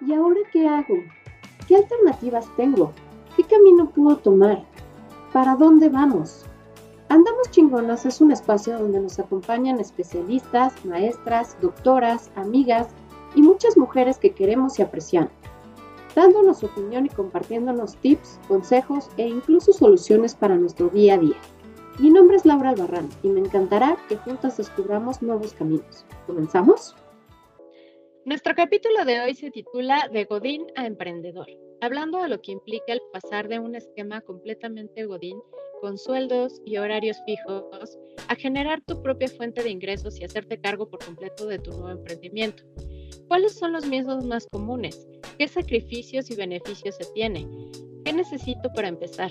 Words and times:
¿Y 0.00 0.12
ahora 0.12 0.40
qué 0.52 0.68
hago? 0.68 0.96
¿Qué 1.66 1.76
alternativas 1.76 2.46
tengo? 2.56 2.92
¿Qué 3.34 3.44
camino 3.44 3.88
puedo 3.90 4.16
tomar? 4.18 4.62
¿Para 5.32 5.56
dónde 5.56 5.88
vamos? 5.88 6.44
Andamos 7.08 7.50
Chingonas 7.50 8.04
es 8.04 8.20
un 8.20 8.30
espacio 8.30 8.78
donde 8.78 9.00
nos 9.00 9.18
acompañan 9.18 9.80
especialistas, 9.80 10.84
maestras, 10.84 11.56
doctoras, 11.62 12.30
amigas 12.36 12.88
y 13.34 13.42
muchas 13.42 13.78
mujeres 13.78 14.18
que 14.18 14.32
queremos 14.32 14.78
y 14.78 14.82
apreciamos, 14.82 15.30
dándonos 16.14 16.62
opinión 16.62 17.06
y 17.06 17.08
compartiéndonos 17.08 17.96
tips, 17.96 18.38
consejos 18.48 19.08
e 19.16 19.26
incluso 19.26 19.72
soluciones 19.72 20.34
para 20.34 20.56
nuestro 20.56 20.88
día 20.88 21.14
a 21.14 21.18
día. 21.18 21.36
Mi 21.98 22.10
nombre 22.10 22.36
es 22.36 22.44
Laura 22.44 22.70
Albarrán 22.70 23.08
y 23.22 23.28
me 23.28 23.40
encantará 23.40 23.96
que 24.08 24.16
juntas 24.18 24.58
descubramos 24.58 25.22
nuevos 25.22 25.54
caminos. 25.54 26.04
¿Comenzamos? 26.26 26.94
Nuestro 28.26 28.56
capítulo 28.56 29.04
de 29.04 29.20
hoy 29.20 29.34
se 29.36 29.52
titula 29.52 30.10
De 30.12 30.24
Godín 30.24 30.66
a 30.74 30.84
Emprendedor, 30.84 31.46
hablando 31.80 32.20
de 32.20 32.28
lo 32.28 32.42
que 32.42 32.50
implica 32.50 32.92
el 32.92 33.00
pasar 33.12 33.46
de 33.46 33.60
un 33.60 33.76
esquema 33.76 34.20
completamente 34.20 35.04
Godín 35.04 35.40
con 35.80 35.96
sueldos 35.96 36.60
y 36.64 36.76
horarios 36.78 37.16
fijos 37.24 37.96
a 38.26 38.34
generar 38.34 38.82
tu 38.84 39.00
propia 39.00 39.28
fuente 39.28 39.62
de 39.62 39.70
ingresos 39.70 40.18
y 40.18 40.24
hacerte 40.24 40.60
cargo 40.60 40.90
por 40.90 41.04
completo 41.04 41.46
de 41.46 41.60
tu 41.60 41.70
nuevo 41.70 41.90
emprendimiento. 41.90 42.64
¿Cuáles 43.28 43.54
son 43.54 43.72
los 43.72 43.86
miedos 43.86 44.24
más 44.24 44.48
comunes? 44.50 45.06
¿Qué 45.38 45.46
sacrificios 45.46 46.28
y 46.28 46.34
beneficios 46.34 46.96
se 46.96 47.04
tiene? 47.14 47.46
¿Qué 48.04 48.12
necesito 48.12 48.72
para 48.74 48.88
empezar? 48.88 49.30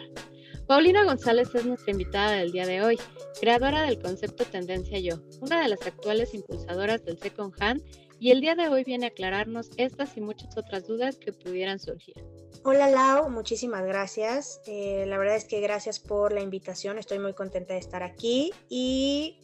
Paulina 0.68 1.04
González 1.04 1.54
es 1.54 1.66
nuestra 1.66 1.92
invitada 1.92 2.32
del 2.32 2.54
día 2.54 2.66
de 2.66 2.82
hoy, 2.82 2.98
creadora 3.42 3.82
del 3.82 4.00
concepto 4.00 4.46
Tendencia 4.46 5.00
Yo, 5.00 5.18
una 5.42 5.62
de 5.62 5.68
las 5.68 5.86
actuales 5.86 6.34
impulsadoras 6.34 7.04
del 7.04 7.18
Second 7.20 7.54
Hand 7.60 7.84
y 8.20 8.32
el 8.32 8.42
día 8.42 8.56
de 8.56 8.68
hoy 8.70 8.84
viene 8.84 9.06
a 9.06 9.10
aclararnos 9.10 9.70
estas 9.78 10.16
y 10.18 10.22
muchas 10.22 10.58
otras 10.58 10.88
dudas 10.88 11.18
que 11.18 11.34
pudieran 11.34 11.80
surgir. 11.80 12.16
Hola 12.64 12.90
Lau, 12.90 13.30
muchísimas 13.30 13.86
gracias. 13.86 14.62
Eh, 14.66 15.06
la 15.08 15.18
verdad 15.18 15.36
es 15.36 15.46
que 15.46 15.60
gracias 15.62 16.00
por 16.00 16.34
la 16.34 16.42
invitación, 16.42 16.98
estoy 16.98 17.20
muy 17.20 17.34
contenta 17.34 17.74
de 17.74 17.80
estar 17.80 18.04
aquí 18.04 18.52
y 18.70 19.40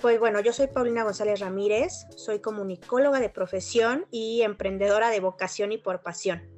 pues 0.00 0.18
bueno, 0.18 0.40
yo 0.40 0.52
soy 0.52 0.66
Paulina 0.66 1.04
González 1.04 1.38
Ramírez, 1.38 2.06
soy 2.16 2.40
comunicóloga 2.40 3.20
de 3.20 3.28
profesión 3.28 4.06
y 4.10 4.42
emprendedora 4.42 5.10
de 5.10 5.20
vocación 5.20 5.70
y 5.70 5.78
por 5.78 6.02
pasión. 6.02 6.51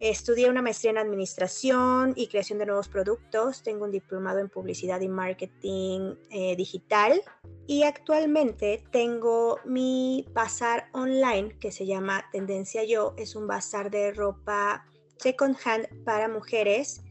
Estudié 0.00 0.50
una 0.50 0.60
maestría 0.60 0.90
en 0.90 0.98
administración 0.98 2.12
y 2.16 2.26
creación 2.26 2.58
de 2.58 2.66
nuevos 2.66 2.88
productos. 2.88 3.62
Tengo 3.62 3.84
un 3.84 3.90
diplomado 3.90 4.40
en 4.40 4.48
publicidad 4.48 5.00
y 5.00 5.08
marketing 5.08 6.14
eh, 6.30 6.56
digital. 6.56 7.22
Y 7.66 7.84
actualmente 7.84 8.84
tengo 8.90 9.58
mi 9.64 10.26
bazar 10.32 10.88
online 10.92 11.56
que 11.58 11.72
se 11.72 11.86
llama 11.86 12.24
Tendencia 12.32 12.84
Yo. 12.84 13.14
Es 13.16 13.36
un 13.36 13.46
bazar 13.46 13.90
de 13.90 14.12
ropa 14.12 14.84
second 15.18 15.56
hand 15.64 15.86
para 16.04 16.28
mujeres 16.28 17.02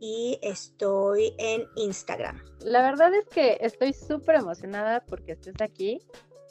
y 0.00 0.38
estoy 0.42 1.34
en 1.38 1.66
Instagram. 1.76 2.42
La 2.60 2.82
verdad 2.82 3.14
es 3.14 3.26
que 3.28 3.58
estoy 3.60 3.92
súper 3.92 4.36
emocionada 4.36 5.04
porque 5.06 5.32
estés 5.32 5.60
aquí, 5.60 6.00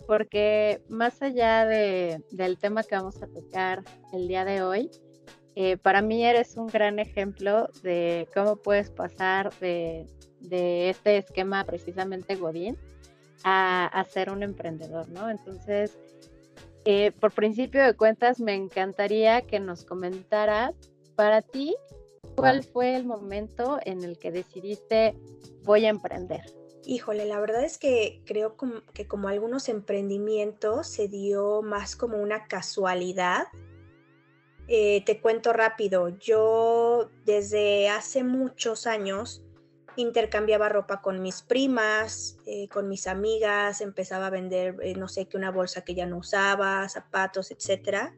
porque 0.08 0.84
más 0.88 1.22
allá 1.22 1.66
de, 1.66 2.24
del 2.32 2.58
tema 2.58 2.84
que 2.84 2.96
vamos 2.96 3.22
a 3.22 3.28
tocar 3.28 3.84
el 4.14 4.28
día 4.28 4.46
de 4.46 4.62
hoy, 4.62 4.90
eh, 5.56 5.78
para 5.78 6.02
mí 6.02 6.26
eres 6.26 6.56
un 6.58 6.68
gran 6.68 7.00
ejemplo 7.00 7.70
de 7.84 8.28
cómo 8.34 8.56
puedes 8.56 8.90
pasar 8.90 9.52
de, 9.60 10.06
este 10.42 11.18
esquema 11.18 11.66
precisamente 11.66 12.36
Godín 12.36 12.78
a, 13.44 14.06
ser 14.10 14.32
un 14.32 14.44
emprendedor, 14.44 15.10
¿no? 15.10 15.30
Entonces, 15.30 15.98
eh, 16.86 17.12
por 17.20 17.32
principio 17.32 17.84
de 17.84 17.94
cuentas, 17.94 18.40
me 18.40 18.56
encantaría 18.56 19.42
que 19.42 19.60
nos 19.60 19.84
comentaras 19.84 20.74
para 21.16 21.42
ti 21.42 21.76
cuál 22.36 22.64
fue 22.64 22.96
el 22.96 23.06
momento 23.06 23.80
en 23.84 24.04
el 24.04 24.18
que 24.18 24.32
decidiste 24.32 25.16
voy 25.64 25.86
a 25.86 25.90
emprender. 25.90 26.42
Híjole, 26.86 27.26
la 27.26 27.40
verdad 27.40 27.64
es 27.64 27.78
que 27.78 28.22
creo 28.26 28.56
que 28.94 29.08
como 29.08 29.28
algunos 29.28 29.70
emprendimientos 29.70 30.88
se 30.88 31.08
dio 31.08 31.62
más 31.62 31.96
como 31.96 32.18
una 32.18 32.46
casualidad 32.46 33.48
eh, 34.72 35.04
te 35.04 35.20
cuento 35.20 35.52
rápido, 35.52 36.10
yo 36.20 37.10
desde 37.26 37.90
hace 37.90 38.24
muchos 38.24 38.86
años 38.86 39.44
intercambiaba 39.96 40.70
ropa 40.70 41.02
con 41.02 41.24
mis 41.24 41.42
primas, 41.42 42.38
eh, 42.46 42.68
con 42.70 42.88
mis 42.88 43.08
amigas, 43.08 43.82
empezaba 43.82 44.28
a 44.28 44.30
vender, 44.30 44.76
eh, 44.84 44.94
no 44.94 45.08
sé, 45.08 45.26
que 45.26 45.38
una 45.38 45.50
bolsa 45.50 45.84
que 45.84 45.96
ya 45.96 46.06
no 46.06 46.18
usaba, 46.18 46.88
zapatos, 46.88 47.50
etc. 47.50 48.12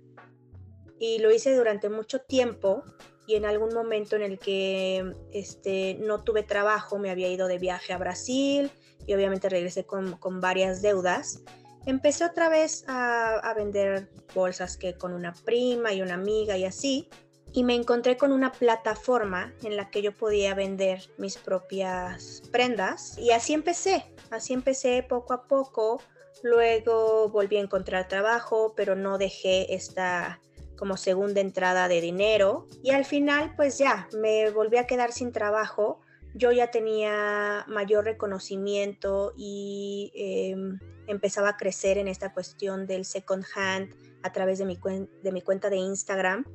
Y 0.99 1.19
lo 1.19 1.31
hice 1.31 1.55
durante 1.55 1.87
mucho 1.87 2.19
tiempo 2.19 2.83
y 3.25 3.35
en 3.35 3.45
algún 3.45 3.73
momento 3.73 4.17
en 4.17 4.21
el 4.21 4.37
que 4.37 5.15
este, 5.31 5.97
no 6.01 6.21
tuve 6.25 6.43
trabajo, 6.43 6.99
me 6.99 7.11
había 7.11 7.29
ido 7.29 7.47
de 7.47 7.59
viaje 7.59 7.93
a 7.93 7.97
Brasil 7.97 8.69
y 9.07 9.13
obviamente 9.13 9.47
regresé 9.47 9.85
con, 9.85 10.17
con 10.17 10.41
varias 10.41 10.81
deudas 10.81 11.45
empecé 11.85 12.25
otra 12.25 12.49
vez 12.49 12.85
a, 12.87 13.53
vender 13.55 14.09
bolsas 14.33 14.77
que 14.77 14.95
con 14.95 15.13
una 15.13 15.33
prima 15.33 15.93
y 15.93 16.01
una 16.01 16.15
amiga 16.15 16.57
y 16.57 16.65
así. 16.65 17.09
Y 17.53 17.63
me 17.63 17.75
encontré 17.75 18.15
con 18.15 18.31
una 18.31 18.53
plataforma 18.53 19.53
en 19.63 19.75
la 19.75 19.89
que 19.89 20.01
yo 20.01 20.15
podía 20.15 20.53
vender 20.53 21.01
mis 21.17 21.37
propias 21.37 22.43
prendas. 22.51 23.17
Y 23.17 23.31
así 23.31 23.53
empecé, 23.53 24.05
así 24.29 24.53
empecé 24.53 25.03
poco 25.07 25.33
a 25.33 25.47
poco. 25.47 26.01
Luego 26.43 27.27
volví 27.29 27.57
a 27.57 27.61
encontrar 27.61 28.07
trabajo, 28.07 28.73
pero 28.75 28.95
no 28.95 29.17
dejé 29.17 29.75
esta 29.75 30.39
como 30.81 30.97
segunda 30.97 31.41
entrada 31.41 31.87
de 31.87 32.01
dinero. 32.01 32.67
Y 32.81 32.89
al 32.89 33.05
final, 33.05 33.53
pues 33.55 33.77
ya, 33.77 34.07
me 34.19 34.49
volví 34.49 34.77
a 34.77 34.87
quedar 34.87 35.11
sin 35.11 35.31
trabajo. 35.31 35.99
Yo 36.33 36.51
ya 36.51 36.71
tenía 36.71 37.65
mayor 37.67 38.05
reconocimiento 38.05 39.33
y 39.37 40.11
em, 40.15 40.79
empezaba 41.11 41.49
a 41.49 41.57
crecer 41.57 41.97
en 41.97 42.07
esta 42.07 42.33
cuestión 42.33 42.87
del 42.87 43.05
second 43.05 43.45
hand 43.55 43.93
a 44.23 44.31
través 44.31 44.59
de 44.59 44.65
mi, 44.65 44.79
de 45.23 45.31
mi 45.31 45.41
cuenta 45.41 45.69
de 45.69 45.77
Instagram. 45.77 46.45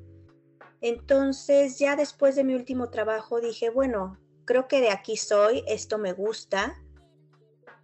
Entonces 0.80 1.78
ya 1.78 1.96
después 1.96 2.36
de 2.36 2.44
mi 2.44 2.54
último 2.54 2.90
trabajo 2.90 3.40
dije, 3.40 3.70
bueno, 3.70 4.18
creo 4.44 4.68
que 4.68 4.80
de 4.80 4.90
aquí 4.90 5.16
soy, 5.16 5.62
esto 5.66 5.98
me 5.98 6.12
gusta. 6.12 6.78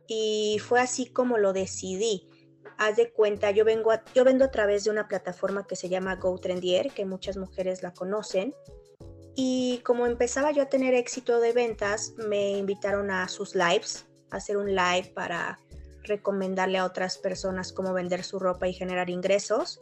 Y 0.06 0.59
fue 0.66 0.81
así 0.81 1.06
como 1.06 1.38
lo 1.38 1.53
decidí. 1.53 2.28
Haz 2.78 2.97
de 2.97 3.12
cuenta, 3.12 3.50
yo, 3.50 3.65
vengo 3.65 3.93
yo 4.15 4.25
vendo 4.25 4.44
a 4.44 4.50
través 4.50 4.84
de 4.84 4.91
una 4.91 5.09
plataforma 5.09 5.66
que 5.66 5.77
se 5.77 5.88
llama 5.88 6.16
GoTrendier, 6.16 6.93
que 6.93 7.05
muchas 7.05 7.37
mujeres 7.37 7.82
la 7.82 7.93
conocen. 7.93 8.55
Y 9.34 9.81
como 9.84 10.06
empezaba 10.06 10.50
yo 10.50 10.62
a 10.62 10.69
tener 10.69 10.94
éxito 10.94 11.41
de 11.41 11.53
ventas, 11.53 12.15
me 12.28 12.59
invitaron 12.59 13.11
a 13.11 13.28
sus 13.28 13.55
lives, 13.55 14.06
a 14.31 14.37
hacer 14.37 14.56
un 14.56 14.75
live 14.75 15.12
para 15.15 15.59
recomendarle 16.05 16.79
a 16.79 16.85
otras 16.85 17.19
personas 17.19 17.73
cómo 17.73 17.93
vender 17.93 18.25
su 18.25 18.39
ropa 18.39 18.69
y 18.69 18.73
generar 18.73 19.11
ingresos. 19.11 19.81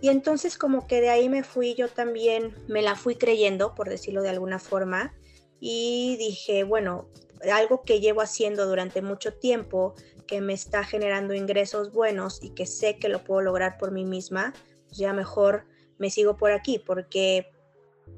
Y 0.00 0.08
entonces 0.08 0.58
como 0.58 0.86
que 0.86 1.00
de 1.00 1.10
ahí 1.10 1.28
me 1.28 1.42
fui, 1.42 1.74
yo 1.74 1.88
también 1.88 2.54
me 2.68 2.82
la 2.82 2.96
fui 2.96 3.16
creyendo, 3.16 3.74
por 3.74 3.88
decirlo 3.88 4.22
de 4.22 4.28
alguna 4.28 4.58
forma, 4.58 5.14
y 5.58 6.16
dije, 6.18 6.64
bueno, 6.64 7.08
algo 7.52 7.82
que 7.82 8.00
llevo 8.00 8.20
haciendo 8.20 8.66
durante 8.66 9.02
mucho 9.02 9.34
tiempo, 9.34 9.94
que 10.26 10.40
me 10.40 10.52
está 10.52 10.84
generando 10.84 11.34
ingresos 11.34 11.92
buenos 11.92 12.42
y 12.42 12.50
que 12.50 12.66
sé 12.66 12.98
que 12.98 13.08
lo 13.08 13.24
puedo 13.24 13.42
lograr 13.42 13.78
por 13.78 13.92
mí 13.92 14.04
misma, 14.04 14.52
pues 14.86 14.98
ya 14.98 15.12
mejor 15.12 15.64
me 15.98 16.10
sigo 16.10 16.36
por 16.36 16.52
aquí, 16.52 16.78
porque 16.78 17.48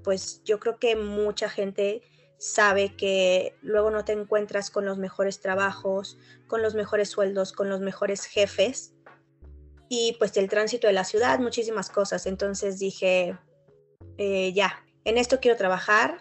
pues 0.02 0.42
yo 0.44 0.58
creo 0.58 0.78
que 0.78 0.96
mucha 0.96 1.48
gente 1.48 2.02
sabe 2.38 2.94
que 2.96 3.54
luego 3.62 3.90
no 3.90 4.04
te 4.04 4.12
encuentras 4.12 4.70
con 4.70 4.86
los 4.86 4.98
mejores 4.98 5.40
trabajos, 5.40 6.18
con 6.46 6.62
los 6.62 6.74
mejores 6.74 7.10
sueldos, 7.10 7.52
con 7.52 7.68
los 7.68 7.80
mejores 7.80 8.24
jefes 8.24 8.94
y 9.88 10.16
pues 10.18 10.36
el 10.36 10.48
tránsito 10.48 10.86
de 10.86 10.92
la 10.92 11.04
ciudad, 11.04 11.38
muchísimas 11.40 11.90
cosas. 11.90 12.26
Entonces 12.26 12.78
dije, 12.78 13.36
eh, 14.16 14.52
ya, 14.52 14.84
en 15.04 15.18
esto 15.18 15.40
quiero 15.40 15.56
trabajar, 15.56 16.18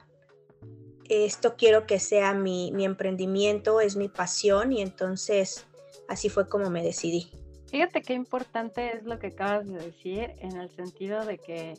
esto 1.10 1.56
quiero 1.56 1.86
que 1.86 2.00
sea 2.00 2.34
mi, 2.34 2.72
mi 2.72 2.86
emprendimiento, 2.86 3.80
es 3.80 3.96
mi 3.96 4.10
pasión 4.10 4.74
y 4.74 4.82
entonces 4.82 5.66
así 6.08 6.30
fue 6.30 6.50
como 6.50 6.70
me 6.70 6.84
decidí. 6.84 7.32
Fíjate 7.70 8.02
qué 8.02 8.14
importante 8.14 8.96
es 8.96 9.04
lo 9.04 9.20
que 9.20 9.28
acabas 9.28 9.68
de 9.68 9.78
decir 9.78 10.32
en 10.40 10.58
el 10.58 10.70
sentido 10.70 11.26
de 11.26 11.38
que 11.38 11.74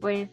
pues 0.00 0.30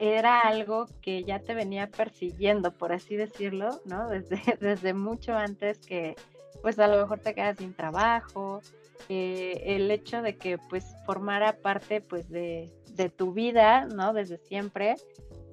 era 0.00 0.40
algo 0.40 0.86
que 1.02 1.24
ya 1.24 1.40
te 1.40 1.54
venía 1.54 1.88
persiguiendo, 1.88 2.72
por 2.72 2.92
así 2.92 3.16
decirlo, 3.16 3.80
¿no? 3.84 4.08
Desde, 4.08 4.40
desde 4.60 4.94
mucho 4.94 5.34
antes 5.34 5.78
que 5.78 6.16
pues 6.62 6.78
a 6.78 6.88
lo 6.88 7.00
mejor 7.00 7.20
te 7.20 7.34
quedas 7.34 7.58
sin 7.58 7.74
trabajo, 7.74 8.60
eh, 9.08 9.62
el 9.64 9.90
hecho 9.90 10.22
de 10.22 10.36
que 10.36 10.58
pues 10.58 10.84
formara 11.04 11.58
parte 11.58 12.00
pues 12.00 12.28
de, 12.28 12.72
de, 12.92 13.08
tu 13.08 13.32
vida, 13.32 13.86
¿no? 13.86 14.12
Desde 14.12 14.38
siempre, 14.38 14.96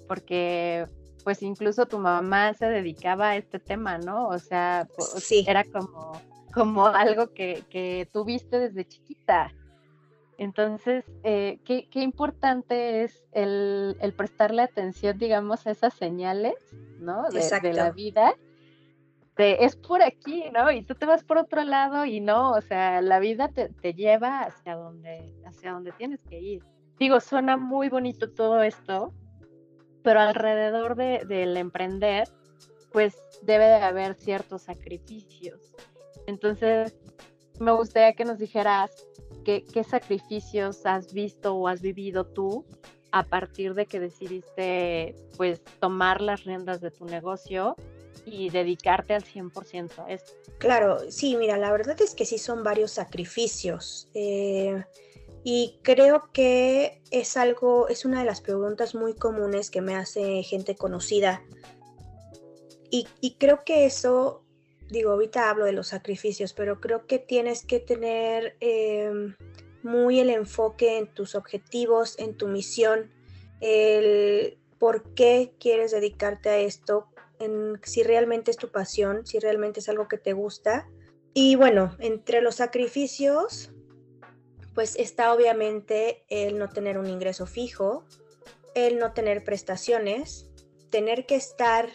porque 0.08 0.88
pues 1.24 1.42
incluso 1.42 1.86
tu 1.86 2.00
mamá 2.00 2.54
se 2.54 2.66
dedicaba 2.66 3.30
a 3.30 3.36
este 3.36 3.60
tema, 3.60 3.98
¿no? 3.98 4.28
O 4.28 4.40
sea, 4.40 4.88
sí. 5.18 5.46
era 5.48 5.64
como, 5.66 6.14
como 6.54 6.88
algo 6.88 7.34
que, 7.34 7.64
que 7.70 8.08
tuviste 8.12 8.60
desde 8.60 8.86
chiquita. 8.88 9.54
Entonces, 10.38 11.06
eh, 11.24 11.60
¿qué, 11.64 11.88
importante 11.94 13.04
es 13.04 13.26
el, 13.32 13.96
prestarle 14.18 14.64
atención, 14.64 15.18
digamos, 15.18 15.68
a 15.68 15.72
esas 15.72 15.94
señales, 15.94 16.56
¿no? 17.00 17.30
De, 17.30 17.74
la 17.74 17.92
vida. 17.92 18.36
es 19.38 19.76
por 19.76 20.02
aquí, 20.02 20.46
¿no? 20.54 20.72
Y 20.72 20.84
tú 20.84 20.96
te 20.96 21.06
vas 21.06 21.24
por 21.24 21.38
otro 21.38 21.64
lado 21.64 22.06
y 22.06 22.20
no, 22.20 22.52
o 22.52 22.62
sea, 22.62 23.02
la 23.02 23.20
vida 23.20 23.50
te, 23.50 23.94
lleva 23.94 24.42
hacia 24.42 24.76
donde, 24.76 25.34
hacia 25.46 25.72
donde 25.72 25.92
tienes 25.92 26.20
que 26.28 26.40
ir. 26.40 26.64
Digo, 27.00 27.20
suena 27.20 27.58
muy 27.58 27.90
bonito 27.90 28.32
todo 28.32 28.62
esto, 28.64 29.14
pero 30.04 30.20
alrededor 30.20 30.96
del 30.96 31.58
emprender, 31.58 32.28
pues 32.92 33.16
debe 33.44 33.66
de 33.66 33.76
haber 33.76 34.16
ciertos 34.16 34.64
sacrificios. 34.64 35.76
Entonces, 36.28 36.96
me 37.60 37.72
gustaría 37.72 38.14
que 38.14 38.26
nos 38.26 38.38
dijeras 38.38 38.92
qué, 39.44 39.84
sacrificios 39.84 40.86
has 40.86 41.14
visto 41.14 41.56
o 41.56 41.68
has 41.68 41.82
vivido 41.82 42.26
tú 42.26 42.66
a 43.12 43.24
partir 43.24 43.74
de 43.76 43.86
que 43.86 44.00
decidiste 44.00 45.16
pues 45.38 45.62
tomar 45.80 46.22
las 46.22 46.46
riendas 46.46 46.82
de 46.82 46.92
tu 46.92 47.06
negocio 47.06 47.76
y 48.26 48.50
dedicarte 48.50 49.14
al 49.14 49.24
100% 49.24 50.06
a 50.06 50.12
esto. 50.12 50.32
Claro, 50.58 51.00
sí, 51.12 51.36
mira, 51.36 51.58
la 51.58 51.72
verdad 51.72 52.00
es 52.02 52.16
que 52.16 52.26
sí 52.26 52.38
son 52.38 52.64
varios 52.64 52.92
sacrificios. 52.92 54.10
Eh, 54.14 54.84
y 55.44 55.80
creo 55.84 56.30
que 56.32 57.02
es 57.12 57.36
algo, 57.36 57.90
es 57.90 58.06
una 58.06 58.20
de 58.20 58.26
las 58.26 58.40
preguntas 58.42 58.96
muy 58.96 59.14
comunes 59.14 59.70
que 59.70 59.82
me 59.82 59.96
hace 59.96 60.42
gente 60.44 60.76
conocida. 60.76 61.44
Y, 62.90 63.08
y 63.20 63.36
creo 63.36 63.64
que 63.66 63.86
eso 63.86 64.43
digo, 64.94 65.12
ahorita 65.12 65.50
hablo 65.50 65.66
de 65.66 65.74
los 65.74 65.88
sacrificios, 65.88 66.54
pero 66.54 66.80
creo 66.80 67.06
que 67.08 67.20
tienes 67.20 67.66
que 67.66 67.80
tener 67.80 68.56
em, 68.62 69.36
muy 69.82 70.20
el 70.20 70.30
enfoque 70.30 70.98
en 70.98 71.08
tus 71.08 71.36
objetivos, 71.36 72.18
en 72.20 72.38
tu 72.38 72.48
misión, 72.48 73.12
el 73.60 74.58
por 74.78 75.14
qué 75.16 75.54
quieres 75.60 75.92
dedicarte 75.92 76.50
a 76.50 76.60
esto, 76.60 77.08
si 77.84 78.04
realmente 78.04 78.52
es 78.52 78.58
tu 78.58 78.70
pasión, 78.70 79.26
si 79.26 79.40
realmente 79.40 79.82
es 79.82 79.90
algo 79.90 80.08
que 80.08 80.18
te 80.18 80.32
gusta. 80.32 80.88
Y 81.34 81.56
bueno, 81.56 81.96
entre 82.00 82.42
los 82.42 82.56
sacrificios, 82.56 83.72
pues 84.74 84.96
está 84.96 85.34
obviamente 85.34 86.24
el 86.30 86.58
no 86.58 86.70
tener 86.70 86.98
un 86.98 87.08
ingreso 87.08 87.46
fijo, 87.46 88.06
el 88.76 89.00
no 89.00 89.14
tener 89.14 89.44
prestaciones, 89.44 90.50
tener 90.90 91.26
que 91.26 91.36
estar 91.36 91.90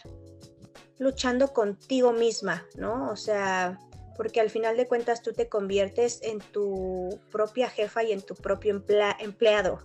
luchando 0.99 1.53
contigo 1.53 2.13
misma, 2.13 2.67
¿no? 2.75 3.09
O 3.09 3.15
sea, 3.15 3.79
porque 4.15 4.41
al 4.41 4.49
final 4.49 4.77
de 4.77 4.87
cuentas 4.87 5.21
tú 5.21 5.33
te 5.33 5.47
conviertes 5.47 6.19
en 6.21 6.39
tu 6.39 7.19
propia 7.31 7.69
jefa 7.69 8.03
y 8.03 8.11
en 8.11 8.21
tu 8.21 8.35
propio 8.35 8.83
empleado. 9.19 9.81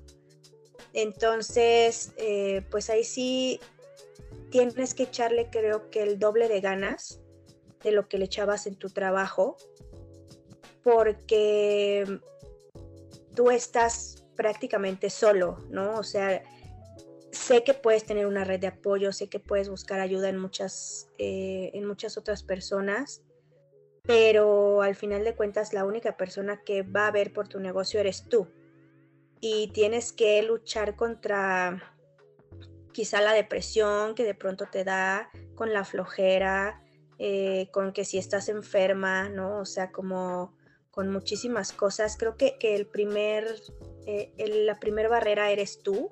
Entonces, 0.92 2.12
eh, 2.16 2.66
pues 2.70 2.90
ahí 2.90 3.04
sí 3.04 3.60
tienes 4.50 4.94
que 4.94 5.04
echarle 5.04 5.50
creo 5.50 5.88
que 5.90 6.02
el 6.02 6.18
doble 6.18 6.48
de 6.48 6.60
ganas 6.60 7.20
de 7.82 7.92
lo 7.92 8.08
que 8.08 8.18
le 8.18 8.24
echabas 8.24 8.66
en 8.66 8.76
tu 8.76 8.90
trabajo, 8.90 9.56
porque 10.82 12.20
tú 13.34 13.50
estás 13.50 14.24
prácticamente 14.36 15.10
solo, 15.10 15.58
¿no? 15.70 15.98
O 15.98 16.02
sea, 16.02 16.42
sé 17.34 17.64
que 17.64 17.74
puedes 17.74 18.04
tener 18.04 18.26
una 18.26 18.44
red 18.44 18.60
de 18.60 18.68
apoyo, 18.68 19.12
sé 19.12 19.28
que 19.28 19.40
puedes 19.40 19.68
buscar 19.68 20.00
ayuda 20.00 20.28
en 20.28 20.38
muchas, 20.38 21.08
eh, 21.18 21.70
en 21.74 21.84
muchas 21.84 22.16
otras 22.16 22.42
personas, 22.42 23.22
pero 24.02 24.82
al 24.82 24.94
final 24.94 25.24
de 25.24 25.34
cuentas 25.34 25.72
la 25.72 25.84
única 25.84 26.16
persona 26.16 26.62
que 26.64 26.82
va 26.82 27.06
a 27.06 27.10
ver 27.10 27.32
por 27.32 27.48
tu 27.48 27.60
negocio 27.60 28.00
eres 28.00 28.28
tú. 28.28 28.48
Y 29.40 29.68
tienes 29.68 30.12
que 30.12 30.42
luchar 30.42 30.96
contra 30.96 31.82
quizá 32.92 33.20
la 33.20 33.32
depresión 33.32 34.14
que 34.14 34.24
de 34.24 34.34
pronto 34.34 34.66
te 34.70 34.84
da, 34.84 35.30
con 35.54 35.72
la 35.72 35.84
flojera, 35.84 36.82
eh, 37.18 37.68
con 37.72 37.92
que 37.92 38.04
si 38.04 38.18
estás 38.18 38.48
enferma, 38.48 39.28
¿no? 39.28 39.58
O 39.58 39.64
sea, 39.64 39.90
como 39.90 40.56
con 40.90 41.10
muchísimas 41.10 41.72
cosas. 41.72 42.16
Creo 42.16 42.36
que, 42.36 42.56
que 42.58 42.76
el 42.76 42.86
primer, 42.86 43.60
eh, 44.06 44.32
la 44.64 44.78
primera 44.78 45.08
barrera 45.08 45.50
eres 45.50 45.82
tú 45.82 46.10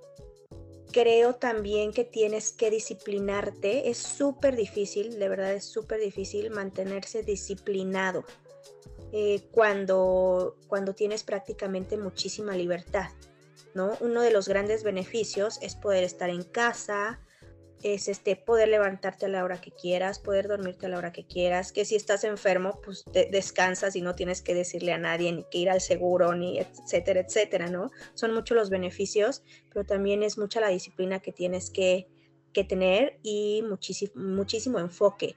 creo 0.93 1.35
también 1.35 1.93
que 1.93 2.05
tienes 2.05 2.53
que 2.53 2.71
disciplinarte. 2.71 3.91
Es 3.91 3.99
súper 3.99 4.57
difícil, 4.57 5.19
de 5.19 5.29
verdad 5.29 5.53
es 5.55 5.65
súper 5.65 6.01
difícil 6.01 6.51
mantenerse 6.51 7.23
disciplinado 7.23 8.25
eh, 9.13 9.43
cuando, 9.51 10.57
cuando 10.69 10.95
tienes 10.95 11.25
prácticamente 11.25 11.97
muchísima 11.97 12.55
libertad. 12.55 13.11
¿no? 13.75 13.97
Uno 14.01 14.23
de 14.23 14.31
los 14.31 14.49
grandes 14.49 14.85
beneficios 14.85 15.59
es 15.63 15.75
poder 15.75 16.05
estar 16.05 16.31
en 16.31 16.45
casa, 16.45 17.21
es 17.83 18.09
este, 18.09 18.37
poder 18.37 18.69
levantarte 18.69 19.27
a 19.27 19.29
la 19.29 19.45
hora 19.45 19.61
que 19.61 19.73
quieras, 19.73 20.19
poder 20.19 20.47
dormirte 20.47 20.87
a 20.87 20.89
la 20.89 20.99
hora 20.99 21.13
que 21.13 21.27
quieras, 21.27 21.73
que 21.73 21.85
si 21.85 21.97
estás 21.97 22.25
enfermo, 22.25 22.81
pues 22.85 23.05
descansas 23.13 23.97
y 23.97 24.03
no 24.03 24.15
tienes 24.15 24.41
que 24.41 24.55
decirle 24.55 24.93
a 24.93 24.99
nadie 24.99 25.33
ni 25.33 25.45
que 25.51 25.59
ir 25.59 25.71
al 25.71 25.81
seguro, 25.81 26.35
ni 26.35 26.59
etcétera, 26.59 27.21
etcétera, 27.21 27.69
¿no? 27.69 27.91
Son 28.15 28.33
muchos 28.33 28.57
los 28.57 28.71
beneficios, 28.71 29.43
pero 29.73 29.85
también 29.85 30.23
es 30.23 30.39
mucha 30.39 30.61
la 30.61 30.69
disciplina 30.69 31.21
que 31.21 31.33
tienes 31.33 31.71
que, 31.71 32.09
tener 32.69 33.19
y 33.23 33.65
muchísimo, 33.67 34.13
muchísimo 34.15 34.79
enfoque. 34.79 35.37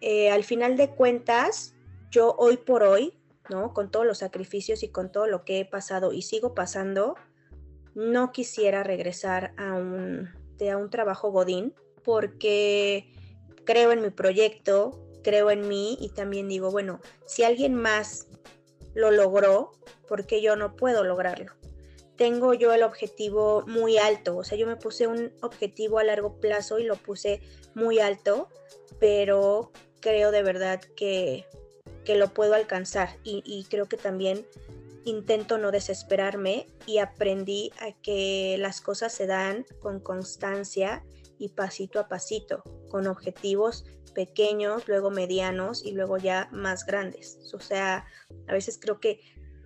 Eh, 0.00 0.30
al 0.30 0.44
final 0.44 0.76
de 0.76 0.90
cuentas, 0.90 1.74
yo 2.08 2.36
hoy 2.38 2.56
por 2.56 2.84
hoy, 2.84 3.18
¿no? 3.50 3.74
Con 3.74 3.90
todos 3.90 4.06
los 4.06 4.18
sacrificios 4.18 4.84
y 4.84 4.88
con 4.88 5.10
todo 5.10 5.26
lo 5.26 5.44
que 5.44 5.58
he 5.58 5.64
pasado 5.64 6.12
y 6.12 6.22
sigo 6.22 6.54
pasando, 6.54 7.16
no 7.96 8.30
quisiera 8.30 8.84
regresar 8.84 9.54
a 9.56 9.74
un 9.74 10.43
a 10.70 10.76
un 10.76 10.90
trabajo 10.90 11.30
godín 11.30 11.74
porque 12.04 13.12
creo 13.64 13.92
en 13.92 14.02
mi 14.02 14.10
proyecto, 14.10 15.00
creo 15.22 15.50
en 15.50 15.66
mí 15.68 15.96
y 16.00 16.10
también 16.10 16.48
digo, 16.48 16.70
bueno, 16.70 17.00
si 17.26 17.44
alguien 17.44 17.74
más 17.74 18.28
lo 18.94 19.10
logró, 19.10 19.72
¿por 20.06 20.26
qué 20.26 20.40
yo 20.40 20.56
no 20.56 20.76
puedo 20.76 21.04
lograrlo? 21.04 21.52
Tengo 22.16 22.54
yo 22.54 22.72
el 22.72 22.84
objetivo 22.84 23.64
muy 23.66 23.98
alto, 23.98 24.36
o 24.36 24.44
sea, 24.44 24.56
yo 24.56 24.66
me 24.66 24.76
puse 24.76 25.08
un 25.08 25.32
objetivo 25.42 25.98
a 25.98 26.04
largo 26.04 26.38
plazo 26.38 26.78
y 26.78 26.84
lo 26.84 26.94
puse 26.94 27.40
muy 27.74 27.98
alto, 27.98 28.48
pero 29.00 29.72
creo 30.00 30.30
de 30.30 30.42
verdad 30.42 30.80
que, 30.96 31.44
que 32.04 32.14
lo 32.14 32.28
puedo 32.28 32.54
alcanzar 32.54 33.16
y 33.24 33.66
creo 33.68 33.86
que 33.86 33.96
también 33.96 34.46
intento 35.04 35.58
no 35.58 35.70
desesperarme 35.70 36.66
y 36.86 36.98
aprendí 36.98 37.70
a 37.80 37.92
que 38.00 38.56
las 38.58 38.80
cosas 38.80 39.12
se 39.12 39.26
dan 39.26 39.64
con 39.80 40.00
constancia 40.00 41.04
y 41.38 41.50
pasito 41.50 42.00
a 42.00 42.08
pasito, 42.08 42.62
con 42.90 43.06
objetivos 43.06 43.84
pequeños, 44.14 44.86
luego 44.88 45.10
medianos 45.10 45.84
y 45.84 45.92
luego 45.92 46.16
ya 46.16 46.48
más 46.52 46.86
grandes. 46.86 47.38
O 47.52 47.60
sea, 47.60 48.06
a 48.48 48.52
veces 48.52 48.78
creo 48.80 49.00
que 49.00 49.20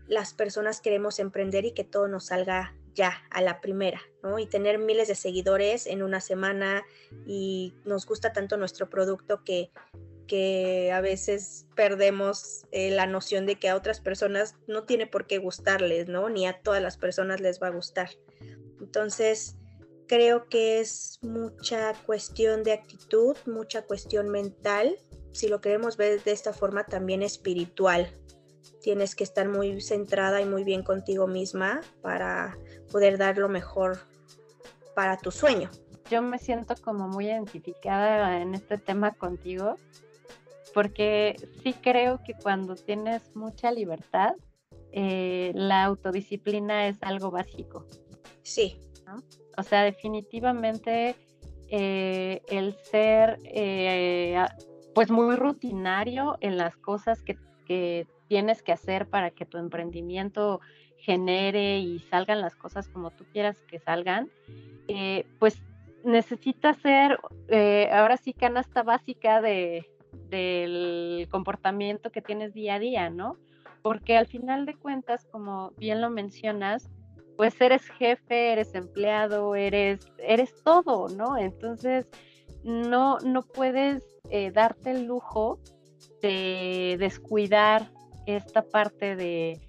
las 0.07 0.33
personas 0.33 0.81
queremos 0.81 1.19
emprender 1.19 1.67
y 1.67 1.73
que 1.73 1.85
todo 1.85 2.09
nos 2.09 2.27
salga 2.27 2.75
ya 2.95 3.23
a 3.31 3.43
la 3.43 3.61
primera, 3.61 4.01
¿no? 4.23 4.39
Y 4.39 4.47
tener 4.47 4.79
miles 4.79 5.07
de 5.07 5.15
seguidores 5.15 5.87
en 5.87 6.03
una 6.03 6.21
semana 6.21 6.85
y 7.27 7.75
nos 7.85 8.07
gusta 8.07 8.33
tanto 8.33 8.57
nuestro 8.57 8.91
producto 8.91 9.45
que 9.45 9.71
que 10.29 10.93
a 10.93 11.01
veces 11.01 11.67
perdemos 11.75 12.67
eh, 12.71 12.93
la 12.93 13.07
noción 13.07 13.47
de 13.47 13.57
que 13.57 13.69
a 13.69 13.75
otras 13.75 14.01
personas 14.01 14.55
no 14.69 14.85
tiene 14.85 15.09
por 15.09 15.27
qué 15.27 15.39
gustarles, 15.39 16.09
¿no? 16.09 16.29
Ni 16.29 16.47
a 16.47 16.61
todas 16.61 16.81
las 16.81 16.97
personas 16.97 17.41
les 17.41 17.61
va 17.61 17.69
a 17.69 17.73
gustar. 17.73 18.11
Entonces, 18.81 19.57
creo 20.07 20.49
que 20.49 20.79
es 20.79 21.19
mucha 21.23 21.95
cuestión 22.07 22.63
de 22.63 22.73
actitud, 22.73 23.37
mucha 23.47 23.83
cuestión 23.83 24.29
mental. 24.29 24.97
Si 25.33 25.49
lo 25.49 25.61
queremos 25.61 25.97
ver 25.97 26.23
de 26.23 26.33
esta 26.33 26.53
forma, 26.53 26.85
también 26.85 27.23
espiritual. 27.23 28.09
Tienes 28.83 29.17
que 29.17 29.25
estar 29.25 29.49
muy 29.49 29.81
centrada 29.81 30.41
y 30.41 30.45
muy 30.45 30.63
bien 30.63 30.83
contigo 30.83 31.27
misma 31.27 31.81
para 32.03 32.57
poder 32.93 33.19
dar 33.19 33.39
lo 33.39 33.49
mejor 33.49 33.99
para 34.95 35.17
tu 35.17 35.31
sueño. 35.31 35.71
Yo 36.11 36.23
me 36.23 36.39
siento 36.39 36.75
como 36.81 37.09
muy 37.09 37.27
identificada 37.27 38.41
en 38.41 38.55
este 38.55 38.79
tema 38.79 39.13
contigo 39.13 39.77
porque 40.79 41.35
sí 41.65 41.73
creo 41.73 42.23
que 42.23 42.35
cuando 42.35 42.77
tienes 42.77 43.35
mucha 43.35 43.73
libertad, 43.73 44.37
eh, 44.93 45.51
la 45.57 45.83
autodisciplina 45.83 46.87
es 46.87 47.03
algo 47.03 47.33
básico. 47.33 47.85
Sí. 48.45 48.81
O 49.57 49.65
sea, 49.65 49.83
definitivamente 49.83 51.17
eh, 51.69 52.43
el 52.49 52.77
ser 52.77 53.41
eh, 53.43 54.41
pues 54.95 55.11
muy 55.11 55.35
rutinario 55.35 56.39
en 56.43 56.57
las 56.57 56.77
cosas 56.77 57.25
que, 57.25 57.37
que, 57.67 58.07
tienes 58.29 58.63
que 58.63 58.71
hacer 58.71 59.09
para 59.09 59.33
que 59.33 59.47
tu 59.47 59.59
emprendimiento 59.59 60.61
genere 60.97 61.81
y 61.81 61.99
salgan 61.99 62.41
las 62.41 62.55
cosas 62.55 62.87
como 62.87 63.11
tú 63.11 63.25
quieras 63.33 63.59
que 63.67 63.81
salgan, 63.81 64.31
pues 65.41 65.61
necesita 66.05 66.75
ser 66.75 67.19
ahora 67.91 68.17
sí 68.17 68.33
canasta 68.33 68.85
básica 68.85 69.41
de, 69.41 69.87
del 70.13 71.27
comportamiento 71.31 72.11
que 72.11 72.23
tienes 72.23 72.55
día 72.55 72.75
a 72.75 72.79
día, 72.79 73.11
¿no? 73.11 73.37
porque 73.83 74.17
al 74.17 74.27
final 74.27 74.67
de 74.67 74.75
cuentas, 74.75 75.27
como 75.31 75.73
bien 75.79 76.01
lo 76.01 76.11
mencionas, 76.11 76.91
pues 77.37 77.61
eres 77.61 77.89
jefe, 77.89 78.53
eres 78.53 78.75
empleado, 78.75 79.55
eres, 79.55 80.01
eres 80.19 80.63
todo, 80.65 81.09
¿no? 81.09 81.39
Entonces, 81.39 82.07
no, 82.65 83.19
no 83.21 83.43
puedes 83.43 84.03
eh, 84.31 84.51
darte 84.51 84.91
el 84.91 85.05
lujo 85.05 85.61
de 86.21 86.97
descuidar 86.99 87.91
esta 88.27 88.63
parte 88.63 89.15
de, 89.15 89.61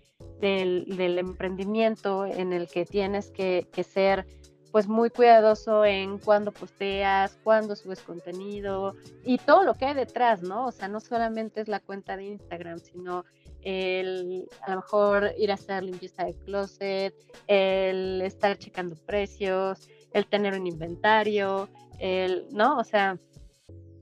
del, 0.42 1.18
emprendimiento 1.20 2.26
en 2.26 2.54
el 2.54 2.68
que 2.68 2.86
tienes 2.86 3.30
que, 3.30 3.68
que, 3.72 3.84
ser 3.84 4.26
pues 4.72 4.88
muy 4.88 5.10
cuidadoso 5.10 5.84
en 5.86 6.20
cuándo 6.20 6.52
posteas, 6.52 7.38
cuándo 7.44 7.76
subes 7.76 8.02
contenido 8.02 8.96
y 9.24 9.38
todo 9.38 9.64
lo 9.64 9.74
que 9.74 9.86
hay 9.86 9.96
detrás, 9.96 10.42
¿no? 10.44 10.68
O 10.68 10.72
sea, 10.72 10.88
no 10.88 11.00
solamente 11.00 11.62
es 11.62 11.68
la 11.68 11.80
cuenta 11.80 12.16
de 12.18 12.26
Instagram, 12.26 12.80
sino 12.80 13.26
el 13.62 14.48
a 14.62 14.72
lo 14.72 14.78
mejor 14.78 15.32
ir 15.38 15.52
a 15.52 15.56
hacer 15.56 15.84
limpieza 15.84 16.24
de 16.26 16.34
closet, 16.34 17.14
el 17.48 18.22
estar 18.22 18.58
checando 18.58 18.96
precios, 18.96 19.90
el 20.14 20.28
tener 20.28 20.54
un 20.54 20.68
inventario, 20.68 21.70
el, 22.00 22.48
¿no? 22.52 22.78
O 22.78 22.84
sea, 22.84 23.18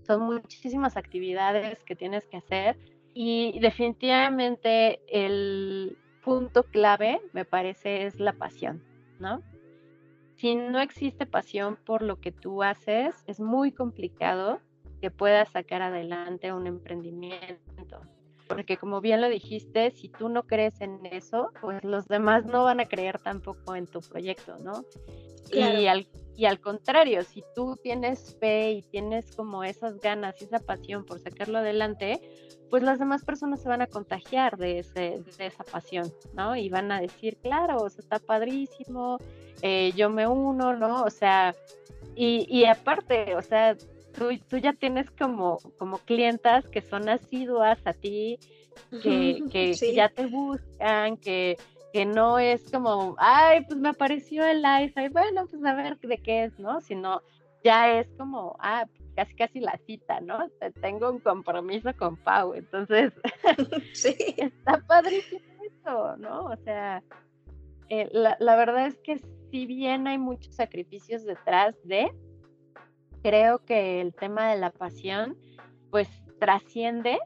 son 0.05 0.21
muchísimas 0.21 0.95
actividades 0.95 1.83
que 1.83 1.95
tienes 1.95 2.25
que 2.27 2.37
hacer 2.37 2.77
y 3.13 3.59
definitivamente 3.59 5.01
el 5.07 5.97
punto 6.23 6.63
clave, 6.63 7.21
me 7.33 7.45
parece, 7.45 8.05
es 8.05 8.19
la 8.19 8.33
pasión, 8.33 8.83
¿no? 9.19 9.41
Si 10.37 10.55
no 10.55 10.79
existe 10.79 11.25
pasión 11.25 11.77
por 11.85 12.01
lo 12.01 12.19
que 12.19 12.31
tú 12.31 12.63
haces, 12.63 13.23
es 13.27 13.39
muy 13.39 13.71
complicado 13.71 14.59
que 15.01 15.11
puedas 15.11 15.49
sacar 15.49 15.81
adelante 15.81 16.53
un 16.53 16.67
emprendimiento 16.67 18.01
porque 18.47 18.77
como 18.77 19.01
bien 19.01 19.21
lo 19.21 19.29
dijiste, 19.29 19.91
si 19.91 20.09
tú 20.09 20.29
no 20.29 20.43
crees 20.43 20.81
en 20.81 21.05
eso, 21.05 21.51
pues 21.61 21.83
los 21.83 22.07
demás 22.07 22.45
no 22.45 22.63
van 22.63 22.79
a 22.79 22.87
creer 22.87 23.19
tampoco 23.19 23.75
en 23.75 23.87
tu 23.87 23.99
proyecto, 23.99 24.57
¿no? 24.59 24.83
Y, 25.51 25.87
al, 25.87 26.07
y 26.37 26.45
al 26.45 26.59
contrario, 26.59 27.23
si 27.23 27.43
tú 27.55 27.77
tienes 27.81 28.37
fe 28.39 28.71
y 28.71 28.81
tienes 28.83 29.35
como 29.35 29.63
esas 29.63 29.99
ganas 29.99 30.39
y 30.39 30.45
esa 30.45 30.59
pasión 30.59 31.03
por 31.03 31.19
sacarlo 31.19 31.57
adelante, 31.57 32.21
pues 32.69 32.83
las 32.83 32.99
demás 32.99 33.25
personas 33.25 33.61
se 33.61 33.69
van 33.69 33.81
a 33.81 33.87
contagiar 33.87 34.55
de, 34.55 34.79
ese, 34.79 35.23
de 35.37 35.47
esa 35.47 35.63
pasión, 35.63 36.13
¿no? 36.33 36.55
Y 36.55 36.69
van 36.69 36.91
a 36.91 37.01
decir, 37.01 37.37
claro, 37.37 37.77
o 37.77 37.89
sea, 37.89 38.03
está 38.03 38.19
padrísimo, 38.19 39.17
eh, 39.63 39.91
yo 39.95 40.11
me 40.11 40.27
uno, 40.27 40.75
¿no? 40.75 41.01
O 41.01 41.09
sea, 41.09 41.55
y, 42.15 42.45
y 42.55 42.65
aparte, 42.65 43.35
o 43.35 43.41
sea, 43.41 43.75
tú, 44.17 44.57
ya 44.57 44.73
tienes 44.73 45.09
como, 45.11 45.57
como 45.79 45.97
clientas 45.99 46.67
que 46.67 46.81
son 46.81 47.09
asiduas 47.09 47.79
a 47.85 47.93
ti, 47.93 48.37
que, 49.01 49.43
que, 49.51 49.73
ya 49.93 50.09
te 50.09 50.27
buscan, 50.27 51.17
que, 51.17 51.57
que 51.97 52.05
no 52.05 52.37
es 52.37 52.69
como, 52.69 53.15
ay, 53.17 53.65
pues 53.65 53.79
me 53.79 53.89
apareció 53.89 54.45
el 54.45 54.61
live, 54.61 54.93
ay, 54.95 55.09
bueno, 55.09 55.47
pues 55.49 55.65
a 55.65 55.73
ver 55.73 55.97
de 55.97 56.19
qué 56.19 56.43
es, 56.43 56.59
¿no? 56.59 56.79
Sino 56.79 57.23
ya 57.63 57.91
es 57.97 58.07
como, 58.19 58.55
ah, 58.59 58.85
casi 59.15 59.33
casi 59.33 59.59
la 59.59 59.79
cita, 59.87 60.21
¿no? 60.21 60.47
Tengo 60.79 61.09
un 61.09 61.17
compromiso 61.17 61.89
con 61.97 62.15
Pau, 62.17 62.53
entonces 62.53 63.13
sí. 63.93 64.15
está 64.37 64.79
padrísimo 64.85 65.41
eso, 65.65 66.17
¿no? 66.17 66.41
O 66.41 66.55
sea, 66.57 67.01
eh, 67.89 68.07
la, 68.11 68.37
la 68.39 68.55
verdad 68.55 68.85
es 68.85 68.99
que 68.99 69.17
si 69.49 69.65
bien 69.65 70.05
hay 70.05 70.19
muchos 70.19 70.53
sacrificios 70.53 71.25
detrás 71.25 71.75
de, 71.83 72.11
creo 73.23 73.65
que 73.65 74.01
el 74.01 74.13
tema 74.13 74.51
de 74.51 74.59
la 74.59 74.69
pasión 74.69 75.35
pues 75.89 76.07
trasciende 76.39 77.17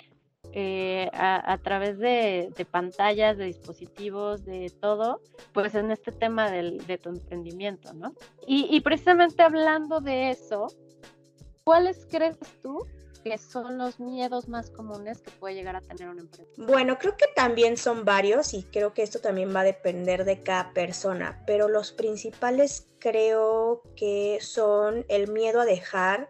eh, 0.54 1.10
a, 1.14 1.58
través 1.64 1.98
de, 1.98 2.52
pantallas, 2.70 3.38
de 3.38 3.46
dispositivos, 3.46 4.46
de 4.46 4.70
todo, 4.82 5.22
pues 5.54 5.76
en 5.76 5.92
este 5.92 6.12
tema 6.12 6.52
del, 6.52 6.86
de 6.88 6.98
tu 6.98 7.10
emprendimiento, 7.10 7.94
¿no? 7.94 8.14
Y, 8.46 8.68
y, 8.70 8.82
precisamente 8.82 9.44
hablando 9.44 10.02
de 10.02 10.32
eso, 10.32 10.68
¿cuáles 11.64 12.06
crees 12.10 12.38
tú 12.62 12.86
que 13.24 13.38
son 13.38 13.78
los 13.78 14.00
miedos 14.00 14.48
más 14.48 14.70
comunes 14.70 15.22
que 15.22 15.32
puede 15.32 15.56
llegar 15.56 15.76
a 15.76 15.82
tener 15.82 16.10
una 16.10 16.22
empresa? 16.22 16.52
Bueno, 16.58 16.98
creo 16.98 17.16
que 17.16 17.28
también 17.36 17.78
son 17.78 18.04
varios 18.04 18.54
y 18.54 18.64
creo 18.64 18.94
que 18.94 19.04
esto 19.04 19.20
también 19.20 19.56
va 19.56 19.62
a 19.62 19.66
depender 19.66 20.26
de 20.26 20.42
cada 20.42 20.74
persona, 20.74 21.42
pero 21.46 21.68
los 21.68 21.92
principales 21.92 22.88
creo 23.00 23.82
que 23.96 24.40
son 24.42 25.06
el 25.08 25.32
miedo 25.32 25.62
a 25.62 25.66
dejar 25.66 26.30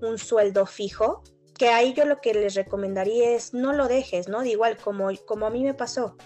un 0.00 0.18
sueldo 0.18 0.66
fijo, 0.66 1.22
que 1.58 1.68
ahí 1.68 1.92
yo 1.92 2.04
lo 2.06 2.20
que 2.20 2.32
les 2.32 2.54
recomendaría 2.54 3.30
es 3.30 3.52
no 3.52 3.72
lo 3.72 3.88
dejes, 3.88 4.28
¿no? 4.28 4.42
De 4.42 4.50
igual 4.50 4.76
como, 4.76 5.10
como 5.26 5.46
a 5.46 5.50
mí 5.50 5.64
me 5.64 5.74
pasó. 5.74 6.16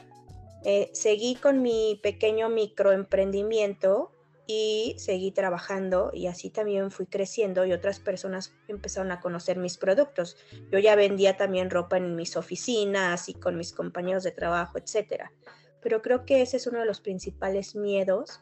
Eh, 0.65 0.91
seguí 0.93 1.35
con 1.35 1.63
mi 1.63 1.99
pequeño 2.03 2.49
microemprendimiento 2.49 4.13
y 4.47 4.95
seguí 4.99 5.33
trabajando 5.33 6.11
y 6.13 6.27
así 6.27 6.51
también 6.51 6.91
fui 6.91 7.07
creciendo 7.07 7.65
y 7.65 7.73
otras 7.73 7.99
personas 7.99 8.53
empezaron 8.69 9.11
a 9.11 9.21
conocer 9.21 9.57
mis 9.57 9.79
productos. 9.79 10.37
Yo 10.71 10.79
ya 10.79 10.95
vendía 10.95 11.37
también 11.37 11.71
ropa 11.71 11.97
en 11.97 12.15
mis 12.15 12.37
oficinas 12.37 13.29
y 13.29 13.35
con 13.35 13.57
mis 13.57 13.73
compañeros 13.73 14.23
de 14.23 14.33
trabajo, 14.33 14.79
etcétera. 14.79 15.33
Pero 15.81 16.03
creo 16.03 16.25
que 16.25 16.43
ese 16.43 16.59
es 16.59 16.67
uno 16.67 16.81
de 16.81 16.87
los 16.87 17.01
principales 17.01 17.75
miedos. 17.75 18.41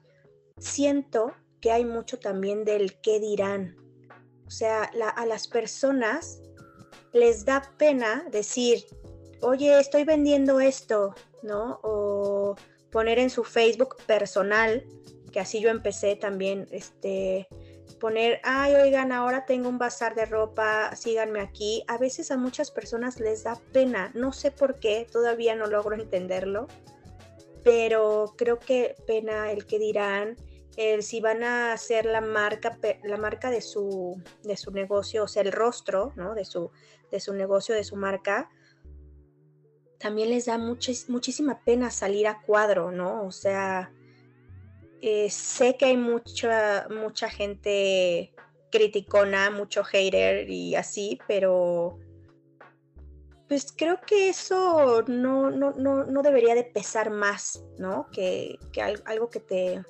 Siento 0.59 1.33
que 1.61 1.71
hay 1.71 1.85
mucho 1.85 2.19
también 2.19 2.65
del 2.65 3.01
qué 3.01 3.21
dirán. 3.21 3.77
O 4.47 4.51
sea, 4.51 4.83
a 4.83 5.27
las 5.27 5.47
personas 5.47 6.43
les 7.12 7.45
da 7.45 7.62
pena 7.79 8.25
decir, 8.31 8.85
oye, 9.40 9.79
estoy 9.79 10.05
vendiendo 10.05 10.61
esto, 10.61 11.14
¿no? 11.43 11.81
O 11.83 12.57
poner 12.90 13.19
en 13.19 13.31
su 13.31 13.45
Facebook 13.45 13.97
personal 14.07 14.85
que 15.31 15.40
así 15.40 15.61
yo 15.61 15.71
empecé 15.71 16.17
también, 16.17 16.67
este, 16.71 17.49
poner, 18.00 18.40
ay, 18.43 18.75
oigan, 18.75 19.12
ahora 19.12 19.47
tengo 19.47 19.69
un 19.69 19.79
bazar 19.79 20.14
de 20.14 20.26
ropa, 20.26 20.95
síganme 20.97 21.40
aquí. 21.40 21.85
A 21.87 21.99
veces 21.99 22.31
a 22.31 22.37
muchas 22.37 22.71
personas 22.71 23.21
les 23.21 23.45
da 23.45 23.59
pena, 23.73 24.11
no 24.14 24.33
sé 24.33 24.50
por 24.50 24.81
qué, 24.81 25.07
todavía 25.11 25.55
no 25.55 25.67
logro 25.67 25.95
entenderlo, 25.95 26.67
pero 27.62 28.35
creo 28.37 28.59
que 28.59 28.97
pena 29.07 29.52
el 29.52 29.67
que 29.67 29.79
dirán, 29.79 30.37
si 31.00 31.21
van 31.21 31.43
a 31.43 31.73
hacer 31.73 32.07
la 32.07 32.21
marca, 32.21 32.79
la 33.03 33.17
marca 33.17 33.50
de 33.50 33.61
su, 33.61 34.23
de 34.43 34.57
su 34.57 34.71
negocio, 34.71 35.25
o 35.25 35.29
sea, 35.29 35.43
el 35.43 35.53
rostro, 35.53 36.12
¿no? 36.17 36.35
De 36.35 36.45
su, 36.45 36.71
de 37.11 37.21
su 37.21 37.35
negocio, 37.35 37.75
de 37.75 37.85
su 37.85 37.97
marca, 37.97 38.50
también 39.99 40.31
les 40.31 40.47
da 40.47 40.57
muchísima 40.57 41.61
pena 41.62 41.91
salir 41.91 42.27
a 42.27 42.41
cuadro, 42.41 42.91
¿no? 42.91 43.27
O 43.27 43.33
sea, 43.33 43.93
eh, 45.03 45.29
sé 45.31 45.77
que 45.77 45.87
hay 45.87 45.97
mucha, 45.97 46.87
mucha 46.89 47.29
gente 47.29 48.33
criticona, 48.71 49.50
mucho 49.50 49.85
hater 49.85 50.49
y 50.49 50.75
así, 50.75 51.19
pero 51.27 51.99
pues 53.47 53.75
creo 53.77 54.00
que 54.00 54.29
eso 54.29 55.03
no, 55.09 55.50
no, 55.50 55.73
no, 55.73 56.05
no 56.05 56.23
debería 56.23 56.55
de 56.55 56.65
pesar 56.65 57.11
más, 57.11 57.65
¿no? 57.79 58.09
Que, 58.12 58.59
que, 58.73 58.81
algo 58.81 59.29
que 59.29 59.41
te... 59.41 59.83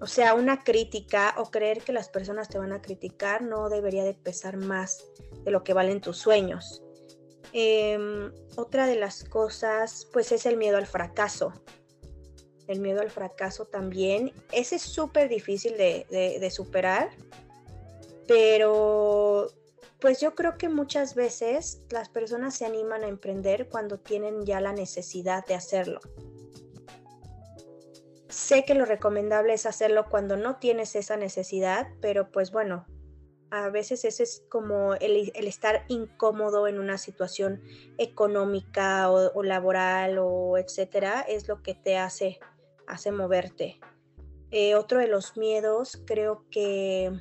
O 0.00 0.06
sea, 0.06 0.34
una 0.34 0.64
crítica 0.64 1.34
o 1.36 1.50
creer 1.50 1.82
que 1.82 1.92
las 1.92 2.08
personas 2.08 2.48
te 2.48 2.58
van 2.58 2.72
a 2.72 2.80
criticar 2.80 3.42
no 3.42 3.68
debería 3.68 4.04
de 4.04 4.14
pesar 4.14 4.56
más 4.56 5.04
de 5.44 5.50
lo 5.50 5.62
que 5.62 5.74
valen 5.74 6.00
tus 6.00 6.16
sueños. 6.16 6.82
Em, 7.52 8.32
otra 8.56 8.86
de 8.86 8.96
las 8.96 9.24
cosas, 9.24 10.08
pues 10.12 10.32
es 10.32 10.46
el 10.46 10.56
miedo 10.56 10.78
al 10.78 10.86
fracaso 10.86 11.52
el 12.70 12.78
miedo 12.78 13.00
al 13.00 13.10
fracaso 13.10 13.64
también. 13.64 14.32
Ese 14.52 14.76
es 14.76 14.82
súper 14.82 15.28
difícil 15.28 15.76
de, 15.76 16.50
superar, 16.52 17.10
pero 18.28 19.48
pues 19.98 20.20
yo 20.20 20.34
creo 20.34 20.56
que 20.56 20.68
muchas 20.68 21.14
veces 21.14 21.82
las 21.90 22.08
personas 22.08 22.54
se 22.54 22.64
animan 22.64 23.02
a 23.02 23.08
emprender 23.08 23.68
cuando 23.68 23.98
tienen 23.98 24.46
ya 24.46 24.60
la 24.60 24.72
necesidad 24.72 25.44
de 25.46 25.54
hacerlo. 25.54 26.00
Sé 28.30 28.64
que 28.64 28.74
lo 28.74 28.84
recomendable 28.84 29.52
es 29.52 29.66
hacerlo 29.66 30.08
cuando 30.08 30.36
no 30.36 30.56
tienes 30.56 30.96
esa 30.96 31.16
necesidad, 31.16 31.88
pero 32.00 32.30
pues 32.30 32.52
bueno, 32.52 32.86
a 33.50 33.68
veces 33.70 34.04
ese 34.04 34.22
es 34.22 34.44
como 34.48 34.94
el, 34.94 35.32
estar 35.34 35.84
incómodo 35.88 36.68
en 36.68 36.78
una 36.78 36.96
situación 36.96 37.60
económica 37.98 39.10
o, 39.10 39.32
o, 39.34 39.42
laboral 39.42 40.18
o 40.18 40.56
etcétera, 40.56 41.20
es 41.22 41.48
lo 41.48 41.62
que 41.62 41.74
te 41.74 41.98
hace 41.98 42.38
hace 42.90 43.12
moverte. 43.12 43.80
Eh, 44.50 44.74
otro 44.74 44.98
de 44.98 45.06
los 45.06 45.36
miedos 45.36 46.02
creo 46.06 46.44
que 46.50 47.12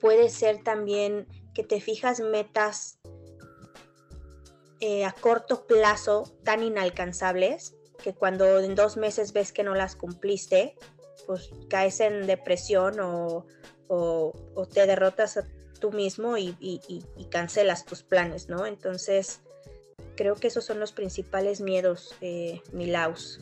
puede 0.00 0.28
ser 0.28 0.62
también 0.62 1.26
que 1.54 1.64
te 1.64 1.80
fijas 1.80 2.20
metas 2.20 2.98
eh, 4.80 5.06
a 5.06 5.12
corto 5.12 5.66
plazo 5.66 6.36
tan 6.44 6.62
inalcanzables 6.62 7.75
que 8.02 8.14
cuando 8.14 8.60
en 8.60 8.74
dos 8.74 8.96
meses 8.96 9.32
ves 9.32 9.52
que 9.52 9.62
no 9.62 9.74
las 9.74 9.96
cumpliste, 9.96 10.76
pues 11.26 11.50
caes 11.68 12.00
en 12.00 12.26
depresión 12.26 12.96
o, 13.00 13.44
te 14.72 14.86
derrotas 14.86 15.36
a 15.36 15.46
tú 15.80 15.92
mismo 15.92 16.36
y, 16.36 16.56
y, 16.60 17.24
cancelas 17.30 17.84
tus 17.84 18.02
planes, 18.02 18.48
¿no? 18.48 18.66
Entonces, 18.66 19.40
creo 20.16 20.34
que 20.34 20.48
esos 20.48 20.64
son 20.64 20.80
los 20.80 20.92
principales 20.92 21.60
miedos, 21.60 22.14
eh, 22.20 22.62
Milaus. 22.72 23.40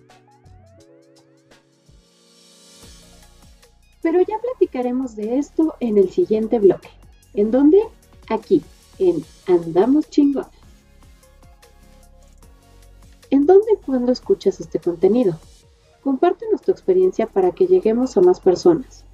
Pero 4.02 4.20
ya 4.20 4.38
platicaremos 4.38 5.16
de 5.16 5.38
esto 5.38 5.76
en 5.80 5.96
el 5.96 6.10
siguiente 6.10 6.58
bloque. 6.58 6.90
¿En 7.32 7.50
dónde? 7.50 7.80
Aquí, 8.28 8.62
en 8.98 9.24
Andamos 9.46 10.10
Chingón. 10.10 10.46
¿En 13.34 13.46
dónde 13.46 13.66
y 13.72 13.84
cuándo 13.84 14.12
escuchas 14.12 14.60
este 14.60 14.78
contenido? 14.78 15.36
Compártenos 16.04 16.62
tu 16.62 16.70
experiencia 16.70 17.26
para 17.26 17.50
que 17.50 17.66
lleguemos 17.66 18.16
a 18.16 18.20
más 18.20 18.38
personas. 18.38 19.04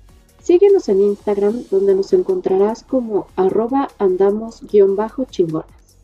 Síguenos 0.43 0.91
en 0.91 1.01
Instagram 1.01 1.65
donde 1.71 1.95
nos 1.95 2.13
encontrarás 2.13 2.83
como 2.83 3.29
arroba 3.35 3.89
andamos-chingonas. 3.99 5.97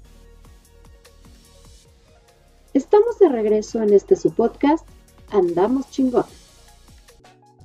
Estamos 2.73 3.18
de 3.18 3.28
regreso 3.28 3.82
en 3.82 3.92
este 3.92 4.16
su 4.16 4.30
podcast, 4.30 4.88
Andamos 5.30 5.90
Chingonas. 5.90 6.46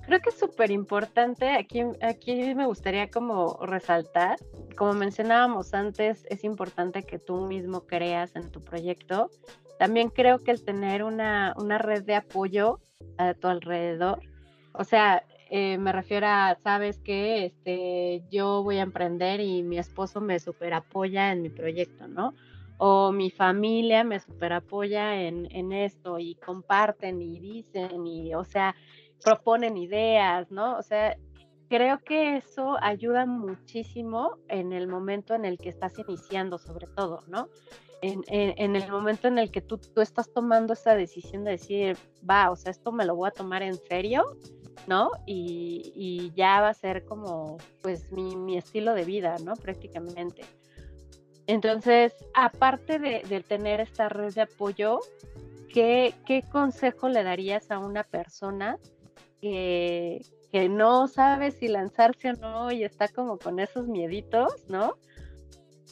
Creo 0.06 0.20
que 0.20 0.32
es 0.32 0.38
súper 0.38 0.70
importante, 0.72 1.48
aquí, 1.52 1.84
aquí 2.02 2.54
me 2.56 2.66
gustaría 2.66 3.10
como 3.10 3.58
resaltar, 3.62 4.38
como 4.76 4.92
mencionábamos 4.92 5.74
antes, 5.74 6.26
es 6.30 6.44
importante 6.44 7.04
que 7.04 7.20
tú 7.20 7.40
mismo 7.48 7.86
creas 7.86 8.36
en 8.36 8.52
tu 8.52 8.60
proyecto. 8.60 9.30
También 9.82 10.10
creo 10.10 10.38
que 10.38 10.52
el 10.52 10.64
tener 10.64 11.04
una, 11.04 11.56
una 11.58 11.80
red 11.80 12.04
de 12.04 12.14
apoyo 12.14 12.80
a 13.18 13.34
tu 13.34 13.48
alrededor, 13.48 14.22
o 14.74 14.84
sea, 14.84 15.26
eh, 15.50 15.80
me 15.80 15.92
refiero 15.92 16.28
a, 16.28 16.56
sabes 16.62 17.00
que 17.00 17.46
este, 17.46 18.22
yo 18.30 18.62
voy 18.62 18.78
a 18.78 18.84
emprender 18.84 19.40
y 19.40 19.64
mi 19.64 19.80
esposo 19.80 20.22
me 20.22 20.38
super 20.38 20.76
apoya 20.76 21.32
en 21.32 21.42
mi 21.42 21.50
proyecto, 21.50 22.08
¿no? 22.08 22.36
O 22.78 23.12
mi 23.12 23.32
familia 23.32 24.04
me 24.04 24.20
super 24.20 24.54
apoya 24.54 25.20
en, 25.20 25.48
en 25.50 25.72
esto 25.72 26.20
y 26.20 26.36
comparten 26.36 27.20
y 27.20 27.40
dicen 27.40 28.06
y, 28.06 28.36
o 28.36 28.44
sea, 28.44 28.76
proponen 29.24 29.78
ideas, 29.78 30.52
¿no? 30.52 30.78
O 30.78 30.84
sea, 30.84 31.18
creo 31.70 31.98
que 32.04 32.38
eso 32.38 32.78
ayuda 32.84 33.26
muchísimo 33.26 34.38
en 34.48 34.74
el 34.74 34.88
momento 34.88 35.34
en 35.34 35.44
el 35.44 35.58
que 35.58 35.70
estás 35.70 35.98
iniciando, 35.98 36.60
sobre 36.60 36.86
todo, 36.86 37.24
¿no? 37.28 37.48
En, 38.02 38.76
el 38.76 38.92
momento 38.92 39.28
en 39.28 39.38
el 39.38 39.52
que 39.52 39.62
tú, 39.62 39.80
estás 39.98 40.32
tomando 40.34 40.74
esa 40.74 40.96
decisión 40.96 41.44
de 41.44 41.52
decir, 41.52 41.98
va, 42.28 42.50
o 42.50 42.56
sea, 42.56 42.72
esto 42.72 42.92
me 42.92 43.06
lo 43.06 43.16
voy 43.16 43.28
a 43.28 43.32
tomar 43.32 43.62
en 43.62 43.76
serio, 43.76 44.38
¿no? 44.88 45.12
Y, 45.28 46.32
ya 46.36 46.62
va 46.62 46.70
a 46.70 46.74
ser 46.74 47.06
como, 47.06 47.58
pues, 47.84 48.12
mi, 48.12 48.58
estilo 48.58 48.96
de 48.96 49.06
vida, 49.06 49.36
¿no? 49.44 49.56
Prácticamente. 49.56 50.44
Entonces, 51.46 52.14
aparte 52.34 52.98
de, 52.98 53.46
tener 53.48 53.82
esta 53.82 54.10
red 54.10 54.34
de 54.34 54.42
apoyo, 54.42 55.00
¿qué, 55.72 56.16
¿qué 56.26 56.44
consejo 56.52 57.08
le 57.08 57.24
darías 57.24 57.70
a 57.70 57.78
una 57.78 58.04
persona 58.04 58.80
que, 59.42 60.70
no 60.70 61.08
sabe 61.08 61.52
si 61.52 61.68
lanzarse 61.68 62.32
o 62.32 62.34
no 62.34 62.72
y 62.72 62.84
está 62.84 63.08
como 63.08 63.38
con 63.38 63.60
esos 63.60 63.88
mieditos, 63.88 64.54
¿no? 64.70 64.98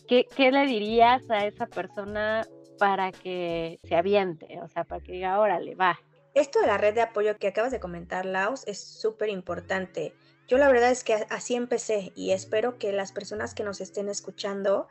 ¿Qué, 0.09 0.51
le 0.51 0.65
dirías 0.65 1.21
a 1.29 1.45
esa 1.45 1.67
persona 1.67 2.43
para 2.79 3.11
que 3.11 3.79
se 3.83 3.95
aviente? 3.95 4.59
O 4.63 4.67
sea, 4.67 4.83
para 4.83 5.03
que 5.03 5.11
diga, 5.11 5.39
órale, 5.39 5.75
va. 5.75 5.99
Esto 6.33 6.59
de 6.59 6.65
la 6.65 6.79
red 6.79 6.95
de 6.95 7.01
apoyo 7.01 7.37
que 7.37 7.47
acabas 7.47 7.71
de 7.71 7.79
comentar, 7.79 8.25
Laos, 8.25 8.63
es 8.65 8.83
súper 8.83 9.29
importante. 9.29 10.15
Yo 10.47 10.57
la 10.57 10.67
verdad 10.67 10.89
es 10.89 11.03
que 11.03 11.13
así 11.29 11.53
empecé 11.53 12.11
y 12.15 12.31
espero 12.31 12.79
que 12.79 12.91
las 12.91 13.11
personas 13.11 13.53
que 13.53 13.63
nos 13.63 13.81
estén 13.81 14.09
escuchando 14.09 14.87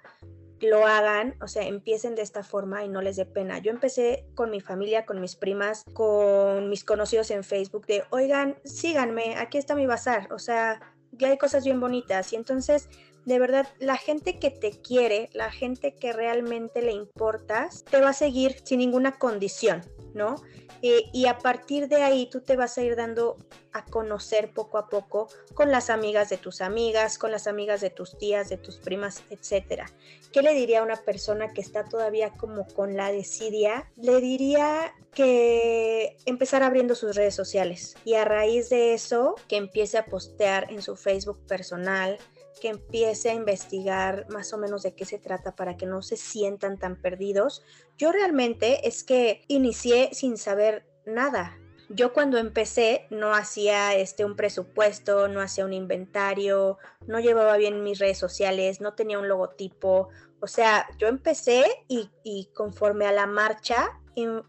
lo 0.61 0.87
hagan, 0.87 1.35
o 1.41 1.49
sea, 1.49 1.65
empiecen 1.67 2.15
de 2.15 2.23
esta 2.23 2.45
forma 2.45 2.85
y 2.85 2.89
no 2.89 3.03
les 3.03 3.17
dé 3.17 3.27
pena. 3.27 3.59
Yo 3.59 3.73
empecé 3.73 4.25
con 4.37 4.51
mi 4.51 4.61
familia, 4.61 5.05
con 5.05 5.21
mis 5.21 5.35
primas, 5.35 5.85
con 5.95 6.69
mis 6.69 6.85
conocidos 6.85 7.33
en 7.33 7.43
Facebook 7.43 7.87
de, 7.87 8.05
oigan, 8.11 8.57
síganme, 8.65 9.35
aquí 9.37 9.59
está 9.59 9.75
mi 9.75 9.87
bazar, 9.87 10.33
o 10.33 10.39
sea, 10.39 10.81
ya 11.13 11.29
hay 11.29 11.39
cosas 11.39 11.65
bien 11.65 11.81
bonitas. 11.81 12.33
Y 12.33 12.37
entonces, 12.37 12.89
de 13.29 13.39
verdad, 13.39 13.69
la 13.79 13.97
gente 13.97 14.39
que 14.39 14.51
te 14.51 14.71
quiere, 14.71 15.29
la 15.35 15.51
gente 15.51 15.95
que 15.95 16.13
realmente 16.13 16.81
le 16.81 16.93
importas, 16.93 17.85
te 17.85 18.01
va 18.01 18.11
a 18.11 18.15
seguir 18.15 18.57
sin 18.65 18.79
ninguna 18.79 19.19
condición, 19.19 19.83
¿no? 20.15 20.37
Y 20.81 21.27
a 21.27 21.39
partir 21.39 21.89
de 21.89 22.03
ahí 22.03 22.31
tú 22.31 22.41
te 22.41 22.55
vas 22.55 22.79
a 22.79 22.83
ir 22.83 22.95
dando 22.95 23.37
a 23.73 23.85
conocer 23.85 24.53
poco 24.53 24.79
a 24.79 24.89
poco 24.89 25.29
con 25.53 25.73
las 25.73 25.91
amigas 25.91 26.29
de 26.31 26.37
tus 26.37 26.61
amigas, 26.61 27.19
con 27.19 27.33
las 27.33 27.49
amigas 27.49 27.81
de 27.81 27.91
tus 27.91 28.17
tías, 28.17 28.49
de 28.49 28.59
tus 28.59 28.77
primas, 28.77 29.25
etcétera. 29.29 29.91
¿Qué 30.33 30.41
le 30.41 30.55
diría 30.55 30.81
a 30.81 30.85
una 30.85 30.97
persona 30.97 31.53
que 31.53 31.61
está 31.61 31.85
todavía 31.85 32.31
como 32.31 32.65
con 32.69 32.97
la 32.97 33.11
desidia? 33.11 33.91
Le 33.97 34.21
diría 34.21 34.95
que 35.13 36.17
empezar 36.27 36.63
abriendo 36.63 36.95
sus 36.95 37.17
redes 37.17 37.35
sociales 37.35 37.97
y 38.05 38.15
a 38.15 38.25
raíz 38.25 38.71
de 38.71 38.95
eso 38.95 39.35
que 39.49 39.57
empiece 39.57 39.99
a 39.99 40.07
postear 40.07 40.73
en 40.73 40.81
su 40.81 40.95
Facebook 40.95 41.45
personal, 41.47 42.19
que 42.59 42.69
empiece 42.69 43.31
a 43.31 43.35
investigar 43.35 44.27
más 44.29 44.53
o 44.53 44.59
menos 44.59 44.83
de 44.83 44.95
qué 44.95 45.05
se 45.05 45.19
trata 45.19 45.55
para 45.55 45.77
que 45.77 45.87
no 45.87 46.03
se 46.03 46.17
sientan 46.17 46.79
tan 46.79 46.97
perdidos. 46.97 47.63
Yo 47.97 48.13
realmente 48.13 48.87
es 48.87 49.05
que 49.05 49.43
inicié 49.49 50.11
sin 50.13 50.37
saber 50.37 50.87
nada. 51.07 51.59
Yo 51.91 52.13
cuando 52.13 52.37
empecé 52.37 53.07
no 53.11 53.35
hacía 53.35 53.95
este 53.95 54.25
un 54.25 54.37
presupuesto, 54.37 55.27
no 55.29 55.41
hacía 55.41 55.65
un 55.65 55.73
inventario, 55.73 56.79
no 57.07 57.19
llevaba 57.19 57.57
bien 57.57 57.83
mis 57.83 57.99
redes 57.99 58.19
sociales, 58.19 58.81
no 58.81 58.95
tenía 58.95 59.19
un 59.19 59.29
logotipo. 59.29 60.11
O 60.41 60.47
sea, 60.47 60.87
yo 60.99 61.09
empecé 61.09 61.65
y, 61.89 62.51
conforme 62.55 63.07
a 63.07 63.13
la 63.13 63.27
marcha 63.27 63.99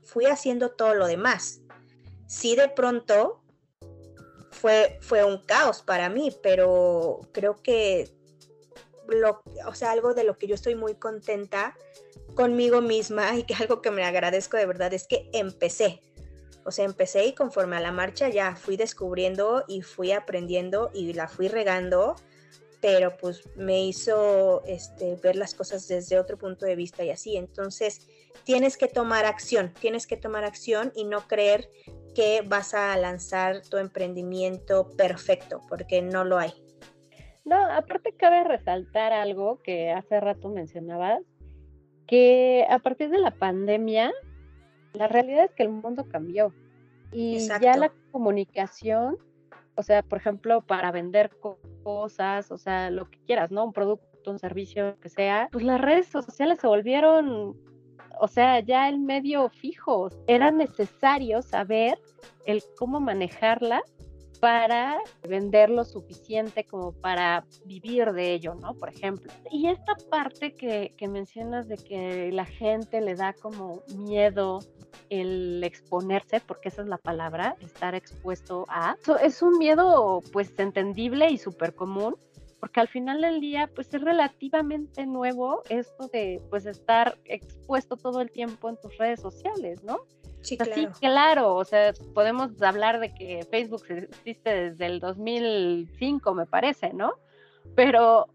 fui 0.04 0.26
haciendo 0.26 0.72
todo 0.72 0.96
lo 0.96 1.08
demás. 1.08 1.62
Sí 2.28 2.56
de 2.56 2.70
pronto 2.70 3.42
fue, 4.60 4.98
fue 5.02 5.24
un 5.24 5.38
caos 5.46 5.82
para 5.82 6.10
mí, 6.10 6.36
pero 6.44 7.22
creo 7.32 7.56
que 7.62 8.10
lo, 9.08 9.42
o 9.66 9.74
sea, 9.74 9.92
algo 9.92 10.14
de 10.14 10.24
lo 10.24 10.38
que 10.38 10.48
yo 10.48 10.56
estoy 10.56 10.76
muy 10.76 10.96
contenta 10.96 11.76
conmigo 12.36 12.82
misma 12.82 13.38
y 13.38 13.44
que 13.44 13.54
algo 13.60 13.82
que 13.82 13.92
me 13.92 14.04
agradezco 14.04 14.58
de 14.58 14.66
verdad 14.66 14.94
es 14.94 15.08
que 15.08 15.30
empecé. 15.34 16.02
O 16.66 16.72
sea, 16.72 16.86
empecé 16.86 17.26
y 17.26 17.34
conforme 17.34 17.78
a 17.78 17.80
la 17.80 17.92
marcha 17.92 18.30
ya 18.30 18.56
fui 18.56 18.76
descubriendo 18.76 19.64
y 19.68 19.82
fui 19.82 20.12
aprendiendo 20.12 20.92
y 20.94 21.14
la 21.14 21.28
fui 21.28 21.48
regando, 21.48 22.16
pero 22.82 23.16
pues 23.18 23.44
me 23.56 23.84
hizo 23.86 24.62
este, 24.66 25.16
ver 25.16 25.38
las 25.38 25.54
cosas 25.54 25.88
desde 25.88 26.20
otro 26.20 26.38
punto 26.38 26.66
de 26.66 26.76
vista 26.76 27.04
y 27.04 27.12
así. 27.12 27.38
Entonces, 27.38 28.08
tienes 28.44 28.78
que 28.78 28.88
tomar 28.88 29.26
acción, 29.26 29.74
tienes 29.80 30.06
que 30.06 30.18
tomar 30.18 30.44
acción 30.44 30.92
y 30.96 31.06
no 31.06 31.28
creer 31.28 31.72
que 32.14 32.42
vas 32.46 32.74
a 32.74 32.96
lanzar 32.98 33.62
tu 33.70 33.78
emprendimiento 33.78 34.90
perfecto, 34.98 35.62
porque 35.68 36.02
no 36.02 36.24
lo 36.24 36.38
hay. 36.38 36.54
No, 37.46 37.58
aparte 37.72 38.14
cabe 38.14 38.44
resaltar 38.44 39.14
algo 39.14 39.60
que 39.64 39.92
hace 39.92 40.20
rato 40.20 40.50
mencionabas, 40.50 41.22
que 42.08 42.66
a 42.70 42.80
partir 42.80 43.10
de 43.10 43.20
la 43.20 43.32
pandemia, 43.32 44.12
la 44.94 45.08
realidad 45.08 45.46
es 45.46 45.52
que 45.52 45.64
el 45.64 45.70
mundo 45.70 46.08
cambió 46.10 46.54
y 47.12 47.40
ya 47.40 47.76
la 47.78 47.92
comunicación, 48.12 49.18
o 49.76 49.84
sea, 49.84 50.04
por 50.04 50.20
ejemplo, 50.20 50.62
para 50.62 50.92
vender 50.92 51.32
cosas, 51.84 52.52
o 52.52 52.58
sea, 52.58 52.92
lo 52.92 53.10
que 53.10 53.20
quieras, 53.26 53.52
¿no? 53.52 53.66
Un 53.66 53.74
producto, 53.74 54.32
un 54.32 54.40
servicio, 54.40 55.00
que 55.00 55.10
sea, 55.10 55.50
pues 55.52 55.64
las 55.64 55.82
redes 55.82 56.08
sociales 56.08 56.60
se 56.60 56.68
volvieron 56.68 57.58
o 58.20 58.28
sea, 58.28 58.60
ya 58.60 58.90
el 58.90 59.00
medio 59.00 59.50
fijo. 59.50 60.10
Era 60.28 60.52
necesario 60.52 61.42
saber 61.42 62.00
el 62.46 62.64
cómo 62.78 63.00
manejarla 63.00 63.82
para 64.40 64.98
vender 65.28 65.70
lo 65.70 65.84
suficiente 65.84 66.64
como 66.64 66.94
para 66.94 67.46
vivir 67.66 68.14
de 68.14 68.34
ello, 68.34 68.56
¿no? 68.56 68.74
Por 68.74 68.90
ejemplo. 68.90 69.32
Y 69.52 69.68
esta 69.68 69.96
parte 70.10 70.56
que, 70.56 70.94
que 70.98 71.08
mencionas 71.08 71.68
de 71.68 71.78
que 71.78 72.32
la 72.32 72.46
gente 72.46 73.02
le 73.02 73.16
da 73.16 73.34
como 73.34 73.84
miedo 73.98 74.60
el 75.10 75.64
exponerse, 75.64 76.40
porque 76.40 76.70
esa 76.70 76.84
es 76.84 76.88
la 76.88 76.98
palabra, 76.98 77.56
estar 77.62 77.96
expuesto 77.96 78.66
a. 78.70 78.96
es 79.22 79.42
un 79.42 79.58
miedo 79.58 80.22
pues 80.32 80.58
entendible 80.60 81.30
y 81.30 81.38
súper 81.38 81.74
común, 81.74 82.16
porque 82.60 82.80
al 82.80 82.88
final 82.88 83.22
del 83.22 83.40
día 83.40 83.70
pues 83.74 83.94
es 83.94 84.02
relativamente 84.02 85.06
nuevo 85.06 85.64
esto 85.70 86.08
de 86.08 86.42
pues 86.50 86.66
estar 86.66 87.18
expuesto 87.26 87.98
todo 87.98 88.22
el 88.22 88.32
tiempo 88.32 88.70
en 88.70 88.78
tus 88.78 88.98
redes 88.98 89.22
sociales, 89.22 89.84
¿no? 89.84 90.00
Sí, 90.42 90.58
claro. 90.58 90.74
Sí, 90.76 90.88
claro, 91.00 91.56
o 91.56 91.66
sea, 91.66 91.94
podemos 92.14 92.62
hablar 92.62 93.00
de 93.00 93.14
que 93.14 93.46
Facebook 93.50 93.84
existe 93.90 94.50
desde 94.50 94.86
el 94.86 95.00
2005, 95.00 96.34
me 96.34 96.46
parece, 96.46 96.94
¿no? 96.94 97.14
Pero, 97.76 98.28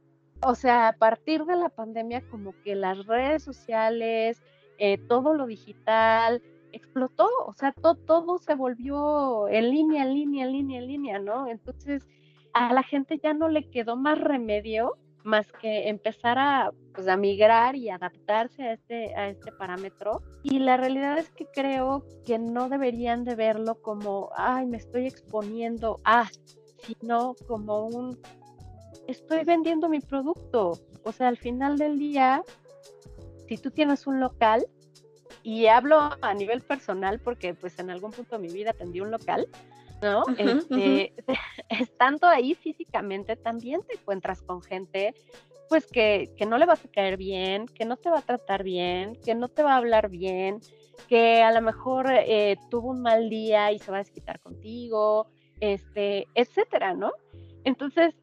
o 0.43 0.55
sea, 0.55 0.89
a 0.89 0.93
partir 0.93 1.45
de 1.45 1.57
la 1.57 1.71
pandemia, 1.71 2.23
como 2.31 2.55
que 2.63 2.75
las 2.75 3.07
redes 3.07 3.43
sociales, 3.43 4.43
eh, 4.79 4.99
todo 5.09 5.35
lo 5.35 5.47
digital, 5.47 6.43
explotó, 6.73 7.29
o 7.47 7.55
sea, 7.55 7.73
todo, 7.73 7.95
todo 7.95 8.39
se 8.39 8.55
volvió 8.55 9.49
en 9.49 9.71
línea, 9.71 10.03
en 10.03 10.15
línea, 10.15 10.45
en 10.45 10.53
línea, 10.53 10.79
en 10.81 10.87
línea, 10.87 11.19
¿no? 11.19 11.49
Entonces, 11.49 12.07
a 12.55 12.73
la 12.73 12.83
gente 12.83 13.19
ya 13.23 13.35
no 13.35 13.49
le 13.49 13.69
quedó 13.69 13.97
más 13.97 14.19
remedio 14.19 14.97
más 15.25 15.51
que 15.53 15.89
empezar 15.89 16.39
a, 16.39 16.71
pues, 16.95 17.09
a 17.09 17.17
migrar 17.17 17.77
y 17.77 17.89
adaptarse 17.89 18.63
a 18.63 18.73
este, 18.75 19.15
a 19.17 19.29
este 19.31 19.51
parámetro. 19.53 20.23
Y 20.43 20.59
la 20.59 20.77
realidad 20.77 21.19
es 21.19 21.31
que 21.31 21.47
creo 21.47 22.05
que 22.27 22.39
no 22.39 22.69
deberían 22.69 23.25
de 23.25 23.35
verlo 23.35 23.81
como, 23.81 24.31
ay, 24.37 24.67
me 24.67 24.77
estoy 24.77 25.07
exponiendo 25.07 25.99
a, 26.05 26.29
sino 26.83 27.35
como 27.49 27.87
un, 27.87 28.19
estoy 29.09 29.45
vendiendo 29.45 29.89
mi 29.89 30.01
producto. 30.01 30.73
O 31.05 31.13
sea, 31.13 31.29
al 31.29 31.39
final 31.39 31.79
del 31.79 31.99
día, 31.99 32.43
si 33.49 33.57
tú 33.57 33.71
tienes 33.71 34.07
un 34.07 34.21
local, 34.21 34.67
y 35.43 35.67
hablo 35.67 36.11
a 36.23 36.35
nivel 36.35 36.63
personal 36.63 37.21
porque 37.21 37.53
pues 37.53 37.79
en 37.79 37.91
algún 37.91 38.13
punto 38.13 38.37
de 38.39 38.47
mi 38.47 38.53
vida 38.53 38.71
atendí 38.71 39.01
un 39.01 39.11
local, 39.11 39.47
¿no? 40.03 40.23
Este, 40.37 41.13
estando 41.69 42.27
ahí 42.27 42.55
físicamente 42.55 43.37
también 43.37 43.83
te 43.87 43.95
encuentras 43.95 44.43
con 44.43 44.63
gente 44.63 45.15
pues 45.69 45.87
que, 45.87 46.31
que, 46.37 46.45
no 46.47 46.59
le 46.59 46.67
vas 46.67 46.85
a 46.85 46.89
caer 46.89 47.17
bien, 47.17 47.67
que 47.67 47.87
no 47.87 47.97
te 47.97 48.11
va 48.11 48.19
a 48.19 48.23
tratar 48.23 48.63
bien, 48.63 49.17
que 49.25 49.35
no 49.35 49.49
te 49.49 49.63
va 49.63 49.73
a 49.73 49.77
hablar 49.79 50.11
bien, 50.11 50.61
que 51.09 51.43
a 51.43 51.53
lo 51.53 51.63
mejor 51.63 52.07
eh, 52.11 52.57
tuvo 52.71 52.91
un 52.91 53.03
mal 53.03 53.31
día 53.31 53.73
y 53.73 53.79
se 53.79 53.91
va 53.91 53.99
a 53.99 54.03
desquitar 54.03 54.41
contigo, 54.41 55.27
este, 55.61 56.29
etcétera, 56.35 56.95
¿no? 56.95 57.13
Entonces, 57.65 58.15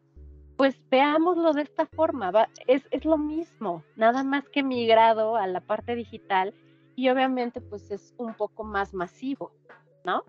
pues 0.56 0.80
veámoslo 0.90 1.54
de 1.54 1.64
esta 1.64 1.88
forma, 1.88 2.32
es, 2.68 2.88
es 2.92 3.06
lo 3.06 3.18
mismo, 3.18 3.84
nada 3.96 4.24
más 4.24 4.48
que 4.50 4.62
migrado 4.62 5.36
a 5.36 5.48
la 5.48 5.62
parte 5.62 5.96
digital 5.96 6.54
y 6.96 7.10
obviamente 7.10 7.62
pues 7.62 7.90
es 7.90 8.14
un 8.18 8.36
poco 8.36 8.64
más 8.64 8.94
masivo, 8.94 9.52
¿no? 10.06 10.24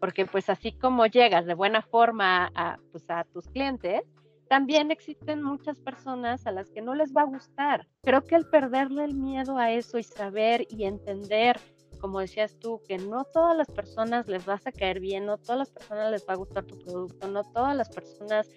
Porque 0.00 0.26
pues 0.26 0.48
así 0.48 0.72
como 0.72 1.06
llegas 1.06 1.46
de 1.46 1.54
buena 1.54 1.82
forma 1.82 2.50
a, 2.54 2.78
pues, 2.92 3.04
a 3.08 3.24
tus 3.24 3.48
clientes, 3.48 4.02
también 4.48 4.90
existen 4.90 5.42
muchas 5.42 5.78
personas 5.78 6.46
a 6.46 6.52
las 6.52 6.70
que 6.70 6.80
no 6.80 6.94
les 6.94 7.14
va 7.14 7.22
a 7.22 7.26
gustar. 7.26 7.86
Creo 8.02 8.24
que 8.24 8.34
el 8.34 8.46
perderle 8.46 9.04
el 9.04 9.14
miedo 9.14 9.58
a 9.58 9.70
eso 9.72 9.98
y 9.98 10.02
saber 10.02 10.66
y 10.70 10.84
entender, 10.84 11.60
como 12.00 12.20
decías 12.20 12.58
tú, 12.58 12.80
que 12.88 12.96
no 12.98 13.24
todas 13.24 13.56
las 13.56 13.68
personas 13.68 14.26
les 14.26 14.46
vas 14.46 14.66
a 14.66 14.72
caer 14.72 15.00
bien, 15.00 15.26
no 15.26 15.36
todas 15.36 15.58
las 15.58 15.70
personas 15.70 16.10
les 16.10 16.26
va 16.26 16.32
a 16.32 16.36
gustar 16.36 16.64
tu 16.64 16.78
producto, 16.78 17.28
no 17.28 17.42
todas 17.44 17.76
las 17.76 17.90
personas 17.90 18.48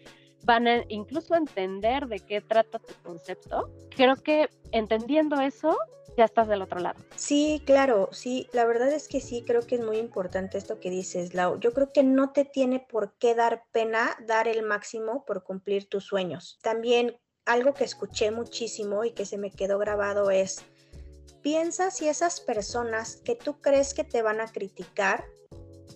van 0.43 0.67
a 0.67 0.83
incluso 0.89 1.35
entender 1.35 2.07
de 2.07 2.19
qué 2.19 2.41
trata 2.41 2.79
tu 2.79 2.93
concepto. 3.03 3.69
Creo 3.95 4.15
que 4.15 4.49
entendiendo 4.71 5.39
eso, 5.39 5.77
ya 6.17 6.25
estás 6.25 6.47
del 6.47 6.61
otro 6.61 6.79
lado. 6.79 6.99
Sí, 7.15 7.61
claro, 7.65 8.09
sí, 8.11 8.47
la 8.53 8.65
verdad 8.65 8.91
es 8.91 9.07
que 9.07 9.21
sí, 9.21 9.43
creo 9.45 9.61
que 9.61 9.75
es 9.75 9.81
muy 9.81 9.97
importante 9.97 10.57
esto 10.57 10.79
que 10.79 10.89
dices, 10.89 11.33
Lau. 11.33 11.59
Yo 11.59 11.73
creo 11.73 11.91
que 11.91 12.03
no 12.03 12.31
te 12.31 12.45
tiene 12.45 12.79
por 12.79 13.13
qué 13.17 13.35
dar 13.35 13.63
pena 13.71 14.17
dar 14.25 14.47
el 14.47 14.63
máximo 14.63 15.25
por 15.25 15.43
cumplir 15.43 15.87
tus 15.87 16.05
sueños. 16.05 16.59
También 16.61 17.17
algo 17.45 17.73
que 17.73 17.83
escuché 17.83 18.31
muchísimo 18.31 19.03
y 19.03 19.11
que 19.11 19.25
se 19.25 19.37
me 19.37 19.51
quedó 19.51 19.79
grabado 19.79 20.31
es, 20.31 20.63
piensa 21.41 21.91
si 21.91 22.07
esas 22.07 22.39
personas 22.39 23.17
que 23.17 23.35
tú 23.35 23.59
crees 23.61 23.93
que 23.93 24.03
te 24.03 24.21
van 24.21 24.41
a 24.41 24.47
criticar 24.47 25.25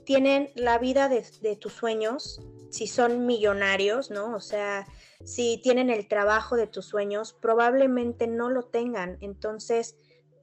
tienen 0.06 0.52
la 0.56 0.78
vida 0.78 1.10
de, 1.10 1.26
de 1.42 1.56
tus 1.56 1.74
sueños, 1.74 2.42
si 2.70 2.88
son 2.88 3.26
millonarios, 3.26 4.12
¿no? 4.12 4.36
O 4.36 4.40
sea, 4.40 4.88
si 5.24 5.60
tienen 5.64 5.90
el 5.90 6.08
trabajo 6.08 6.56
de 6.56 6.68
tus 6.68 6.86
sueños, 6.86 7.34
probablemente 7.34 8.28
no 8.28 8.50
lo 8.50 8.64
tengan. 8.64 9.18
Entonces, 9.22 9.96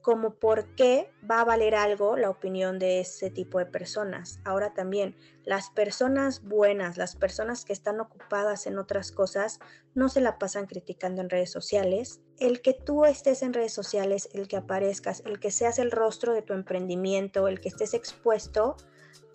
como 0.03 0.35
por 0.35 0.75
qué 0.75 1.09
va 1.29 1.41
a 1.41 1.45
valer 1.45 1.73
algo 1.73 2.17
la 2.17 2.29
opinión 2.29 2.77
de 2.77 2.99
ese 2.99 3.31
tipo 3.31 3.57
de 3.57 3.65
personas. 3.65 4.41
Ahora 4.43 4.73
también, 4.73 5.15
las 5.45 5.69
personas 5.69 6.43
buenas, 6.43 6.97
las 6.97 7.15
personas 7.15 7.63
que 7.63 7.73
están 7.73 8.01
ocupadas 8.01 8.67
en 8.67 8.77
otras 8.77 9.11
cosas, 9.11 9.59
no 9.95 10.09
se 10.09 10.19
la 10.19 10.37
pasan 10.37 10.67
criticando 10.67 11.21
en 11.21 11.29
redes 11.29 11.51
sociales. 11.51 12.19
El 12.37 12.61
que 12.61 12.73
tú 12.73 13.05
estés 13.05 13.41
en 13.43 13.53
redes 13.53 13.73
sociales, 13.73 14.29
el 14.33 14.49
que 14.49 14.57
aparezcas, 14.57 15.23
el 15.25 15.39
que 15.39 15.51
seas 15.51 15.79
el 15.79 15.89
rostro 15.89 16.33
de 16.33 16.41
tu 16.41 16.53
emprendimiento, 16.53 17.47
el 17.47 17.61
que 17.61 17.69
estés 17.69 17.93
expuesto, 17.93 18.75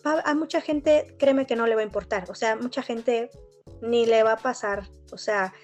a 0.05 0.35
mucha 0.35 0.61
gente, 0.61 1.17
créeme 1.19 1.47
que 1.47 1.57
no 1.57 1.67
le 1.67 1.75
va 1.75 1.81
a 1.81 1.85
importar. 1.85 2.31
O 2.31 2.35
sea, 2.35 2.57
mucha 2.57 2.83
gente 2.83 3.31
ni 3.81 4.05
le 4.05 4.23
va 4.23 4.33
a 4.33 4.39
pasar. 4.39 4.85
O 5.13 5.19
sea, 5.19 5.55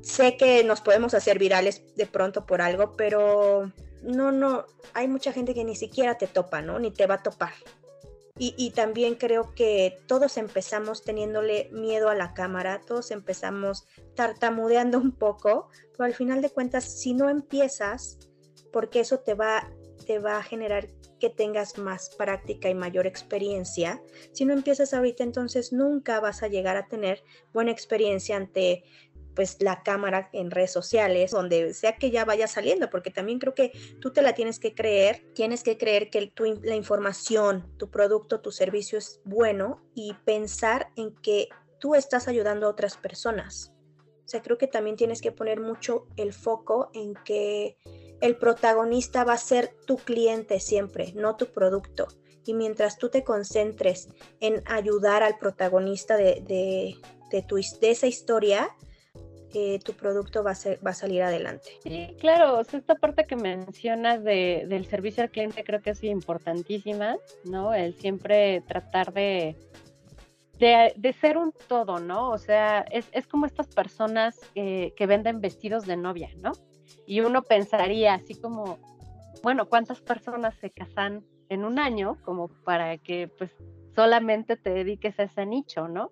sé 0.00 0.38
que 0.38 0.64
nos 0.64 0.80
podemos 0.80 1.12
hacer 1.12 1.38
virales 1.38 1.82
de 1.94 2.06
pronto 2.06 2.46
por 2.46 2.62
algo, 2.62 2.94
pero 2.96 3.70
no, 4.02 4.32
no, 4.32 4.64
hay 4.94 5.08
mucha 5.08 5.32
gente 5.32 5.54
que 5.54 5.64
ni 5.64 5.76
siquiera 5.76 6.16
te 6.16 6.26
topa, 6.26 6.62
¿no? 6.62 6.78
Ni 6.78 6.90
te 6.90 7.06
va 7.06 7.14
a 7.14 7.22
topar. 7.22 7.52
Y, 8.40 8.70
también 8.70 9.16
creo 9.16 9.52
que 9.52 9.98
todos 10.06 10.36
empezamos 10.36 11.02
teniéndole 11.02 11.68
miedo 11.72 12.08
a 12.08 12.14
la 12.14 12.34
cámara, 12.34 12.80
todos 12.86 13.10
empezamos 13.10 13.84
tartamudeando 14.14 14.96
un 14.96 15.10
poco, 15.10 15.70
pero 15.90 16.04
al 16.04 16.14
final 16.14 16.40
de 16.40 16.50
cuentas, 16.50 16.84
si 16.84 17.14
no 17.14 17.28
empiezas, 17.30 18.16
porque 18.72 19.00
eso 19.00 19.18
te 19.18 19.34
va, 19.34 19.68
te 20.06 20.20
va 20.20 20.36
a 20.36 20.44
generar 20.44 20.86
que 21.18 21.30
tengas 21.30 21.78
más 21.78 22.10
práctica 22.10 22.70
y 22.70 22.76
mayor 22.76 23.08
experiencia, 23.08 24.00
si 24.30 24.44
no 24.44 24.52
empiezas 24.52 24.94
ahorita, 24.94 25.24
entonces 25.24 25.72
nunca 25.72 26.20
vas 26.20 26.44
a 26.44 26.48
llegar 26.48 26.76
a 26.76 26.86
tener 26.86 27.24
buena 27.52 27.72
experiencia 27.72 28.36
ante 28.36 28.84
pues 29.38 29.56
la 29.60 29.84
cámara 29.84 30.30
en 30.32 30.50
redes 30.50 30.72
sociales, 30.72 31.30
donde 31.30 31.72
sea 31.72 31.94
que 31.94 32.10
ya 32.10 32.24
vaya 32.24 32.48
saliendo, 32.48 32.90
porque 32.90 33.12
también 33.12 33.38
creo 33.38 33.54
que 33.54 33.70
tú 34.00 34.12
te 34.12 34.20
la 34.20 34.32
tienes 34.32 34.58
que 34.58 34.74
creer, 34.74 35.22
tienes 35.32 35.62
que 35.62 35.78
creer 35.78 36.10
que 36.10 36.26
tu, 36.26 36.42
la 36.64 36.74
información, 36.74 37.72
tu 37.78 37.88
producto, 37.88 38.40
tu 38.40 38.50
servicio 38.50 38.98
es 38.98 39.20
bueno 39.22 39.80
y 39.94 40.14
pensar 40.24 40.88
en 40.96 41.14
que 41.14 41.50
tú 41.78 41.94
estás 41.94 42.26
ayudando 42.26 42.66
a 42.66 42.70
otras 42.70 42.96
personas. 42.96 43.72
O 44.24 44.28
sea, 44.28 44.42
creo 44.42 44.58
que 44.58 44.66
también 44.66 44.96
tienes 44.96 45.22
que 45.22 45.30
poner 45.30 45.60
mucho 45.60 46.08
el 46.16 46.32
foco 46.32 46.90
en 46.92 47.14
que 47.24 47.78
el 48.20 48.38
protagonista 48.38 49.22
va 49.22 49.34
a 49.34 49.38
ser 49.38 49.72
tu 49.86 49.98
cliente 49.98 50.58
siempre, 50.58 51.12
no 51.14 51.36
tu 51.36 51.46
producto. 51.46 52.08
Y 52.44 52.54
mientras 52.54 52.98
tú 52.98 53.08
te 53.08 53.22
concentres 53.22 54.08
en 54.40 54.64
ayudar 54.66 55.22
al 55.22 55.38
protagonista 55.38 56.16
de, 56.16 56.42
de, 56.44 56.96
de, 57.30 57.42
tu, 57.42 57.54
de 57.54 57.90
esa 57.92 58.08
historia, 58.08 58.74
tu 59.84 59.92
producto 59.94 60.42
va 60.42 60.52
a, 60.52 60.54
ser, 60.54 60.78
va 60.84 60.90
a 60.90 60.94
salir 60.94 61.22
adelante. 61.22 61.70
Sí, 61.82 62.14
claro, 62.20 62.60
esta 62.60 62.94
parte 62.94 63.26
que 63.26 63.36
mencionas 63.36 64.22
de, 64.22 64.66
del 64.68 64.86
servicio 64.86 65.22
al 65.22 65.30
cliente 65.30 65.64
creo 65.64 65.80
que 65.80 65.90
es 65.90 66.04
importantísima, 66.04 67.16
¿no? 67.44 67.74
El 67.74 67.94
siempre 67.94 68.62
tratar 68.62 69.12
de, 69.12 69.56
de, 70.58 71.12
ser 71.20 71.38
un 71.38 71.52
todo, 71.68 71.98
¿no? 71.98 72.30
O 72.30 72.38
sea, 72.38 72.80
es, 72.90 73.08
es 73.12 73.26
como 73.26 73.46
estas 73.46 73.68
personas 73.68 74.38
que, 74.54 74.92
que 74.96 75.06
venden 75.06 75.40
vestidos 75.40 75.86
de 75.86 75.96
novia, 75.96 76.30
¿no? 76.42 76.52
Y 77.06 77.20
uno 77.20 77.42
pensaría 77.42 78.14
así 78.14 78.34
como, 78.34 78.78
bueno, 79.42 79.68
¿cuántas 79.68 80.00
personas 80.00 80.54
se 80.60 80.70
casan 80.70 81.24
en 81.48 81.64
un 81.64 81.78
año 81.78 82.18
como 82.24 82.48
para 82.48 82.98
que 82.98 83.28
pues 83.28 83.50
solamente 83.94 84.56
te 84.56 84.70
dediques 84.70 85.18
a 85.18 85.24
ese 85.24 85.46
nicho, 85.46 85.88
¿no? 85.88 86.10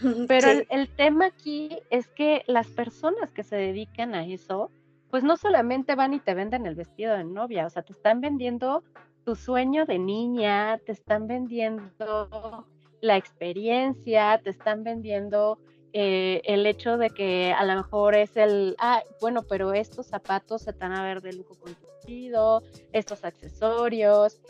Pero 0.28 0.48
el, 0.68 0.88
tema 0.88 1.26
aquí 1.26 1.78
es 1.90 2.08
que 2.08 2.42
las 2.46 2.66
personas 2.68 3.30
que 3.32 3.42
se 3.42 3.56
dedican 3.56 4.14
a 4.14 4.26
eso, 4.26 4.70
pues 5.10 5.22
no 5.22 5.36
solamente 5.36 5.94
van 5.94 6.14
y 6.14 6.20
te 6.20 6.34
venden 6.34 6.66
el 6.66 6.74
vestido 6.74 7.16
de 7.16 7.24
novia, 7.24 7.66
o 7.66 7.70
sea, 7.70 7.82
te 7.82 7.92
están 7.92 8.20
vendiendo 8.20 8.82
tu 9.24 9.36
sueño 9.36 9.86
de 9.86 9.98
niña, 9.98 10.78
te 10.84 10.92
están 10.92 11.26
vendiendo 11.26 12.66
la 13.00 13.16
experiencia, 13.16 14.40
te 14.42 14.50
están 14.50 14.84
vendiendo 14.84 15.58
eh, 15.92 16.42
el 16.44 16.66
hecho 16.66 16.98
de 16.98 17.10
que 17.10 17.54
a 17.56 17.64
lo 17.64 17.76
mejor 17.76 18.16
es 18.16 18.36
el, 18.36 18.74
ah, 18.78 19.02
bueno, 19.20 19.42
pero 19.42 19.72
estos 19.72 20.06
zapatos 20.06 20.62
se 20.62 20.72
van 20.72 20.92
a 20.92 21.04
ver 21.04 21.22
de 21.22 21.34
lujo 21.34 21.54
con 21.54 21.74
tu 21.74 21.86
vestido, 21.86 22.62
estos 22.92 23.24
accesorios. 23.24 24.40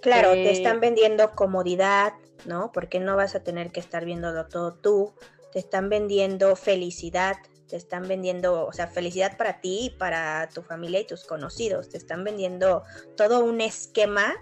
Claro, 0.00 0.32
te 0.32 0.42
este 0.44 0.62
están 0.62 0.80
vendiendo 0.80 1.32
comodidad, 1.32 2.12
¿no? 2.46 2.72
Porque 2.72 3.00
no 3.00 3.16
vas 3.16 3.34
a 3.34 3.42
tener 3.42 3.72
que 3.72 3.80
estar 3.80 4.04
viéndolo 4.04 4.46
todo 4.46 4.74
tú, 4.74 5.14
te 5.52 5.58
están 5.58 5.88
vendiendo 5.88 6.56
felicidad, 6.56 7.36
te 7.68 7.76
están 7.76 8.08
vendiendo, 8.08 8.66
o 8.66 8.72
sea, 8.72 8.86
felicidad 8.86 9.36
para 9.36 9.60
ti 9.60 9.94
para 9.98 10.48
tu 10.48 10.62
familia 10.62 11.00
y 11.00 11.06
tus 11.06 11.24
conocidos, 11.24 11.88
te 11.88 11.96
están 11.96 12.24
vendiendo 12.24 12.82
todo 13.16 13.44
un 13.44 13.60
esquema 13.60 14.34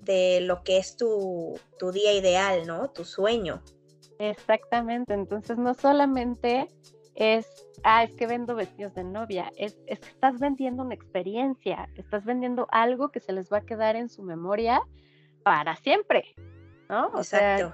de 0.00 0.40
lo 0.40 0.62
que 0.62 0.78
es 0.78 0.96
tu, 0.96 1.58
tu 1.78 1.92
día 1.92 2.12
ideal, 2.12 2.66
¿no? 2.66 2.90
Tu 2.90 3.04
sueño. 3.04 3.62
Exactamente, 4.18 5.14
entonces 5.14 5.58
no 5.58 5.74
solamente 5.74 6.68
es, 7.14 7.46
ah, 7.84 8.04
es 8.04 8.14
que 8.14 8.26
vendo 8.26 8.54
vestidos 8.54 8.94
de 8.94 9.04
novia, 9.04 9.52
es, 9.56 9.78
es 9.86 10.00
que 10.00 10.08
estás 10.08 10.38
vendiendo 10.38 10.82
una 10.82 10.94
experiencia, 10.94 11.88
estás 11.96 12.24
vendiendo 12.24 12.66
algo 12.70 13.10
que 13.10 13.20
se 13.20 13.32
les 13.32 13.52
va 13.52 13.58
a 13.58 13.66
quedar 13.66 13.96
en 13.96 14.08
su 14.08 14.22
memoria 14.22 14.80
para 15.42 15.76
siempre. 15.76 16.34
¿No? 16.90 17.10
Exacto. 17.16 17.72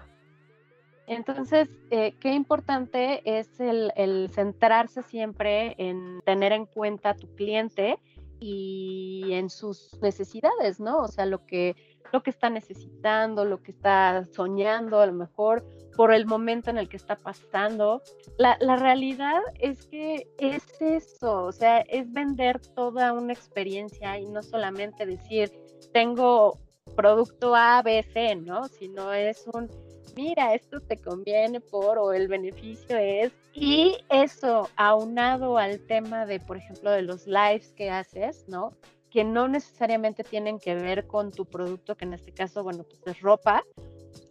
entonces, 1.07 1.68
eh, 1.90 2.14
qué 2.20 2.33
importante 2.35 3.22
es 3.24 3.48
el, 3.59 4.31
centrarse 4.33 5.02
siempre 5.02 5.74
en 5.79 6.20
tener 6.24 6.52
en 6.52 6.66
cuenta 6.66 7.11
a 7.11 7.14
tu 7.14 7.35
cliente 7.35 7.98
y 8.38 9.33
en 9.33 9.48
sus 9.48 9.98
necesidades, 10.02 10.79
¿no? 10.79 10.98
O 10.98 11.09
sea, 11.09 11.24
lo 11.24 11.46
que, 11.46 11.74
lo 12.12 12.22
que 12.22 12.29
está 12.29 12.50
necesitando, 12.50 13.46
lo 13.46 13.62
que 13.62 13.70
está 13.70 14.24
soñando, 14.26 15.00
a 15.00 15.07
lo 15.07 15.14
mejor 15.14 15.64
por 15.96 16.12
el 16.12 16.26
momento 16.26 16.68
en 16.68 16.76
el 16.76 16.90
que 16.90 16.98
está 16.98 17.16
pasando. 17.16 18.02
La, 18.37 18.59
la 18.61 18.76
realidad 18.76 19.40
es 19.59 19.87
que 19.87 20.29
es 20.37 20.83
eso, 20.83 21.44
o 21.44 21.52
sea, 21.52 21.81
es 21.81 22.12
vender 22.12 22.61
toda 22.74 23.14
una 23.14 23.33
experiencia 23.33 24.18
y 24.18 24.26
no 24.26 24.42
solamente 24.42 25.07
decir, 25.07 25.50
tengo 25.94 26.59
producto 26.94 27.55
A, 27.55 27.83
B, 27.83 28.03
C, 28.12 28.37
¿no? 28.37 28.68
Sino 28.68 29.12
es 29.12 29.46
un, 29.53 29.70
mira, 30.16 30.55
esto 30.55 30.81
te 30.81 30.96
conviene 30.96 31.61
por, 31.61 31.99
o 31.99 32.12
el 32.12 32.29
beneficio 32.29 32.96
es, 32.96 33.33
y 33.53 33.96
eso 34.09 34.68
aunado 34.77 35.59
al 35.59 35.81
tema 35.87 36.27
de, 36.27 36.40
por 36.40 36.57
ejemplo, 36.57 36.90
de 36.90 37.03
los 37.03 37.27
lives 37.27 37.72
que 37.72 37.90
haces, 37.90 38.46
¿no? 38.49 38.72
Que 39.11 39.25
no 39.25 39.49
necesariamente 39.49 40.25
tienen 40.25 40.59
que 40.59 40.75
ver 40.75 41.07
con 41.07 41.31
tu 41.31 41.44
producto, 41.44 41.96
que 41.96 42.05
en 42.05 42.14
este 42.14 42.33
caso, 42.33 42.62
bueno, 42.62 42.85
pues 42.85 43.01
es 43.07 43.20
ropa. 43.20 43.64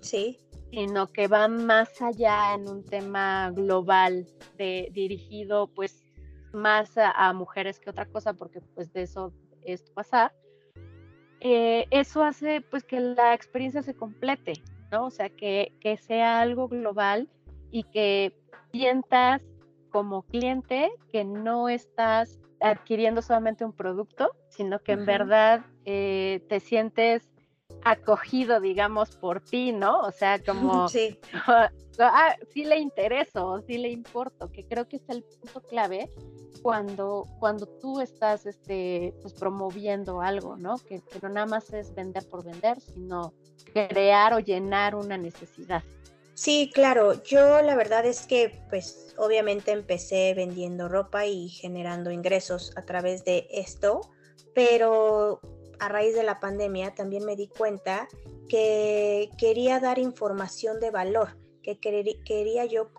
Sí. 0.01 0.39
Sino 0.71 1.07
que 1.07 1.27
van 1.27 1.65
más 1.65 2.01
allá 2.01 2.53
en 2.53 2.67
un 2.67 2.83
tema 2.83 3.51
global 3.51 4.27
de, 4.57 4.89
dirigido, 4.91 5.67
pues, 5.67 6.03
más 6.51 6.97
a, 6.97 7.11
a 7.11 7.33
mujeres 7.33 7.79
que 7.79 7.89
otra 7.89 8.05
cosa, 8.05 8.33
porque 8.33 8.61
pues 8.61 8.91
de 8.93 9.03
eso 9.03 9.33
es 9.63 9.89
pasar 9.91 10.31
eh, 11.47 11.85
eso 11.91 12.23
hace 12.23 12.61
pues 12.61 12.83
que 12.83 12.99
la 12.99 13.35
experiencia 13.35 13.83
se 13.83 13.93
complete, 13.93 14.53
¿no? 14.91 15.05
O 15.05 15.11
sea, 15.11 15.29
que, 15.29 15.73
que 15.79 15.95
sea 15.95 16.41
algo 16.41 16.67
global 16.67 17.29
y 17.69 17.83
que 17.83 18.35
sientas 18.71 19.43
como 19.91 20.23
cliente 20.23 20.91
que 21.11 21.23
no 21.23 21.69
estás 21.69 22.39
adquiriendo 22.61 23.21
solamente 23.21 23.63
un 23.63 23.73
producto, 23.73 24.31
sino 24.49 24.79
que 24.79 24.93
en 24.93 25.05
verdad 25.05 25.63
eh, 25.85 26.43
te 26.49 26.59
sientes 26.59 27.29
acogido, 27.83 28.59
digamos, 28.59 29.15
por 29.15 29.39
ti, 29.39 29.71
¿no? 29.71 29.99
O 29.99 30.11
sea, 30.11 30.39
como, 30.43 30.89
sí. 30.89 31.19
ah, 31.99 32.35
sí 32.55 32.63
le 32.63 32.79
intereso, 32.79 33.61
sí 33.67 33.77
le 33.77 33.89
importo, 33.89 34.51
que 34.51 34.65
creo 34.65 34.87
que 34.87 34.95
es 34.95 35.07
el 35.09 35.23
punto 35.23 35.61
clave 35.61 36.09
cuando, 36.65 37.27
cuando 37.37 37.67
tú 37.67 38.01
estás 38.01 38.47
este, 38.47 39.13
pues, 39.21 39.35
promoviendo 39.35 40.21
algo, 40.21 40.57
¿no? 40.57 40.79
Que, 40.79 40.99
que 40.99 41.19
nada 41.29 41.45
más 41.45 41.71
es 41.71 41.93
vender 41.93 42.27
por 42.27 42.43
vender, 42.43 42.81
sino 42.81 43.35
crear 43.71 44.33
o 44.33 44.39
llenar 44.39 44.95
una 44.95 45.15
necesidad. 45.15 45.83
Sí, 46.33 46.71
claro. 46.73 47.21
Yo 47.21 47.61
la 47.61 47.75
verdad 47.75 48.03
es 48.07 48.25
que, 48.25 48.63
pues, 48.71 49.13
obviamente 49.19 49.73
empecé 49.73 50.33
vendiendo 50.33 50.89
ropa 50.89 51.27
y 51.27 51.49
generando 51.49 52.09
ingresos 52.09 52.73
a 52.75 52.81
través 52.81 53.23
de 53.25 53.47
esto, 53.51 54.01
pero 54.55 55.41
a 55.79 55.87
raíz 55.87 56.15
de 56.15 56.23
la 56.23 56.39
pandemia 56.39 56.95
también 56.95 57.25
me 57.25 57.35
di 57.35 57.47
cuenta 57.47 58.07
que 58.49 59.29
quería 59.37 59.79
dar 59.79 59.99
información 59.99 60.79
de 60.79 60.89
valor, 60.89 61.37
que 61.65 61.79
quería 61.79 62.65
yo 62.65 62.91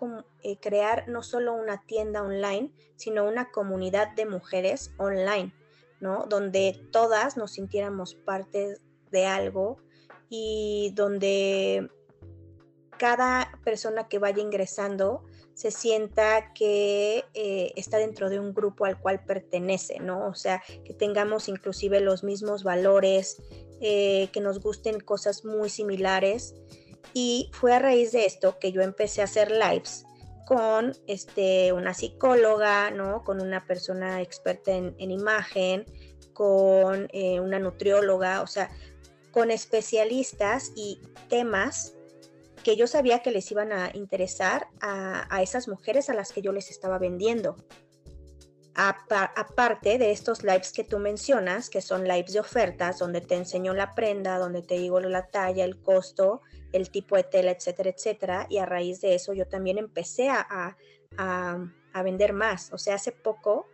eh, 0.43 0.57
crear 0.59 1.07
no 1.07 1.23
solo 1.23 1.53
una 1.53 1.85
tienda 1.85 2.21
online, 2.21 2.69
sino 2.97 3.23
una 3.23 3.49
comunidad 3.49 4.13
de 4.15 4.25
mujeres 4.25 4.91
online, 4.97 5.53
¿no? 6.01 6.25
Donde 6.27 6.77
todas 6.91 7.37
nos 7.37 7.51
sintiéramos 7.51 8.15
parte 8.15 8.75
de 9.09 9.25
algo 9.25 9.77
y 10.27 10.91
donde 10.95 11.89
cada 12.97 13.57
persona 13.63 14.09
que 14.09 14.19
vaya 14.19 14.41
ingresando 14.41 15.23
se 15.53 15.71
sienta 15.71 16.51
que 16.53 17.23
eh, 17.33 17.71
está 17.77 17.97
dentro 17.99 18.29
de 18.29 18.37
un 18.37 18.53
grupo 18.53 18.83
al 18.83 18.99
cual 18.99 19.23
pertenece, 19.23 19.99
¿no? 20.01 20.27
O 20.27 20.35
sea, 20.35 20.61
que 20.83 20.93
tengamos 20.93 21.47
inclusive 21.47 22.01
los 22.01 22.25
mismos 22.25 22.63
valores, 22.65 23.41
eh, 23.79 24.27
que 24.33 24.41
nos 24.41 24.59
gusten 24.59 24.99
cosas 24.99 25.45
muy 25.45 25.69
similares. 25.69 26.53
Y 27.13 27.49
fue 27.53 27.73
a 27.73 27.79
raíz 27.79 28.11
de 28.11 28.25
esto 28.25 28.59
que 28.59 28.71
yo 28.71 28.81
empecé 28.81 29.21
a 29.21 29.25
hacer 29.25 29.51
lives 29.51 30.05
con 30.45 30.95
este, 31.07 31.73
una 31.73 31.93
psicóloga, 31.93 32.89
¿no? 32.89 33.23
Con 33.23 33.41
una 33.41 33.65
persona 33.65 34.21
experta 34.21 34.71
en, 34.71 34.95
imagen, 35.11 35.85
con 36.33 37.09
eh, 37.11 37.41
una 37.41 37.59
nutrióloga, 37.59 38.41
o 38.41 38.47
sea, 38.47 38.69
con 39.31 39.51
especialistas 39.51 40.71
y 40.75 41.01
temas 41.27 41.97
que 42.63 42.75
yo 42.75 42.87
sabía 42.87 43.21
que 43.21 43.31
les 43.31 43.51
iban 43.51 43.71
a 43.71 43.91
interesar 43.93 44.67
a, 44.81 45.41
esas 45.41 45.67
mujeres 45.67 46.09
a 46.09 46.13
las 46.13 46.31
que 46.31 46.41
yo 46.41 46.51
les 46.51 46.71
estaba 46.71 46.97
vendiendo. 46.97 47.55
aparte 48.73 49.97
de 49.97 50.11
estos 50.11 50.43
lives 50.43 50.71
que 50.71 50.83
tú 50.83 50.99
mencionas, 50.99 51.69
que 51.69 51.81
son 51.81 52.07
lives 52.07 52.33
de 52.33 52.39
ofertas, 52.39 52.99
donde 52.99 53.21
te 53.21 53.35
enseño 53.35 53.73
la 53.73 53.95
prenda, 53.95 54.37
donde 54.37 54.61
te 54.61 54.75
digo 54.75 54.99
la 54.99 55.27
talla, 55.27 55.65
el 55.65 55.81
costo, 55.81 56.41
el 56.77 56.89
tipo 56.89 57.15
de 57.15 57.23
tela, 57.23 57.51
etcétera, 57.51 57.89
etcétera. 57.89 58.47
Y 58.49 58.57
a 58.57 58.65
raíz 58.65 59.01
de 59.01 59.15
eso 59.15 59.33
yo 59.33 59.47
también 59.47 59.77
empecé 59.77 60.29
a, 60.29 60.77
a 61.17 62.03
vender 62.03 62.33
más. 62.33 62.71
O 62.71 62.77
sea, 62.77 62.95
hace 62.95 63.11
poco 63.11 63.67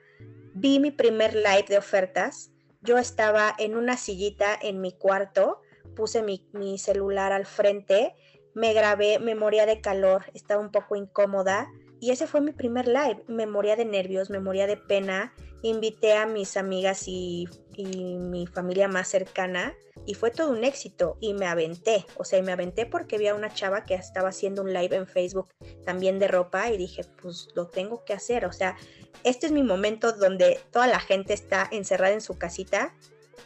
vi 0.53 0.79
mi 0.79 0.91
primer 0.91 1.35
live 1.35 1.65
de 1.67 1.77
ofertas. 1.77 2.51
Yo 2.81 2.97
estaba 2.97 3.53
en 3.59 3.75
una 3.75 3.97
sillita 3.97 4.57
en 4.61 4.81
mi 4.81 4.91
cuarto, 4.91 5.61
puse 5.95 6.21
mi, 6.21 6.47
mi 6.51 6.77
celular 6.77 7.31
al 7.31 7.45
frente 7.45 8.15
me 8.53 8.73
grabé, 8.73 9.19
me 9.19 9.35
moría 9.35 9.65
de 9.65 9.81
calor, 9.81 10.25
estaba 10.33 10.61
un 10.61 10.71
poco 10.71 10.95
incómoda 10.95 11.71
y 12.03 12.11
ese 12.11 12.27
fue 12.27 12.41
mi 12.41 12.51
primer 12.51 12.85
live. 12.85 13.23
Me 13.27 13.47
moría 13.47 13.77
de 13.77 13.85
nervios, 13.85 14.29
me 14.29 14.41
moría 14.41 14.67
de 14.67 14.75
pena. 14.75 15.33
Invité 15.61 16.11
a 16.11 16.25
mis 16.25 16.57
amigas 16.57 17.07
y, 17.07 17.47
mi 17.77 18.45
familia 18.45 18.89
más 18.89 19.07
cercana 19.07 19.73
y 20.05 20.13
fue 20.13 20.29
todo 20.29 20.51
un 20.51 20.65
éxito 20.65 21.17
y 21.21 21.33
me 21.33 21.45
aventé. 21.45 22.05
O 22.17 22.25
sea, 22.25 22.43
me 22.43 22.51
aventé 22.51 22.85
porque 22.85 23.17
vi 23.17 23.27
a 23.27 23.35
una 23.35 23.53
chava 23.53 23.85
que 23.85 23.93
estaba 23.93 24.29
haciendo 24.29 24.63
un 24.63 24.73
live 24.73 24.97
en 24.97 25.07
Facebook 25.07 25.47
también 25.85 26.19
de 26.19 26.27
ropa 26.27 26.69
y 26.69 26.77
dije, 26.77 27.05
pues 27.21 27.47
lo 27.55 27.69
tengo 27.69 28.03
que 28.03 28.11
hacer. 28.11 28.43
O 28.43 28.51
sea, 28.51 28.75
este 29.23 29.45
es 29.45 29.53
mi 29.53 29.63
momento 29.63 30.11
donde 30.11 30.59
toda 30.71 30.87
la 30.87 30.99
gente 30.99 31.33
está 31.33 31.69
encerrada 31.71 32.13
en 32.13 32.21
su 32.21 32.37
casita 32.37 32.93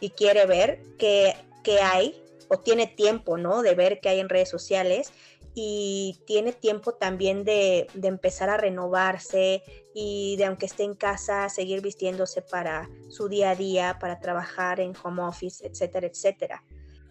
y 0.00 0.10
quiere 0.10 0.46
ver 0.46 0.82
qué, 0.98 1.36
qué 1.62 1.78
hay 1.80 2.20
o 2.48 2.58
tiene 2.58 2.88
tiempo, 2.88 3.38
¿no? 3.38 3.62
De 3.62 3.76
ver 3.76 4.00
qué 4.00 4.08
hay 4.08 4.18
en 4.18 4.28
redes 4.28 4.48
sociales 4.48 5.12
y 5.60 6.22
tiene 6.24 6.52
tiempo 6.52 6.94
también 6.94 7.42
de, 7.42 7.88
empezar 8.00 8.48
a 8.48 8.56
renovarse 8.56 9.64
y 9.92 10.36
de 10.36 10.44
aunque 10.44 10.66
esté 10.66 10.84
en 10.84 10.94
casa, 10.94 11.48
seguir 11.48 11.82
vistiéndose 11.82 12.42
para 12.42 12.88
su 13.08 13.28
día 13.28 13.50
a 13.50 13.54
día, 13.56 13.98
para 13.98 14.20
trabajar 14.20 14.78
en 14.78 14.92
home 15.02 15.20
office, 15.20 15.66
etcétera, 15.66 16.06
etcétera. 16.06 16.64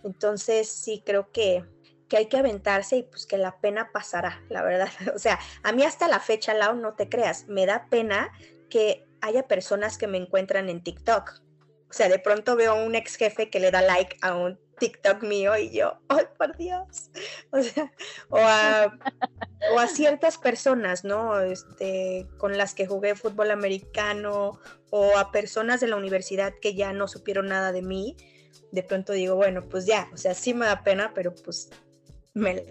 Entonces 0.06 0.70
sí 0.70 1.04
creo 1.06 1.30
que, 1.34 1.66
que 2.08 2.16
hay 2.16 2.28
que 2.28 2.38
aventarse 2.38 2.96
y 2.96 3.04
pues 3.04 3.26
que 3.26 3.38
la 3.38 3.60
pena 3.60 3.92
pasará, 3.92 4.42
la 4.48 4.64
verdad. 4.64 4.92
O 5.14 5.20
sea, 5.20 5.38
a 5.64 5.74
mí 5.74 5.84
hasta 5.84 6.08
la 6.08 6.22
fecha, 6.22 6.54
Lau, 6.54 6.74
no 6.78 6.94
te 6.94 7.10
creas, 7.10 7.50
me 7.50 7.66
da 7.66 7.90
pena 7.90 8.32
que 8.70 9.06
haya 9.20 9.46
personas 9.50 9.98
que 9.98 10.08
me 10.08 10.20
encuentran 10.20 10.70
en 10.70 10.82
TikTok. 10.82 11.42
O 11.90 11.94
sea, 11.94 12.08
de 12.08 12.20
pronto 12.20 12.56
veo 12.56 12.72
a 12.72 12.82
un 12.86 12.96
ex 12.96 13.18
jefe 13.18 13.50
que 13.50 13.60
le 13.60 13.72
da 13.72 13.82
like 13.82 14.16
a 14.22 14.38
un 14.38 14.58
TikTok 14.80 15.24
mío 15.24 15.58
y 15.58 15.72
yo, 15.72 16.00
¡ay, 16.08 16.26
por 16.38 16.56
Dios! 16.58 17.10
O 18.30 19.80
a, 19.80 19.88
ciertas 19.88 20.38
personas, 20.38 21.04
¿no? 21.04 21.40
Este, 21.40 22.28
con 22.38 22.58
las 22.58 22.74
que 22.74 22.88
jugué 22.88 23.16
fútbol 23.16 23.52
americano 23.52 24.60
o 24.90 25.18
a 25.18 25.32
personas 25.32 25.80
de 25.80 25.88
la 25.88 25.96
universidad 25.96 26.54
que 26.62 26.76
ya 26.76 26.94
no 26.94 27.08
supieron 27.08 27.48
nada 27.48 27.72
de 27.72 27.82
mí. 27.82 28.16
De 28.72 28.84
pronto 28.84 29.14
digo, 29.14 29.36
bueno, 29.36 29.62
pues 29.62 29.86
ya, 29.86 30.10
o 30.14 30.18
sea, 30.18 30.34
sí 30.34 30.54
me 30.54 30.66
da 30.66 30.84
pena, 30.84 31.12
pero 31.14 31.34
pues 31.34 31.70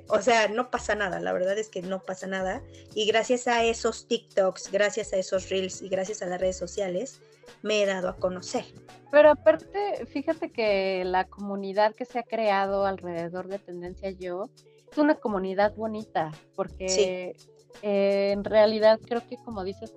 o 0.08 0.22
sea, 0.22 0.48
no 0.48 0.70
pasa 0.70 0.94
nada, 0.94 1.20
la 1.20 1.32
verdad 1.32 1.58
es 1.58 1.68
que 1.68 1.82
no 1.82 2.02
pasa 2.02 2.26
nada. 2.26 2.62
Y 2.94 3.06
gracias 3.06 3.48
a 3.48 3.64
esos 3.64 4.06
TikToks, 4.06 4.70
gracias 4.70 5.12
a 5.12 5.16
esos 5.16 5.48
Reels 5.48 5.82
y 5.82 5.88
gracias 5.88 6.22
a 6.22 6.26
las 6.26 6.40
redes 6.40 6.56
sociales, 6.56 7.20
me 7.62 7.82
he 7.82 7.86
dado 7.86 8.08
a 8.08 8.16
conocer. 8.16 8.64
Pero 9.10 9.30
aparte, 9.30 10.06
fíjate 10.06 10.50
que 10.50 11.04
la 11.04 11.24
comunidad 11.24 11.94
que 11.94 12.04
se 12.04 12.18
ha 12.18 12.22
creado 12.22 12.86
alrededor 12.86 13.48
de 13.48 13.58
Tendencia 13.58 14.10
Yo 14.10 14.50
es 14.90 14.98
una 14.98 15.14
comunidad 15.14 15.74
bonita, 15.74 16.32
porque 16.54 17.36
eh, 17.82 18.30
en 18.32 18.44
realidad 18.44 19.00
creo 19.06 19.26
que 19.26 19.36
como 19.36 19.64
dices, 19.64 19.94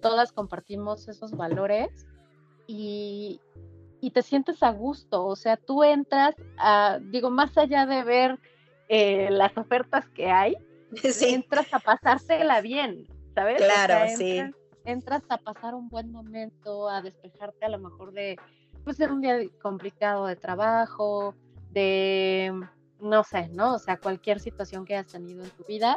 todas 0.00 0.32
compartimos 0.32 1.08
esos 1.08 1.32
valores 1.32 1.88
y, 2.66 3.40
y 4.00 4.10
te 4.10 4.22
sientes 4.22 4.62
a 4.62 4.70
gusto, 4.70 5.24
o 5.24 5.36
sea, 5.36 5.56
tú 5.56 5.82
entras 5.82 6.34
a, 6.58 6.98
digo, 7.00 7.30
más 7.30 7.56
allá 7.56 7.86
de 7.86 8.02
ver 8.04 8.38
eh, 8.88 9.28
las 9.30 9.56
ofertas 9.56 10.08
que 10.10 10.30
hay, 10.30 10.56
entras 11.22 11.72
a 11.72 11.78
pasársela 11.78 12.60
bien, 12.60 13.06
¿sabes? 13.34 13.56
Claro, 13.62 14.06
sí. 14.16 14.42
Entras 14.84 15.22
a 15.28 15.38
pasar 15.38 15.74
un 15.74 15.88
buen 15.88 16.10
momento, 16.10 16.88
a 16.88 17.02
despejarte 17.02 17.64
a 17.64 17.68
lo 17.68 17.78
mejor 17.78 18.12
de, 18.12 18.36
pues, 18.84 18.96
ser 18.96 19.12
un 19.12 19.20
día 19.20 19.38
complicado 19.60 20.26
de 20.26 20.36
trabajo, 20.36 21.34
de, 21.70 22.52
no 23.00 23.24
sé, 23.24 23.48
¿no? 23.48 23.74
O 23.74 23.78
sea, 23.78 23.96
cualquier 23.98 24.40
situación 24.40 24.84
que 24.84 24.96
hayas 24.96 25.12
tenido 25.12 25.44
en 25.44 25.50
tu 25.50 25.64
vida, 25.64 25.96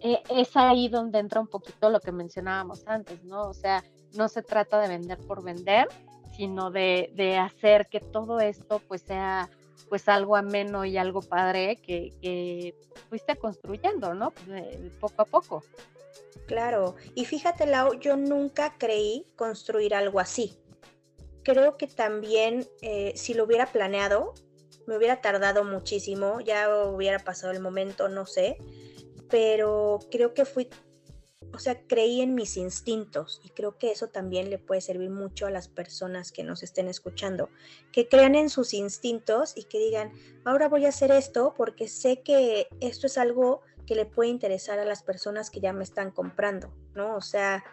eh, 0.00 0.22
es 0.30 0.56
ahí 0.56 0.88
donde 0.88 1.18
entra 1.18 1.40
un 1.40 1.48
poquito 1.48 1.90
lo 1.90 2.00
que 2.00 2.12
mencionábamos 2.12 2.86
antes, 2.86 3.24
¿no? 3.24 3.42
O 3.42 3.54
sea, 3.54 3.82
no 4.16 4.28
se 4.28 4.42
trata 4.42 4.80
de 4.80 4.88
vender 4.88 5.18
por 5.26 5.42
vender, 5.42 5.88
sino 6.36 6.70
de, 6.70 7.12
de 7.14 7.36
hacer 7.36 7.88
que 7.88 8.00
todo 8.00 8.40
esto 8.40 8.80
pues 8.88 9.02
sea 9.02 9.48
pues 9.88 10.08
algo 10.08 10.36
ameno 10.36 10.84
y 10.84 10.96
algo 10.96 11.20
padre 11.20 11.76
que, 11.76 12.14
que 12.22 12.74
fuiste 13.10 13.36
construyendo, 13.36 14.14
¿no? 14.14 14.32
poco 15.00 15.22
a 15.22 15.24
poco. 15.24 15.62
Claro, 16.46 16.96
y 17.14 17.24
fíjate, 17.24 17.66
Lau, 17.66 17.98
yo 17.98 18.16
nunca 18.16 18.76
creí 18.78 19.26
construir 19.36 19.94
algo 19.94 20.20
así. 20.20 20.58
Creo 21.44 21.76
que 21.76 21.86
también 21.86 22.66
eh, 22.82 23.12
si 23.16 23.34
lo 23.34 23.44
hubiera 23.44 23.66
planeado, 23.66 24.34
me 24.86 24.96
hubiera 24.96 25.20
tardado 25.20 25.64
muchísimo, 25.64 26.40
ya 26.40 26.68
hubiera 26.86 27.18
pasado 27.18 27.52
el 27.52 27.60
momento, 27.60 28.08
no 28.08 28.26
sé, 28.26 28.56
pero 29.28 30.00
creo 30.10 30.34
que 30.34 30.44
fui 30.44 30.68
o 31.54 31.58
sea, 31.58 31.78
creí 31.86 32.22
en 32.22 32.34
mis 32.34 32.56
instintos 32.56 33.40
y 33.44 33.50
creo 33.50 33.76
que 33.76 33.90
eso 33.90 34.08
también 34.08 34.48
le 34.48 34.58
puede 34.58 34.80
servir 34.80 35.10
mucho 35.10 35.46
a 35.46 35.50
las 35.50 35.68
personas 35.68 36.32
que 36.32 36.44
nos 36.44 36.62
estén 36.62 36.88
escuchando, 36.88 37.50
que 37.92 38.08
crean 38.08 38.34
en 38.34 38.48
sus 38.48 38.72
instintos 38.72 39.52
y 39.56 39.64
que 39.64 39.78
digan, 39.78 40.12
ahora 40.44 40.68
voy 40.68 40.86
a 40.86 40.90
hacer 40.90 41.10
esto 41.10 41.54
porque 41.56 41.88
sé 41.88 42.22
que 42.22 42.68
esto 42.80 43.06
es 43.06 43.18
algo 43.18 43.60
le 43.94 44.06
puede 44.06 44.30
interesar 44.30 44.78
a 44.78 44.84
las 44.84 45.02
personas 45.02 45.50
que 45.50 45.60
ya 45.60 45.72
me 45.72 45.84
están 45.84 46.10
comprando, 46.10 46.72
¿no? 46.94 47.16
O 47.16 47.20
sea, 47.20 47.64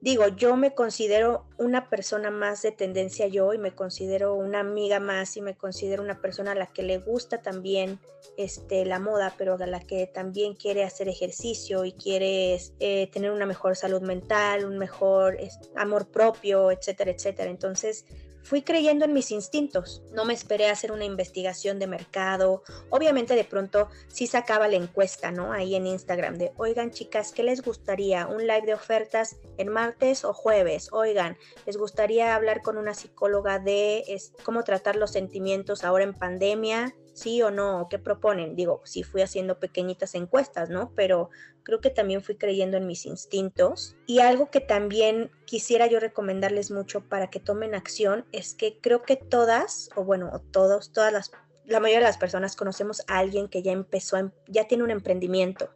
digo, 0.00 0.28
yo 0.28 0.56
me 0.56 0.74
considero 0.74 1.46
una 1.58 1.88
persona 1.88 2.30
más 2.30 2.62
de 2.62 2.72
tendencia 2.72 3.26
yo 3.26 3.52
y 3.54 3.58
me 3.58 3.74
considero 3.74 4.34
una 4.34 4.60
amiga 4.60 5.00
más 5.00 5.36
y 5.36 5.40
me 5.40 5.56
considero 5.56 6.02
una 6.02 6.20
persona 6.20 6.52
a 6.52 6.54
la 6.54 6.66
que 6.66 6.82
le 6.82 6.98
gusta 6.98 7.42
también 7.42 7.98
este, 8.36 8.84
la 8.84 8.98
moda, 8.98 9.34
pero 9.38 9.54
a 9.54 9.66
la 9.66 9.80
que 9.80 10.06
también 10.06 10.54
quiere 10.54 10.84
hacer 10.84 11.08
ejercicio 11.08 11.84
y 11.84 11.92
quiere 11.92 12.60
eh, 12.78 13.08
tener 13.12 13.30
una 13.30 13.46
mejor 13.46 13.76
salud 13.76 14.02
mental, 14.02 14.64
un 14.64 14.78
mejor 14.78 15.38
amor 15.74 16.08
propio, 16.10 16.70
etcétera, 16.70 17.10
etcétera. 17.10 17.50
Entonces, 17.50 18.04
fui 18.46 18.62
creyendo 18.62 19.04
en 19.04 19.12
mis 19.12 19.32
instintos, 19.32 20.02
no 20.12 20.24
me 20.24 20.32
esperé 20.32 20.68
a 20.68 20.72
hacer 20.72 20.92
una 20.92 21.04
investigación 21.04 21.80
de 21.80 21.88
mercado. 21.88 22.62
Obviamente 22.90 23.34
de 23.34 23.42
pronto 23.42 23.88
sí 24.06 24.28
sacaba 24.28 24.68
la 24.68 24.76
encuesta, 24.76 25.32
¿no? 25.32 25.52
Ahí 25.52 25.74
en 25.74 25.88
Instagram 25.88 26.38
de, 26.38 26.52
oigan 26.56 26.92
chicas, 26.92 27.32
¿qué 27.32 27.42
les 27.42 27.62
gustaría? 27.62 28.28
¿Un 28.28 28.42
live 28.46 28.62
de 28.64 28.74
ofertas 28.74 29.36
en 29.58 29.68
martes 29.68 30.24
o 30.24 30.32
jueves? 30.32 30.90
Oigan, 30.92 31.36
¿les 31.66 31.76
gustaría 31.76 32.36
hablar 32.36 32.62
con 32.62 32.78
una 32.78 32.94
psicóloga 32.94 33.58
de 33.58 34.04
cómo 34.44 34.62
tratar 34.62 34.94
los 34.94 35.10
sentimientos 35.10 35.82
ahora 35.82 36.04
en 36.04 36.14
pandemia? 36.14 36.94
Sí 37.16 37.42
o 37.42 37.50
no, 37.50 37.88
qué 37.88 37.98
proponen. 37.98 38.54
Digo, 38.54 38.82
sí 38.84 39.02
fui 39.02 39.22
haciendo 39.22 39.58
pequeñitas 39.58 40.14
encuestas, 40.14 40.68
¿no? 40.68 40.92
Pero 40.94 41.30
creo 41.62 41.80
que 41.80 41.90
también 41.90 42.22
fui 42.22 42.36
creyendo 42.36 42.76
en 42.76 42.86
mis 42.86 43.06
instintos. 43.06 43.96
Y 44.06 44.20
algo 44.20 44.50
que 44.50 44.60
también 44.60 45.30
quisiera 45.46 45.86
yo 45.86 45.98
recomendarles 45.98 46.70
mucho 46.70 47.00
para 47.08 47.30
que 47.30 47.40
tomen 47.40 47.74
acción 47.74 48.26
es 48.32 48.54
que 48.54 48.78
creo 48.80 49.02
que 49.02 49.16
todas, 49.16 49.88
o 49.96 50.04
bueno, 50.04 50.30
todos, 50.50 50.92
todas 50.92 51.12
las, 51.12 51.32
la 51.64 51.80
mayoría 51.80 52.00
de 52.00 52.06
las 52.06 52.18
personas 52.18 52.54
conocemos 52.54 53.02
a 53.08 53.18
alguien 53.18 53.48
que 53.48 53.62
ya 53.62 53.72
empezó, 53.72 54.30
ya 54.46 54.68
tiene 54.68 54.84
un 54.84 54.90
emprendimiento. 54.90 55.70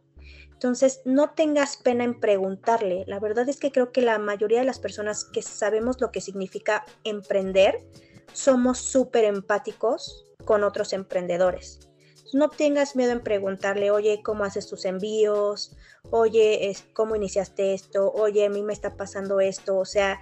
Entonces, 0.51 1.01
no 1.05 1.31
tengas 1.31 1.75
pena 1.75 2.03
en 2.03 2.19
preguntarle. 2.19 3.03
La 3.07 3.19
verdad 3.19 3.49
es 3.49 3.57
que 3.57 3.71
creo 3.71 3.91
que 3.91 4.01
la 4.03 4.19
mayoría 4.19 4.59
de 4.59 4.65
las 4.65 4.77
personas 4.77 5.25
que 5.25 5.41
sabemos 5.41 5.99
lo 5.99 6.11
que 6.11 6.21
significa 6.21 6.85
emprender, 7.03 7.83
somos 8.31 8.77
súper 8.77 9.25
empáticos 9.25 10.30
con 10.43 10.63
otros 10.63 10.93
emprendedores. 10.93 11.91
No 12.33 12.49
tengas 12.49 12.95
miedo 12.95 13.11
en 13.11 13.21
preguntarle, 13.21 13.91
oye, 13.91 14.21
¿cómo 14.23 14.45
haces 14.45 14.67
tus 14.67 14.85
envíos? 14.85 15.75
Oye, 16.11 16.73
¿cómo 16.93 17.15
iniciaste 17.15 17.73
esto? 17.73 18.11
Oye, 18.11 18.45
a 18.45 18.49
mí 18.49 18.63
me 18.63 18.73
está 18.73 18.95
pasando 18.95 19.41
esto. 19.41 19.77
O 19.77 19.85
sea, 19.85 20.19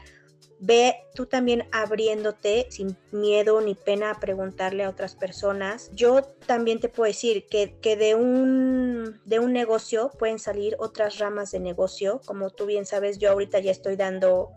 ve 0.59 0.95
tú 1.13 1.25
también 1.25 1.67
abriéndote 1.71 2.67
sin 2.69 2.97
miedo 3.11 3.61
ni 3.61 3.75
pena 3.75 4.11
a 4.11 4.19
preguntarle 4.19 4.83
a 4.83 4.89
otras 4.89 5.15
personas. 5.15 5.91
Yo 5.93 6.23
también 6.45 6.79
te 6.79 6.89
puedo 6.89 7.07
decir 7.07 7.45
que, 7.47 7.95
de, 7.95 8.15
un, 8.15 9.21
de 9.25 9.39
un 9.39 9.53
negocio 9.53 10.11
pueden 10.17 10.39
salir 10.39 10.75
otras 10.79 11.19
ramas 11.19 11.51
de 11.51 11.59
negocio. 11.59 12.21
Como 12.25 12.49
tú 12.49 12.65
bien 12.65 12.85
sabes, 12.85 13.19
yo 13.19 13.31
ahorita 13.31 13.59
ya 13.59 13.71
estoy 13.71 13.95
dando 13.95 14.51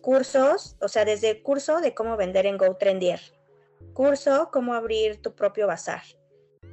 cursos, 0.00 0.76
o 0.80 0.88
sea, 0.88 1.04
desde 1.04 1.30
el 1.30 1.42
curso 1.42 1.80
de 1.80 1.94
cómo 1.94 2.16
vender 2.16 2.46
en 2.46 2.58
GoTrendier, 2.58 3.20
curso 3.92 4.50
cómo 4.52 4.74
abrir 4.74 5.20
tu 5.22 5.34
propio 5.34 5.66
bazar, 5.66 6.02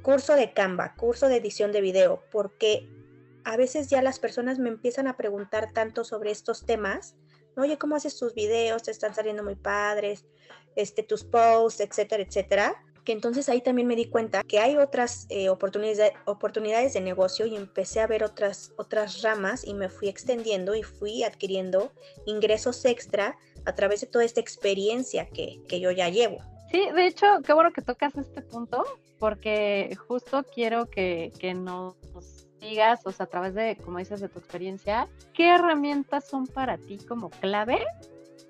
curso 0.02 0.34
de 0.34 0.52
Canva, 0.52 0.94
curso 0.96 1.28
de 1.28 1.36
edición 1.36 1.72
de 1.72 1.80
video, 1.80 2.22
porque 2.30 2.88
a 3.44 3.56
veces 3.56 3.88
ya 3.88 4.02
las 4.02 4.18
personas 4.18 4.58
me 4.58 4.70
empiezan 4.70 5.06
a 5.06 5.16
preguntar 5.16 5.72
tanto 5.72 6.04
sobre 6.04 6.30
estos 6.30 6.64
temas. 6.64 7.14
Oye, 7.56 7.78
¿cómo 7.78 7.94
haces 7.94 8.18
tus 8.18 8.34
videos? 8.34 8.82
Te 8.82 8.90
están 8.90 9.14
saliendo 9.14 9.44
muy 9.44 9.54
padres, 9.54 10.24
este, 10.76 11.02
tus 11.02 11.24
posts, 11.24 11.80
etcétera, 11.80 12.22
etcétera. 12.22 12.74
Que 13.04 13.12
entonces 13.12 13.50
ahí 13.50 13.60
también 13.60 13.86
me 13.86 13.96
di 13.96 14.06
cuenta 14.06 14.42
que 14.44 14.60
hay 14.60 14.76
otras 14.76 15.26
eh, 15.28 15.50
oportunidades, 15.50 16.14
oportunidades 16.24 16.94
de 16.94 17.02
negocio 17.02 17.44
y 17.44 17.54
empecé 17.54 18.00
a 18.00 18.06
ver 18.06 18.24
otras, 18.24 18.72
otras 18.78 19.20
ramas 19.20 19.62
y 19.66 19.74
me 19.74 19.90
fui 19.90 20.08
extendiendo 20.08 20.74
y 20.74 20.82
fui 20.82 21.22
adquiriendo 21.22 21.92
ingresos 22.24 22.82
extra 22.86 23.36
a 23.66 23.74
través 23.74 24.00
de 24.00 24.06
toda 24.06 24.24
esta 24.24 24.40
experiencia 24.40 25.28
que, 25.28 25.60
que 25.68 25.80
yo 25.80 25.90
ya 25.90 26.08
llevo. 26.08 26.53
Sí, 26.74 26.88
de 26.92 27.06
hecho, 27.06 27.26
qué 27.46 27.52
bueno 27.52 27.72
que 27.72 27.82
tocas 27.82 28.16
este 28.16 28.42
punto, 28.42 28.82
porque 29.20 29.96
justo 30.08 30.42
quiero 30.42 30.90
que, 30.90 31.30
nos 31.54 31.94
digas, 32.60 33.00
o 33.04 33.12
sea, 33.12 33.26
a 33.26 33.28
través 33.28 33.54
de, 33.54 33.76
como 33.76 33.98
dices, 33.98 34.20
de 34.20 34.28
tu 34.28 34.40
experiencia, 34.40 35.06
¿qué 35.34 35.54
herramientas 35.54 36.28
son 36.28 36.48
para 36.48 36.76
ti 36.76 36.98
como 37.06 37.30
clave 37.30 37.78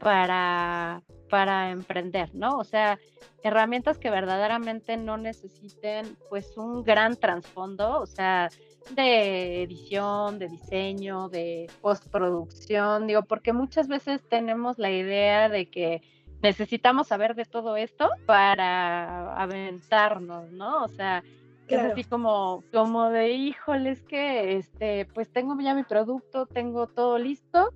para, 0.01 1.03
para 1.29 1.71
emprender, 1.71 2.35
¿no? 2.35 2.57
O 2.57 2.65
sea, 2.65 2.99
herramientas 3.43 3.99
que 3.99 4.09
verdaderamente 4.09 4.97
no 4.97 5.19
necesiten 5.19 6.17
pues 6.31 6.57
un 6.57 6.83
gran 6.83 7.17
trasfondo, 7.17 8.01
o 8.01 8.07
sea, 8.07 8.49
de 8.93 9.65
edición, 9.65 10.39
de 10.39 10.49
diseño, 10.49 11.29
de 11.29 11.71
postproducción, 11.83 13.07
digo, 13.07 13.21
porque 13.25 13.53
muchas 13.53 13.87
veces 13.87 14.27
tenemos 14.31 14.79
la 14.79 14.91
idea 14.91 15.51
de 15.51 15.67
que 15.67 16.01
necesitamos 16.43 17.09
saber 17.09 17.35
de 17.35 17.45
todo 17.45 17.77
esto 17.77 18.09
para 18.27 19.35
aventarnos, 19.35 20.51
¿no? 20.53 20.85
O 20.85 20.89
sea, 20.89 21.23
es 21.69 21.81
así 21.81 22.05
como, 22.05 22.63
como 22.73 23.11
de, 23.11 23.31
híjole, 23.31 23.97
que, 24.09 24.57
este, 24.57 25.07
pues 25.15 25.31
tengo 25.33 25.59
ya 25.61 25.75
mi 25.75 25.85
producto, 25.85 26.47
tengo 26.47 26.87
todo 26.87 27.19
listo, 27.19 27.73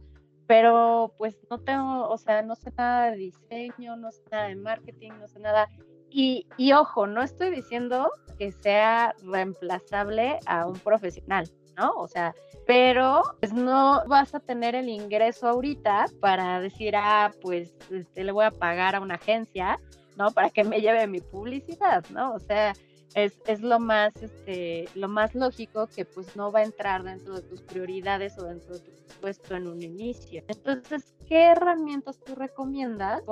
pero 0.46 1.14
pues 1.18 1.38
no 1.50 1.58
tengo, 1.58 2.08
o 2.08 2.18
sea, 2.18 2.42
no 2.42 2.54
sé 2.54 2.72
nada 2.76 3.10
de 3.10 3.16
diseño, 3.16 3.96
no 3.96 4.12
sé 4.12 4.22
nada 4.30 4.48
de 4.48 4.56
marketing, 4.56 5.12
no 5.20 5.28
sé 5.28 5.40
nada. 5.40 5.68
Y, 6.10 6.46
y 6.56 6.72
ojo, 6.72 7.06
no 7.06 7.22
estoy 7.22 7.50
diciendo 7.50 8.10
que 8.38 8.52
sea 8.52 9.14
reemplazable 9.22 10.38
a 10.46 10.66
un 10.66 10.78
profesional, 10.78 11.50
¿no? 11.78 11.92
O 11.92 12.08
sea, 12.08 12.34
pero 12.66 13.22
pues 13.40 13.52
no 13.52 14.02
vas 14.06 14.34
a 14.34 14.40
tener 14.40 14.74
el 14.74 14.88
ingreso 14.88 15.48
ahorita 15.48 16.06
para 16.20 16.60
decir, 16.60 16.94
ah, 16.96 17.32
pues 17.40 17.72
este, 17.90 18.24
le 18.24 18.32
voy 18.32 18.44
a 18.44 18.50
pagar 18.50 18.96
a 18.96 19.00
una 19.00 19.14
agencia, 19.14 19.80
¿no? 20.16 20.30
Para 20.32 20.50
que 20.50 20.64
me 20.64 20.80
lleve 20.80 21.06
mi 21.06 21.20
publicidad, 21.20 22.04
¿no? 22.10 22.34
O 22.34 22.40
sea, 22.40 22.74
es, 23.14 23.38
es, 23.46 23.60
lo 23.60 23.78
más 23.78 24.12
este 24.22 24.88
lo 24.94 25.08
más 25.08 25.34
lógico 25.34 25.86
que 25.86 26.04
pues 26.04 26.36
no 26.36 26.52
va 26.52 26.60
a 26.60 26.64
entrar 26.64 27.02
dentro 27.02 27.34
de 27.34 27.42
tus 27.42 27.62
prioridades 27.62 28.38
o 28.38 28.44
dentro 28.44 28.74
de 28.74 28.80
tu 28.80 28.92
puesto 29.20 29.56
en 29.56 29.66
un 29.66 29.82
inicio. 29.82 30.44
Entonces, 30.48 31.14
¿qué 31.26 31.46
herramientas 31.46 32.18
tú 32.20 32.34
recomiendas 32.34 33.22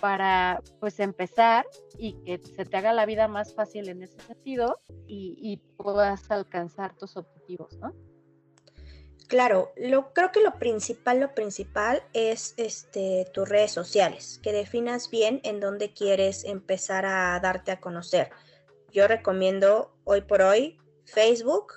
para 0.00 0.62
pues 0.80 0.98
empezar 1.00 1.66
y 1.98 2.14
que 2.24 2.38
se 2.38 2.64
te 2.64 2.76
haga 2.76 2.92
la 2.92 3.06
vida 3.06 3.28
más 3.28 3.54
fácil 3.54 3.88
en 3.88 4.02
ese 4.02 4.18
sentido 4.20 4.80
y, 5.06 5.36
y 5.40 5.58
puedas 5.76 6.30
alcanzar 6.30 6.96
tus 6.96 7.16
objetivos, 7.16 7.78
¿no? 7.78 7.94
Claro, 9.28 9.72
lo, 9.76 10.12
creo 10.12 10.30
que 10.30 10.40
lo 10.40 10.56
principal, 10.58 11.18
lo 11.18 11.34
principal 11.34 12.00
es 12.12 12.54
este, 12.58 13.26
tus 13.34 13.48
redes 13.48 13.72
sociales, 13.72 14.38
que 14.40 14.52
definas 14.52 15.10
bien 15.10 15.40
en 15.42 15.58
dónde 15.58 15.92
quieres 15.92 16.44
empezar 16.44 17.04
a 17.06 17.38
darte 17.40 17.72
a 17.72 17.80
conocer. 17.80 18.30
Yo 18.92 19.08
recomiendo 19.08 19.94
hoy 20.04 20.22
por 20.22 20.42
hoy 20.42 20.78
Facebook 21.04 21.74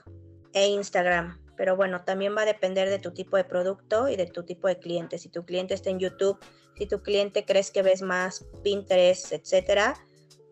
e 0.54 0.68
Instagram, 0.68 1.40
pero 1.58 1.76
bueno, 1.76 2.04
también 2.06 2.36
va 2.36 2.44
a 2.44 2.46
depender 2.46 2.90
de 2.90 3.00
tu 3.00 3.14
tipo 3.14 3.38
de 3.38 3.44
producto 3.44 4.08
y 4.08 4.16
de 4.16 4.28
tu 4.28 4.44
tipo 4.44 4.68
de 4.68 4.80
cliente. 4.80 5.18
Si 5.18 5.30
tu 5.30 5.46
cliente 5.46 5.74
está 5.74 5.90
en 5.90 6.00
YouTube, 6.00 6.40
si 6.78 6.86
tu 6.86 7.02
cliente 7.02 7.46
crees 7.46 7.72
que 7.72 7.82
ves 7.82 8.02
más 8.02 8.46
Pinterest, 8.64 9.34
etcétera, 9.34 9.96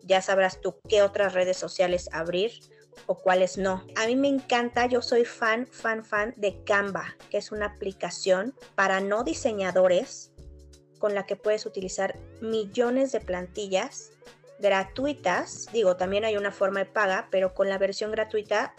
ya 0.02 0.20
sabrás 0.20 0.60
tú 0.60 0.78
qué 0.88 1.02
otras 1.02 1.34
redes 1.34 1.56
sociales 1.56 2.08
abrir 2.12 2.52
o 3.06 3.16
cuáles 3.16 3.56
no. 3.58 3.84
A 3.96 4.06
mí 4.06 4.16
me 4.16 4.28
encanta, 4.28 4.86
yo 4.86 5.02
soy 5.02 5.24
fan, 5.24 5.66
fan, 5.70 6.04
fan 6.04 6.34
de 6.36 6.62
Canva, 6.64 7.16
que 7.30 7.38
es 7.38 7.52
una 7.52 7.66
aplicación 7.66 8.54
para 8.74 9.00
no 9.00 9.24
diseñadores 9.24 10.32
con 10.98 11.14
la 11.14 11.26
que 11.26 11.36
puedes 11.36 11.64
utilizar 11.64 12.18
millones 12.40 13.12
de 13.12 13.20
plantillas 13.20 14.10
gratuitas. 14.58 15.66
Digo, 15.72 15.96
también 15.96 16.24
hay 16.24 16.36
una 16.36 16.52
forma 16.52 16.80
de 16.80 16.86
paga, 16.86 17.28
pero 17.30 17.54
con 17.54 17.68
la 17.68 17.78
versión 17.78 18.10
gratuita 18.10 18.74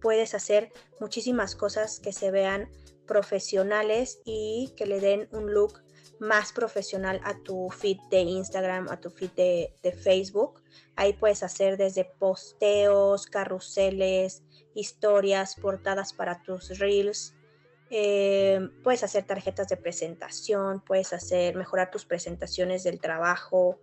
puedes 0.00 0.34
hacer 0.34 0.72
muchísimas 1.00 1.56
cosas 1.56 2.00
que 2.00 2.12
se 2.12 2.30
vean 2.30 2.68
profesionales 3.06 4.20
y 4.24 4.72
que 4.76 4.86
le 4.86 5.00
den 5.00 5.28
un 5.32 5.52
look 5.52 5.84
más 6.20 6.52
profesional 6.52 7.20
a 7.24 7.34
tu 7.42 7.70
feed 7.70 7.98
de 8.10 8.20
Instagram, 8.20 8.88
a 8.88 9.00
tu 9.00 9.10
feed 9.10 9.30
de, 9.30 9.92
Facebook. 9.92 10.62
Ahí 10.96 11.12
puedes 11.12 11.42
hacer 11.42 11.76
desde 11.76 12.04
posteos, 12.04 13.26
carruseles, 13.26 14.42
historias, 14.74 15.56
portadas 15.56 16.12
para 16.12 16.42
tus 16.42 16.78
reels. 16.78 17.34
Eh, 17.90 18.60
puedes 18.82 19.04
hacer 19.04 19.24
tarjetas 19.24 19.68
de 19.68 19.76
presentación, 19.76 20.80
puedes 20.80 21.12
hacer 21.12 21.54
mejorar 21.56 21.90
tus 21.90 22.04
presentaciones 22.04 22.82
del 22.82 23.00
trabajo, 23.00 23.78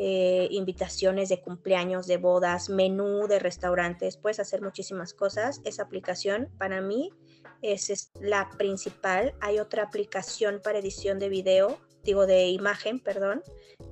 eh, 0.00 0.46
invitaciones 0.52 1.28
de 1.28 1.40
cumpleaños, 1.40 2.06
de 2.06 2.18
bodas, 2.18 2.68
menú 2.68 3.26
de 3.26 3.40
restaurantes, 3.40 4.16
puedes 4.16 4.38
hacer 4.38 4.62
muchísimas 4.62 5.12
cosas. 5.12 5.60
Esa 5.64 5.82
aplicación 5.82 6.48
para 6.56 6.80
mí 6.80 7.10
es, 7.62 8.12
la 8.20 8.48
principal. 8.56 9.34
Hay 9.40 9.58
otra 9.58 9.82
aplicación 9.82 10.60
para 10.62 10.78
edición 10.78 11.18
de 11.18 11.28
video, 11.28 11.78
digo 12.04 12.26
de 12.26 12.46
imagen, 12.48 13.00
perdón, 13.00 13.42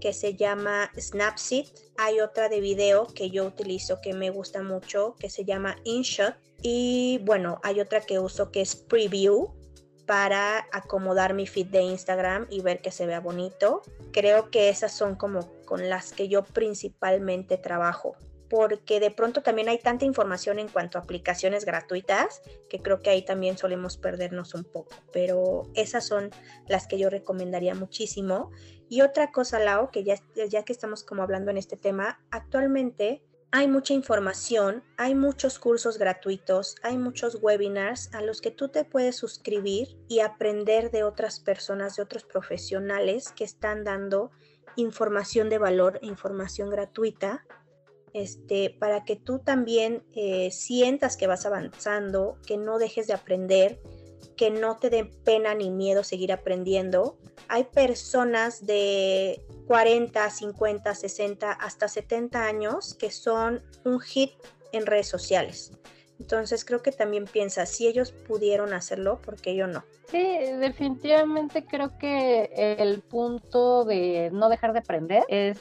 que 0.00 0.12
se 0.12 0.36
llama 0.36 0.92
Snapseed. 0.96 1.66
Hay 1.96 2.20
otra 2.20 2.48
de 2.48 2.60
video 2.60 3.08
que 3.08 3.30
yo 3.30 3.44
utilizo 3.44 4.00
que 4.00 4.12
me 4.14 4.30
gusta 4.30 4.62
mucho, 4.62 5.16
que 5.18 5.28
se 5.28 5.44
llama 5.44 5.76
InShot. 5.82 6.36
Y 6.62 7.20
bueno, 7.24 7.60
hay 7.64 7.80
otra 7.80 8.00
que 8.00 8.18
uso 8.18 8.52
que 8.52 8.60
es 8.60 8.76
Preview 8.76 9.52
para 10.06 10.66
acomodar 10.72 11.34
mi 11.34 11.46
feed 11.46 11.66
de 11.66 11.82
Instagram 11.82 12.46
y 12.48 12.62
ver 12.62 12.80
que 12.80 12.90
se 12.90 13.06
vea 13.06 13.20
bonito. 13.20 13.82
Creo 14.12 14.50
que 14.50 14.68
esas 14.68 14.92
son 14.92 15.16
como 15.16 15.40
con 15.64 15.88
las 15.88 16.12
que 16.12 16.28
yo 16.28 16.44
principalmente 16.44 17.58
trabajo 17.58 18.16
porque 18.48 19.00
de 19.00 19.10
pronto 19.10 19.42
también 19.42 19.68
hay 19.68 19.78
tanta 19.78 20.04
información 20.04 20.58
en 20.58 20.68
cuanto 20.68 20.98
a 20.98 21.02
aplicaciones 21.02 21.64
gratuitas 21.64 22.42
que 22.68 22.80
creo 22.80 23.02
que 23.02 23.10
ahí 23.10 23.22
también 23.22 23.58
solemos 23.58 23.96
perdernos 23.96 24.54
un 24.54 24.64
poco, 24.64 24.94
pero 25.12 25.64
esas 25.74 26.06
son 26.06 26.30
las 26.68 26.86
que 26.86 26.98
yo 26.98 27.10
recomendaría 27.10 27.74
muchísimo. 27.74 28.50
Y 28.88 29.00
otra 29.00 29.32
cosa, 29.32 29.58
Lau, 29.58 29.90
que 29.90 30.04
ya, 30.04 30.16
ya 30.48 30.64
que 30.64 30.72
estamos 30.72 31.02
como 31.02 31.22
hablando 31.22 31.50
en 31.50 31.56
este 31.56 31.76
tema, 31.76 32.20
actualmente 32.30 33.22
hay 33.56 33.68
mucha 33.68 33.94
información, 33.94 34.84
hay 34.98 35.14
muchos 35.14 35.58
cursos 35.58 35.96
gratuitos, 35.96 36.76
hay 36.82 36.98
muchos 36.98 37.38
webinars 37.40 38.12
a 38.12 38.20
los 38.20 38.42
que 38.42 38.50
tú 38.50 38.68
te 38.68 38.84
puedes 38.84 39.16
suscribir 39.16 39.96
y 40.08 40.20
aprender 40.20 40.90
de 40.90 41.04
otras 41.04 41.40
personas, 41.40 41.96
de 41.96 42.02
otros 42.02 42.24
profesionales 42.24 43.32
que 43.34 43.44
están 43.44 43.82
dando 43.82 44.30
información 44.76 45.48
de 45.48 45.56
valor, 45.56 45.98
información 46.02 46.68
gratuita, 46.68 47.46
este, 48.12 48.76
para 48.78 49.06
que 49.06 49.16
tú 49.16 49.38
también 49.38 50.04
eh, 50.14 50.50
sientas 50.50 51.16
que 51.16 51.26
vas 51.26 51.46
avanzando, 51.46 52.36
que 52.46 52.58
no 52.58 52.78
dejes 52.78 53.06
de 53.06 53.14
aprender, 53.14 53.80
que 54.36 54.50
no 54.50 54.76
te 54.76 54.90
dé 54.90 55.06
pena 55.24 55.54
ni 55.54 55.70
miedo 55.70 56.04
seguir 56.04 56.30
aprendiendo. 56.30 57.16
Hay 57.48 57.64
personas 57.64 58.66
de 58.66 59.45
40, 59.66 60.30
50, 60.30 60.94
60, 60.94 61.52
hasta 61.52 61.88
70 61.88 62.44
años 62.44 62.94
que 62.94 63.10
son 63.10 63.62
un 63.84 64.00
hit 64.00 64.32
en 64.72 64.86
redes 64.86 65.08
sociales. 65.08 65.72
Entonces 66.18 66.64
creo 66.64 66.82
que 66.82 66.92
también 66.92 67.26
piensa, 67.26 67.66
si 67.66 67.86
ellos 67.86 68.12
pudieron 68.12 68.72
hacerlo, 68.72 69.20
¿por 69.20 69.36
qué 69.36 69.54
yo 69.54 69.66
no? 69.66 69.84
Sí, 70.10 70.22
definitivamente 70.58 71.66
creo 71.66 71.98
que 71.98 72.50
el 72.78 73.02
punto 73.02 73.84
de 73.84 74.30
no 74.32 74.48
dejar 74.48 74.72
de 74.72 74.78
aprender 74.78 75.24
es 75.28 75.60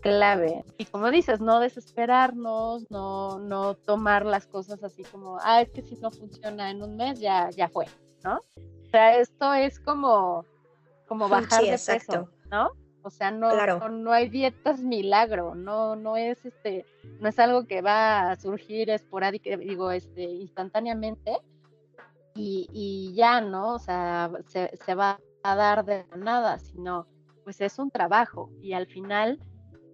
clave. 0.00 0.64
Y 0.78 0.86
como 0.86 1.10
dices, 1.10 1.40
no 1.40 1.60
desesperarnos, 1.60 2.90
no, 2.90 3.38
no 3.40 3.74
tomar 3.74 4.24
las 4.24 4.46
cosas 4.46 4.82
así 4.82 5.02
como, 5.04 5.38
ah, 5.42 5.60
es 5.60 5.70
que 5.70 5.82
si 5.82 5.96
no 5.96 6.10
funciona 6.10 6.70
en 6.70 6.82
un 6.82 6.96
mes, 6.96 7.20
ya, 7.20 7.50
ya 7.50 7.68
fue, 7.68 7.86
¿no? 8.24 8.36
O 8.56 8.90
sea, 8.90 9.18
esto 9.18 9.52
es 9.52 9.78
como, 9.80 10.46
como 11.06 11.28
bajar 11.28 11.62
de 11.62 11.78
peso, 11.78 12.30
¿no? 12.50 12.70
O 13.02 13.10
sea, 13.10 13.30
no, 13.30 13.50
no, 13.88 14.12
hay 14.12 14.28
dietas 14.28 14.80
milagro, 14.80 15.54
no, 15.54 15.96
no 15.96 16.16
es 16.16 16.44
este, 16.44 16.84
no 17.18 17.28
es 17.28 17.38
algo 17.38 17.66
que 17.66 17.80
va 17.80 18.30
a 18.30 18.36
surgir 18.36 18.90
esporádico, 18.90 19.48
digo, 19.56 19.90
este, 19.90 20.22
instantáneamente 20.22 21.38
y, 22.34 22.68
y 22.72 23.14
ya, 23.14 23.40
¿no? 23.40 23.74
O 23.74 23.78
sea, 23.78 24.30
se, 24.48 24.76
se 24.76 24.94
va 24.94 25.18
a 25.42 25.56
dar 25.56 25.84
de 25.84 26.04
nada, 26.16 26.58
sino 26.58 27.06
pues 27.44 27.60
es 27.60 27.78
un 27.78 27.90
trabajo 27.90 28.50
y 28.60 28.74
al 28.74 28.86
final 28.86 29.40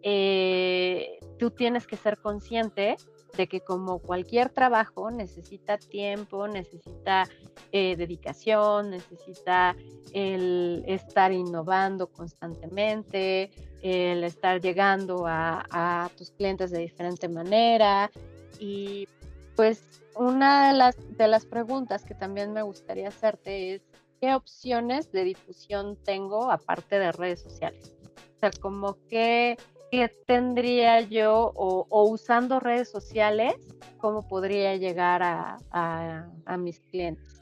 eh, 0.03 1.19
tú 1.39 1.51
tienes 1.51 1.87
que 1.87 1.97
ser 1.97 2.19
consciente 2.19 2.97
de 3.37 3.49
que 3.49 3.61
como 3.61 3.99
cualquier 3.99 4.51
trabajo 4.51 5.11
necesita 5.11 5.79
tiempo, 5.79 6.49
necesita 6.49 7.29
eh, 7.73 7.97
dedicación, 7.97 8.91
necesita 8.91 9.77
el 10.13 10.85
estar 10.87 11.33
innovando 11.33 12.07
constantemente, 12.09 13.51
el 13.83 14.25
estar 14.25 14.61
llegando 14.61 15.25
a, 15.27 16.11
tus 16.17 16.31
clientes 16.31 16.71
de 16.71 16.79
diferente 16.79 17.29
manera. 17.29 18.11
Y 18.59 19.09
pues 19.55 20.03
una 20.15 20.69
de 20.69 20.79
las, 20.79 20.97
de 21.17 21.29
las 21.29 21.45
preguntas 21.45 22.05
que 22.05 22.15
también 22.15 22.53
me 22.53 22.63
gustaría 22.63 23.09
hacerte 23.09 23.75
es, 23.75 23.83
¿qué 24.21 24.35
opciones 24.35 25.13
de 25.13 25.25
difusión 25.25 25.97
tengo 26.05 26.51
aparte 26.51 26.99
de 26.99 27.13
redes 27.13 27.41
sociales? 27.41 27.95
O 28.37 28.39
sea, 28.39 28.51
como 28.61 28.97
que 29.09 29.57
¿qué 29.97 30.15
tendría 30.27 31.01
yo 31.01 31.53
o, 31.55 32.05
usando 32.11 32.61
redes 32.61 32.91
sociales, 32.91 33.55
cómo 33.97 34.29
podría 34.29 34.77
llegar 34.77 35.23
a, 35.23 36.29
mis 36.59 36.81
clientes? 36.81 37.41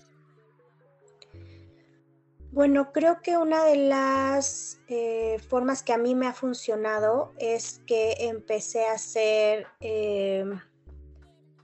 Bueno, 2.52 2.92
creo 2.92 3.20
que 3.22 3.36
una 3.36 3.64
de 3.64 3.88
las 3.88 4.78
eh, 4.86 5.40
formas 5.48 5.82
que 5.82 5.94
a 5.94 5.98
mí 5.98 6.14
me 6.14 6.28
ha 6.28 6.32
funcionado 6.32 7.32
es 7.38 7.80
que 7.88 8.14
empecé 8.20 8.86
a 8.86 8.92
hacer, 8.92 9.66
em, 9.80 10.60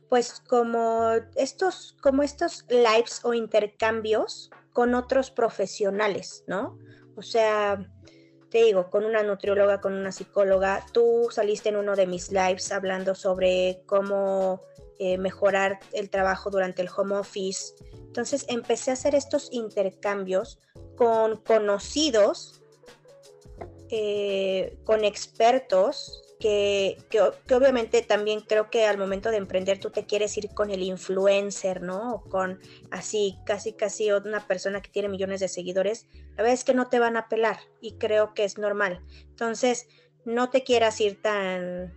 pues 0.08 0.40
como 0.40 1.12
estos, 1.36 1.96
como 2.02 2.24
estos 2.24 2.66
lives 2.68 3.20
o 3.22 3.32
intercambios 3.32 4.50
con 4.72 4.96
otros 4.96 5.30
profesionales, 5.30 6.42
¿no? 6.48 6.76
O 7.14 7.22
sea, 7.22 7.86
te 8.50 8.64
digo, 8.64 8.90
con 8.90 9.04
una 9.04 9.22
nutrióloga, 9.22 9.80
con 9.80 9.94
una 9.94 10.12
psicóloga. 10.12 10.84
Tú 10.92 11.28
saliste 11.30 11.68
en 11.68 11.76
uno 11.76 11.94
de 11.94 12.06
mis 12.06 12.32
lives 12.32 12.72
hablando 12.72 13.14
sobre 13.14 13.82
cómo 13.86 14.62
eh, 14.98 15.18
mejorar 15.18 15.78
el 15.92 16.10
trabajo 16.10 16.50
durante 16.50 16.82
el 16.82 16.88
home 16.94 17.16
office. 17.16 17.74
Entonces 17.94 18.44
empecé 18.48 18.90
a 18.90 18.94
hacer 18.94 19.14
estos 19.14 19.48
intercambios 19.52 20.58
con 20.96 21.38
conocidos, 21.38 22.60
eh, 23.88 24.78
con 24.84 25.04
expertos 25.04 26.29
que, 26.40 26.96
obviamente 27.54 28.00
también 28.00 28.40
creo 28.40 28.70
que 28.70 28.86
al 28.86 28.96
momento 28.96 29.30
de 29.30 29.36
emprender 29.36 29.78
tú 29.78 29.90
te 29.90 30.06
quieres 30.06 30.36
ir 30.38 30.48
con 30.54 30.70
el 30.70 30.82
influencer, 30.82 31.82
¿no? 31.82 32.14
O 32.14 32.24
con 32.24 32.58
así, 32.90 33.36
casi, 33.44 33.74
casi 33.74 34.10
una 34.10 34.46
persona 34.46 34.80
que 34.80 34.90
tiene 34.90 35.10
millones 35.10 35.40
de 35.40 35.48
seguidores, 35.48 36.06
la 36.30 36.42
verdad 36.42 36.54
es 36.54 36.64
que 36.64 36.74
no 36.74 36.88
te 36.88 36.98
van 36.98 37.18
a 37.18 37.28
pelar 37.28 37.58
y 37.82 37.98
creo 37.98 38.32
que 38.32 38.44
es 38.44 38.56
normal. 38.56 39.04
Entonces, 39.28 39.86
no 40.24 40.48
te 40.48 40.64
quieras 40.64 40.98
ir 41.02 41.20
tan, 41.20 41.94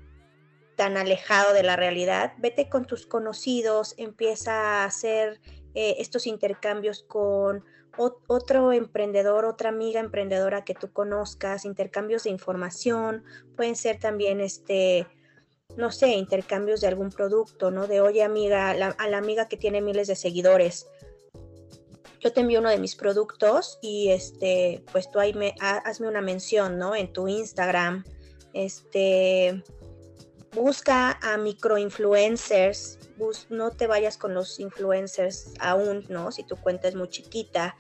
tan 0.76 0.98
alejado 0.98 1.54
de 1.54 1.64
la 1.64 1.78
realidad, 1.78 2.34
vete 2.38 2.70
con 2.70 2.86
tus 2.86 3.08
conocidos, 3.08 3.96
empieza 3.98 4.82
a 4.82 4.86
hacer 4.86 5.40
eh, 5.74 5.96
estos 6.00 6.28
intercambios 6.28 7.04
con 7.04 7.64
otro 7.98 8.74
emprendedor, 8.74 9.46
otra 9.46 9.70
amiga 9.70 10.00
emprendedora 10.00 10.64
que 10.64 10.74
tú 10.74 10.92
conozcas, 10.92 11.66
intercambios 11.66 12.24
de 12.24 12.32
información, 12.32 13.24
pueden 13.56 13.76
ser 13.76 14.00
también 14.00 14.42
este, 14.42 15.08
no 15.78 15.92
sé, 15.92 16.10
intercambios 16.10 16.82
de 16.82 16.88
algún 16.88 17.12
producto, 17.12 17.72
¿no? 17.72 17.88
De 17.88 18.02
oye 18.02 18.24
amiga, 18.24 18.72
a 18.72 19.08
la 19.08 19.18
amiga 19.18 19.48
que 19.48 19.58
tiene 19.58 19.82
miles 19.82 20.08
de 20.08 20.16
seguidores, 20.16 20.88
yo 22.24 22.32
te 22.32 22.40
envío 22.40 22.62
uno 22.62 22.70
de 22.70 22.80
mis 22.80 22.96
productos 22.96 23.80
y 23.82 24.10
este, 24.10 24.82
pues 24.94 25.12
tú 25.12 25.20
ahí 25.20 25.34
me 25.34 25.54
hazme 25.60 26.08
una 26.08 26.22
mención, 26.22 26.78
¿no? 26.78 26.96
En 26.96 27.12
tu 27.12 27.28
Instagram, 27.28 28.06
este, 28.54 29.62
busca 30.54 31.20
a 31.22 31.38
microinfluencers, 31.38 33.00
no 33.50 33.72
te 33.72 33.88
vayas 33.88 34.18
con 34.18 34.34
los 34.34 34.60
influencers 34.60 35.54
aún, 35.60 36.06
¿no? 36.10 36.32
Si 36.32 36.44
tu 36.44 36.56
cuenta 36.58 36.88
es 36.88 36.96
muy 36.96 37.10
chiquita, 37.10 37.76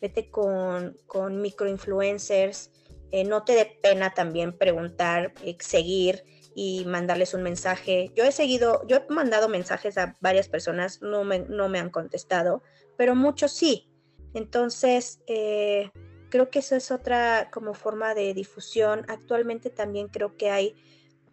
vete 0.00 0.30
con, 0.30 0.96
con 1.06 1.40
microinfluencers, 1.40 2.70
eh, 3.10 3.24
no 3.24 3.44
te 3.44 3.54
dé 3.54 3.78
pena 3.82 4.10
también 4.10 4.56
preguntar, 4.56 5.32
eh, 5.42 5.56
seguir 5.60 6.24
y 6.54 6.84
mandarles 6.84 7.34
un 7.34 7.42
mensaje. 7.42 8.10
Yo 8.14 8.24
he 8.24 8.32
seguido, 8.32 8.86
yo 8.86 8.96
he 8.96 9.12
mandado 9.12 9.48
mensajes 9.48 9.96
a 9.96 10.16
varias 10.20 10.48
personas, 10.48 11.00
no 11.02 11.24
me, 11.24 11.40
no 11.40 11.68
me 11.68 11.78
han 11.78 11.90
contestado, 11.90 12.62
pero 12.96 13.14
muchos 13.14 13.52
sí. 13.52 13.90
Entonces, 14.34 15.20
eh, 15.26 15.90
creo 16.28 16.50
que 16.50 16.58
eso 16.58 16.76
es 16.76 16.90
otra 16.90 17.48
como 17.50 17.74
forma 17.74 18.14
de 18.14 18.34
difusión. 18.34 19.04
Actualmente 19.08 19.70
también 19.70 20.08
creo 20.08 20.36
que 20.36 20.50
hay 20.50 20.74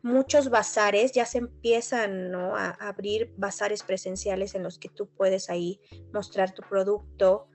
muchos 0.06 0.52
bazares, 0.52 1.14
ya 1.14 1.26
se 1.26 1.40
empiezan 1.40 2.36
a 2.36 2.70
abrir 2.80 3.34
bazares 3.38 3.82
presenciales 3.82 4.54
en 4.54 4.62
los 4.62 4.78
que 4.78 4.88
tú 4.88 5.08
puedes 5.08 5.50
ahí 5.50 5.82
mostrar 6.14 6.54
tu 6.54 6.62
producto. 6.62 7.48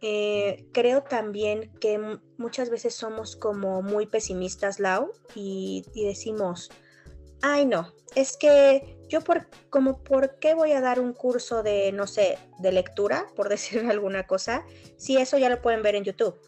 Eh, 0.00 0.68
creo 0.72 1.02
también 1.02 1.72
que 1.80 2.20
muchas 2.38 2.70
veces 2.70 2.94
somos 2.94 3.34
como 3.34 3.82
muy 3.82 4.06
pesimistas, 4.06 4.78
Lau, 4.78 5.10
y, 5.34 5.84
decimos, 5.92 6.70
ay 7.42 7.66
no, 7.66 7.92
es 8.14 8.36
que 8.36 8.96
yo 9.08 9.20
por, 9.22 9.48
como 9.68 10.04
por 10.04 10.38
qué 10.38 10.54
voy 10.54 10.70
a 10.70 10.80
dar 10.80 11.00
un 11.00 11.12
curso 11.14 11.64
de, 11.64 11.90
no 11.90 12.06
sé, 12.06 12.38
de 12.60 12.70
lectura, 12.70 13.26
por 13.34 13.48
decir 13.54 13.84
alguna 13.90 14.28
cosa, 14.28 14.64
si 14.96 15.16
eso 15.16 15.36
ya 15.36 15.48
lo 15.48 15.60
pueden 15.60 15.82
ver 15.82 15.96
en 15.96 16.04
YouTube. 16.04 16.40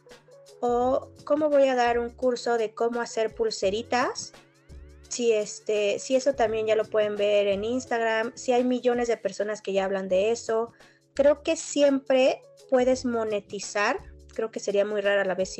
O 0.60 1.10
cómo 1.24 1.50
voy 1.50 1.66
a 1.66 1.74
dar 1.74 1.98
un 1.98 2.10
curso 2.10 2.56
de 2.56 2.72
cómo 2.72 3.00
hacer 3.00 3.34
pulseritas, 3.34 4.32
si 5.08 5.32
este, 5.32 5.98
si 5.98 6.16
eso 6.16 6.34
también 6.34 6.66
ya 6.66 6.76
lo 6.76 6.84
pueden 6.84 7.16
ver 7.16 7.46
en 7.48 7.64
Instagram, 7.64 8.32
si 8.34 8.52
hay 8.52 8.64
millones 8.64 9.08
de 9.08 9.16
personas 9.16 9.62
que 9.62 9.72
ya 9.72 9.84
hablan 9.84 10.08
de 10.08 10.30
eso. 10.30 10.72
Creo 11.14 11.42
que 11.42 11.56
siempre 11.56 12.42
puedes 12.70 13.04
monetizar, 13.04 13.98
creo 14.34 14.50
que 14.50 14.60
sería 14.60 14.84
muy 14.84 15.00
rara 15.00 15.24
la 15.24 15.34
vez 15.34 15.56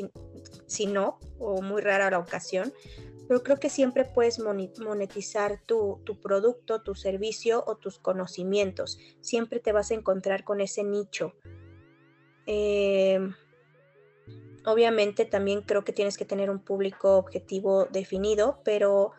si, 0.67 0.85
no, 0.85 1.19
o 1.39 1.61
muy 1.61 1.81
rara 1.81 2.11
la 2.11 2.19
ocasión, 2.19 2.71
pero 3.27 3.43
creo 3.43 3.59
que 3.59 3.69
siempre 3.69 4.05
puedes 4.05 4.39
monetizar 4.39 5.61
tu, 5.65 6.01
producto, 6.21 6.81
tu 6.81 6.95
servicio 6.95 7.63
o 7.67 7.75
tus 7.75 7.99
conocimientos. 7.99 8.97
Siempre 9.21 9.59
te 9.59 9.71
vas 9.71 9.91
a 9.91 9.95
encontrar 9.95 10.43
con 10.43 10.61
ese 10.61 10.83
nicho. 10.83 11.33
Em, 12.45 13.35
obviamente 14.65 15.25
también 15.25 15.61
creo 15.61 15.83
que 15.83 15.93
tienes 15.93 16.17
que 16.17 16.25
tener 16.25 16.49
un 16.49 16.59
público 16.59 17.17
objetivo 17.17 17.85
definido, 17.85 18.61
pero 18.63 19.11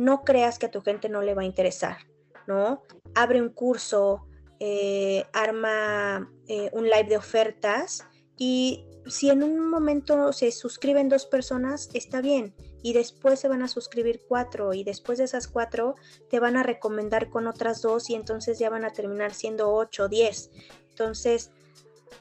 no 0.00 0.24
creas 0.24 0.58
que 0.58 0.64
a 0.64 0.70
tu 0.70 0.80
gente 0.80 1.10
no 1.10 1.20
le 1.20 1.34
va 1.34 1.42
a 1.42 1.44
interesar, 1.44 1.98
¿no? 2.46 2.82
Abre 3.14 3.42
un 3.42 3.50
curso, 3.50 4.26
eh, 4.58 5.26
arma 5.34 6.32
eh, 6.48 6.70
un 6.72 6.84
live 6.84 7.04
de 7.04 7.18
ofertas 7.18 8.06
y 8.38 8.86
si 9.06 9.28
en 9.28 9.42
un 9.42 9.68
momento 9.68 10.32
se 10.32 10.52
suscriben 10.52 11.10
dos 11.10 11.26
personas, 11.26 11.90
está 11.92 12.22
bien. 12.22 12.54
Y 12.82 12.94
después 12.94 13.40
se 13.40 13.48
van 13.48 13.60
a 13.62 13.68
suscribir 13.68 14.22
cuatro 14.26 14.72
y 14.72 14.84
después 14.84 15.18
de 15.18 15.24
esas 15.24 15.48
cuatro 15.48 15.96
te 16.30 16.40
van 16.40 16.56
a 16.56 16.62
recomendar 16.62 17.28
con 17.28 17.46
otras 17.46 17.82
dos 17.82 18.08
y 18.08 18.14
entonces 18.14 18.58
ya 18.58 18.70
van 18.70 18.86
a 18.86 18.94
terminar 18.94 19.34
siendo 19.34 19.70
ocho, 19.70 20.08
diez. 20.08 20.50
Entonces, 20.88 21.50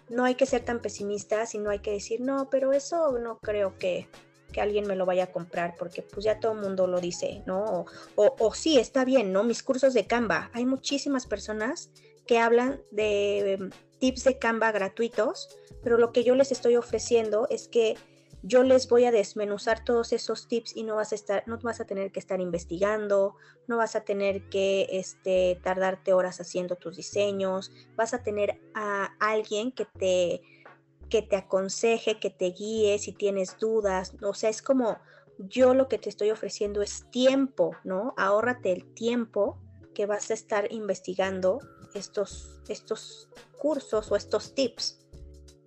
no 0.09 0.25
hay 0.25 0.35
que 0.35 0.45
ser 0.45 0.65
tan 0.65 0.81
pesimistas 0.81 1.55
y 1.55 1.59
no 1.59 1.69
hay 1.69 1.79
que 1.79 1.91
decir, 1.91 2.19
no, 2.19 2.49
pero 2.49 2.73
eso 2.73 3.17
no 3.19 3.37
creo 3.37 3.77
que, 3.77 4.09
que 4.49 4.61
alguien 4.61 4.87
me 4.87 4.95
lo 4.95 5.05
vaya 5.05 5.25
a 5.25 5.31
comprar 5.31 5.75
porque 5.77 6.01
pues 6.01 6.25
ya 6.25 6.39
todo 6.39 6.53
el 6.53 6.59
mundo 6.59 6.87
lo 6.87 6.99
dice, 6.99 7.43
¿no? 7.45 7.85
O, 8.15 8.35
o, 8.37 8.53
sí, 8.53 8.79
está 8.79 9.05
bien, 9.05 9.31
¿no? 9.31 9.43
Mis 9.43 9.63
cursos 9.63 9.93
de 9.93 10.07
Canva. 10.07 10.49
Hay 10.53 10.65
muchísimas 10.65 11.25
personas 11.25 11.91
que 12.27 12.39
hablan 12.39 12.81
de 12.91 13.53
em, 13.53 13.69
tips 13.99 14.23
de 14.23 14.37
Canva 14.37 14.71
gratuitos, 14.71 15.49
pero 15.81 15.97
lo 15.97 16.11
que 16.11 16.23
yo 16.23 16.35
les 16.35 16.51
estoy 16.51 16.75
ofreciendo 16.75 17.47
es 17.49 17.67
que 17.67 17.95
yo 18.41 18.63
les 18.63 18.87
voy 18.87 19.05
a 19.05 19.11
desmenuzar 19.11 19.83
todos 19.83 20.13
esos 20.13 20.47
tips 20.47 20.75
y 20.75 20.83
no 20.83 20.95
vas 20.95 21.11
a 21.11 21.15
estar, 21.15 21.47
no 21.47 21.57
vas 21.59 21.81
a 21.81 21.85
tener 21.85 22.11
que 22.11 22.19
estar 22.19 22.39
investigando, 22.39 23.35
no 23.67 23.77
vas 23.77 23.95
a 23.95 24.01
tener 24.01 24.49
que 24.49 24.87
este, 24.91 25.59
tardarte 25.61 26.13
horas 26.13 26.39
haciendo 26.39 26.75
tus 26.75 26.95
diseños, 26.95 27.71
vas 27.95 28.13
a 28.13 28.23
tener 28.23 28.59
a 28.73 29.13
alguien 29.19 29.71
que 29.71 29.85
te, 29.85 30.41
que 31.09 31.21
te 31.21 31.35
aconseje, 31.35 32.19
que 32.19 32.29
te 32.29 32.51
guíe 32.51 32.97
si 32.99 33.11
tienes 33.11 33.57
dudas, 33.59 34.13
o 34.21 34.33
sea, 34.33 34.49
es 34.49 34.61
como 34.61 34.97
yo 35.37 35.73
lo 35.73 35.87
que 35.87 35.97
te 35.97 36.09
estoy 36.09 36.31
ofreciendo 36.31 36.81
es 36.81 37.09
tiempo, 37.11 37.75
¿no? 37.83 38.13
Ahórrate 38.17 38.71
el 38.71 38.93
tiempo 38.93 39.57
que 39.93 40.05
vas 40.05 40.31
a 40.31 40.33
estar 40.33 40.71
investigando 40.71 41.59
estos, 41.93 42.61
estos 42.67 43.29
cursos 43.57 44.11
o 44.11 44.15
estos 44.15 44.53
tips. 44.53 45.05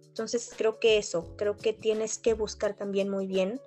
Entonces 0.07 0.53
creo 0.57 0.79
que 0.79 0.99
eso, 0.99 1.35
creo 1.37 1.57
que 1.57 1.73
tienes 1.73 2.19
que 2.19 2.35
buscar 2.35 2.75
también 2.75 3.09
muy 3.09 3.27
bien 3.27 3.61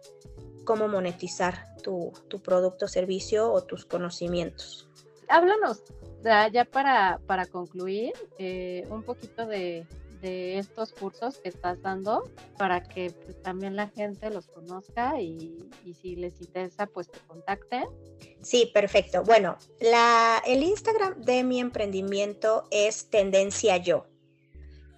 cómo 0.63 0.87
monetizar 0.87 1.75
tu, 1.81 2.11
producto, 2.43 2.87
servicio 2.87 3.51
o 3.51 3.63
tus 3.63 3.85
conocimientos. 3.85 4.87
Háblanos, 5.27 5.83
ya 6.23 6.65
para, 6.65 7.19
para 7.25 7.45
concluir, 7.45 8.13
eh, 8.37 8.85
un 8.89 9.03
poquito 9.03 9.45
de, 9.45 9.87
de 10.21 10.57
estos 10.57 10.93
cursos 10.93 11.37
que 11.37 11.49
estás 11.49 11.81
dando 11.81 12.29
para 12.57 12.83
que 12.83 13.11
pues, 13.11 13.41
también 13.41 13.75
la 13.75 13.87
gente 13.89 14.29
los 14.29 14.47
conozca 14.47 15.19
y, 15.21 15.69
si 16.01 16.15
les 16.15 16.39
interesa, 16.41 16.87
pues 16.87 17.09
te 17.09 17.19
contacten. 17.27 17.85
Sí, 18.41 18.71
perfecto. 18.73 19.23
Bueno, 19.23 19.57
la, 19.79 20.41
el 20.45 20.63
Instagram 20.63 21.21
de 21.21 21.43
mi 21.43 21.59
emprendimiento 21.59 22.67
es 22.71 23.09
Tendencia 23.09 23.77
Yo. 23.77 24.07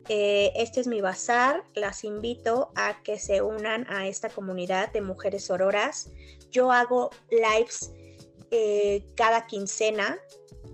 Eh, 0.10 0.54
este 0.56 0.80
es 0.80 0.88
mi 0.88 1.02
bazar. 1.02 1.64
Las 1.74 2.04
invito 2.04 2.72
a 2.76 3.02
que 3.04 3.20
se 3.20 3.42
unan 3.42 3.86
a 3.90 4.08
esta 4.08 4.30
comunidad 4.30 4.92
de 4.92 5.02
mujeres 5.02 5.50
auroras. 5.52 6.10
Yo 6.50 6.72
hago 6.72 7.10
lives 7.30 7.92
eh, 8.52 9.04
cada 9.16 9.46
quincena 9.46 10.18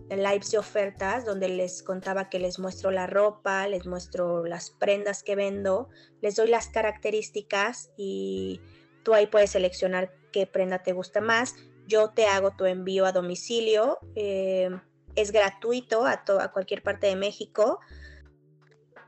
lives 0.09 0.51
de 0.51 0.57
ofertas 0.57 1.25
donde 1.25 1.49
les 1.49 1.83
contaba 1.83 2.29
que 2.29 2.39
les 2.39 2.59
muestro 2.59 2.91
la 2.91 3.07
ropa, 3.07 3.67
les 3.67 3.85
muestro 3.85 4.45
las 4.45 4.69
prendas 4.69 5.23
que 5.23 5.35
vendo, 5.35 5.89
les 6.21 6.35
doy 6.35 6.47
las 6.49 6.67
características 6.67 7.91
y 7.97 8.61
tú 9.03 9.13
ahí 9.13 9.27
puedes 9.27 9.51
seleccionar 9.51 10.13
qué 10.31 10.45
prenda 10.45 10.83
te 10.83 10.93
gusta 10.93 11.21
más. 11.21 11.55
Yo 11.87 12.11
te 12.11 12.25
hago 12.25 12.51
tu 12.51 12.65
envío 12.65 13.05
a 13.05 13.11
domicilio, 13.11 13.99
eh, 14.15 14.69
es 15.15 15.31
gratuito 15.31 16.05
a, 16.05 16.23
a 16.39 16.51
cualquier 16.51 16.83
parte 16.83 17.07
de 17.07 17.15
México. 17.15 17.79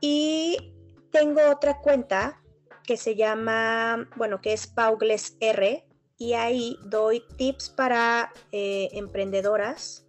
Y 0.02 0.74
tengo 1.12 1.42
otra 1.50 1.80
cuenta 1.80 2.42
que 2.84 2.98
se 2.98 3.16
llama, 3.16 4.10
bueno, 4.16 4.42
que 4.42 4.54
es 4.54 4.68
Paugles 4.68 5.38
R, 5.40 5.86
y 6.18 6.34
ahí 6.34 6.78
doy 6.86 7.24
tips 7.38 7.70
para 7.70 8.32
eh, 8.52 8.90
emprendedoras 8.94 10.05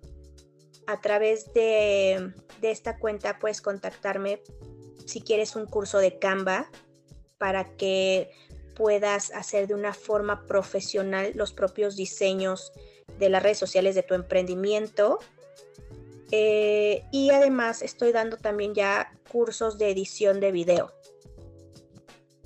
a 0.87 1.01
través 1.01 1.53
de, 1.53 2.33
esta 2.63 2.99
cuenta 2.99 3.39
puedes 3.39 3.61
contactarme 3.61 4.43
si 5.05 5.21
quieres 5.21 5.57
un 5.57 5.67
curso 5.67 5.99
de 5.99 6.19
Canva 6.19 6.71
para 7.39 7.77
que 7.77 8.31
puedas 8.75 9.31
hacer 9.33 9.67
de 9.67 9.75
una 9.75 9.95
forma 9.95 10.47
profesional 10.47 11.33
los 11.35 11.53
propios 11.53 11.97
diseños 11.97 12.73
de 13.19 13.29
las 13.29 13.43
redes 13.43 13.59
sociales 13.59 13.95
de 13.95 14.03
tu 14.03 14.15
emprendimiento. 14.15 15.19
Eh, 16.33 17.05
y 17.13 17.31
además 17.31 17.83
estoy 17.83 18.13
dando 18.13 18.37
también 18.37 18.75
ya 18.75 19.13
cursos 19.31 19.79
de 19.79 19.91
edición 19.91 20.41
de 20.41 20.53
video. 20.53 20.93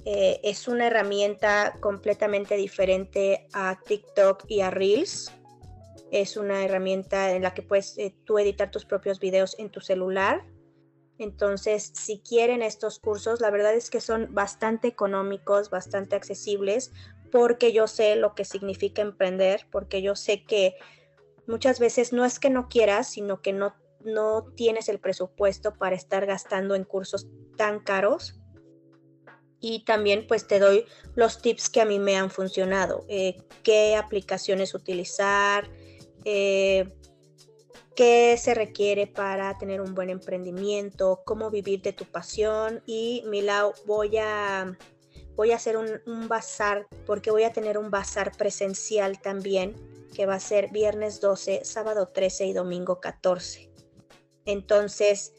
Eh, 0.04 0.40
es 0.42 0.68
una 0.68 0.86
herramienta 0.86 1.76
completamente 1.80 2.56
diferente 2.56 3.46
a 3.52 3.78
TikTok 3.84 4.44
y 4.48 4.60
a 4.60 4.70
Reels 4.70 5.32
es 6.10 6.36
una 6.36 6.64
herramienta 6.64 7.32
en 7.32 7.42
la 7.42 7.54
que 7.54 7.62
puedes 7.62 7.96
eh, 7.98 8.14
tú 8.24 8.38
editar 8.38 8.70
tus 8.70 8.84
propios 8.84 9.20
videos 9.20 9.56
en 9.58 9.70
tu 9.70 9.80
celular. 9.80 10.44
Entonces, 11.18 11.92
si 11.94 12.20
quieren 12.20 12.62
estos 12.62 12.98
cursos, 12.98 13.40
la 13.40 13.50
verdad 13.50 13.74
es 13.74 13.90
que 13.90 14.00
son 14.00 14.34
bastante 14.34 14.88
económicos, 14.88 15.70
bastante 15.70 16.16
accesibles, 16.16 16.92
porque 17.30 17.72
yo 17.72 17.86
sé 17.86 18.16
lo 18.16 18.34
que 18.34 18.44
significa 18.44 19.02
emprender, 19.02 19.66
porque 19.70 20.02
yo 20.02 20.16
sé 20.16 20.44
que 20.44 20.74
muchas 21.46 21.78
veces 21.78 22.12
no 22.12 22.24
es 22.24 22.38
que 22.38 22.50
no 22.50 22.68
quieras, 22.68 23.08
sino 23.10 23.42
que 23.42 23.52
no, 23.52 23.74
no 24.00 24.46
tienes 24.56 24.88
el 24.88 24.98
presupuesto 24.98 25.74
para 25.74 25.94
estar 25.94 26.26
gastando 26.26 26.74
en 26.74 26.84
cursos 26.84 27.28
tan 27.56 27.80
caros. 27.80 28.40
Y 29.60 29.84
también 29.84 30.26
pues 30.26 30.46
te 30.46 30.58
doy 30.58 30.86
los 31.14 31.42
tips 31.42 31.68
que 31.68 31.82
a 31.82 31.84
mí 31.84 31.98
me 31.98 32.16
han 32.16 32.30
funcionado, 32.30 33.04
eh, 33.08 33.42
qué 33.62 33.94
aplicaciones 33.94 34.74
utilizar, 34.74 35.68
eh, 36.24 36.88
qué 37.94 38.36
se 38.38 38.54
requiere 38.54 39.06
para 39.06 39.58
tener 39.58 39.80
un 39.80 39.94
buen 39.94 40.10
emprendimiento, 40.10 41.22
cómo 41.24 41.50
vivir 41.50 41.82
de 41.82 41.92
tu 41.92 42.04
pasión 42.04 42.82
y 42.86 43.22
Milau 43.26 43.72
voy 43.86 44.16
a 44.16 44.76
voy 45.36 45.52
a 45.52 45.56
hacer 45.56 45.76
un, 45.76 46.28
bazar 46.28 46.86
porque 47.06 47.30
voy 47.30 47.44
a 47.44 47.52
tener 47.52 47.78
un 47.78 47.90
bazar 47.90 48.32
presencial 48.36 49.20
también 49.20 49.74
que 50.14 50.26
va 50.26 50.34
a 50.34 50.40
ser 50.40 50.70
viernes 50.70 51.20
12, 51.20 51.64
sábado 51.64 52.08
13 52.08 52.46
y 52.46 52.52
domingo 52.52 53.00
14. 53.00 53.70
Entonces, 54.44 55.32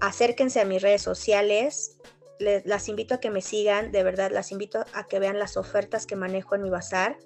acérquense 0.00 0.60
a 0.60 0.64
mis 0.64 0.82
redes 0.82 1.02
sociales, 1.02 1.98
las 2.38 2.88
invito 2.88 3.14
a 3.14 3.20
que 3.20 3.30
me 3.30 3.40
sigan, 3.40 3.90
de 3.90 4.02
verdad, 4.02 4.30
las 4.30 4.52
invito 4.52 4.84
a 4.92 5.06
que 5.06 5.18
vean 5.18 5.38
las 5.38 5.56
ofertas 5.56 6.06
que 6.06 6.16
manejo 6.16 6.54
en 6.54 6.62
mi 6.62 6.70
bazar 6.70 7.18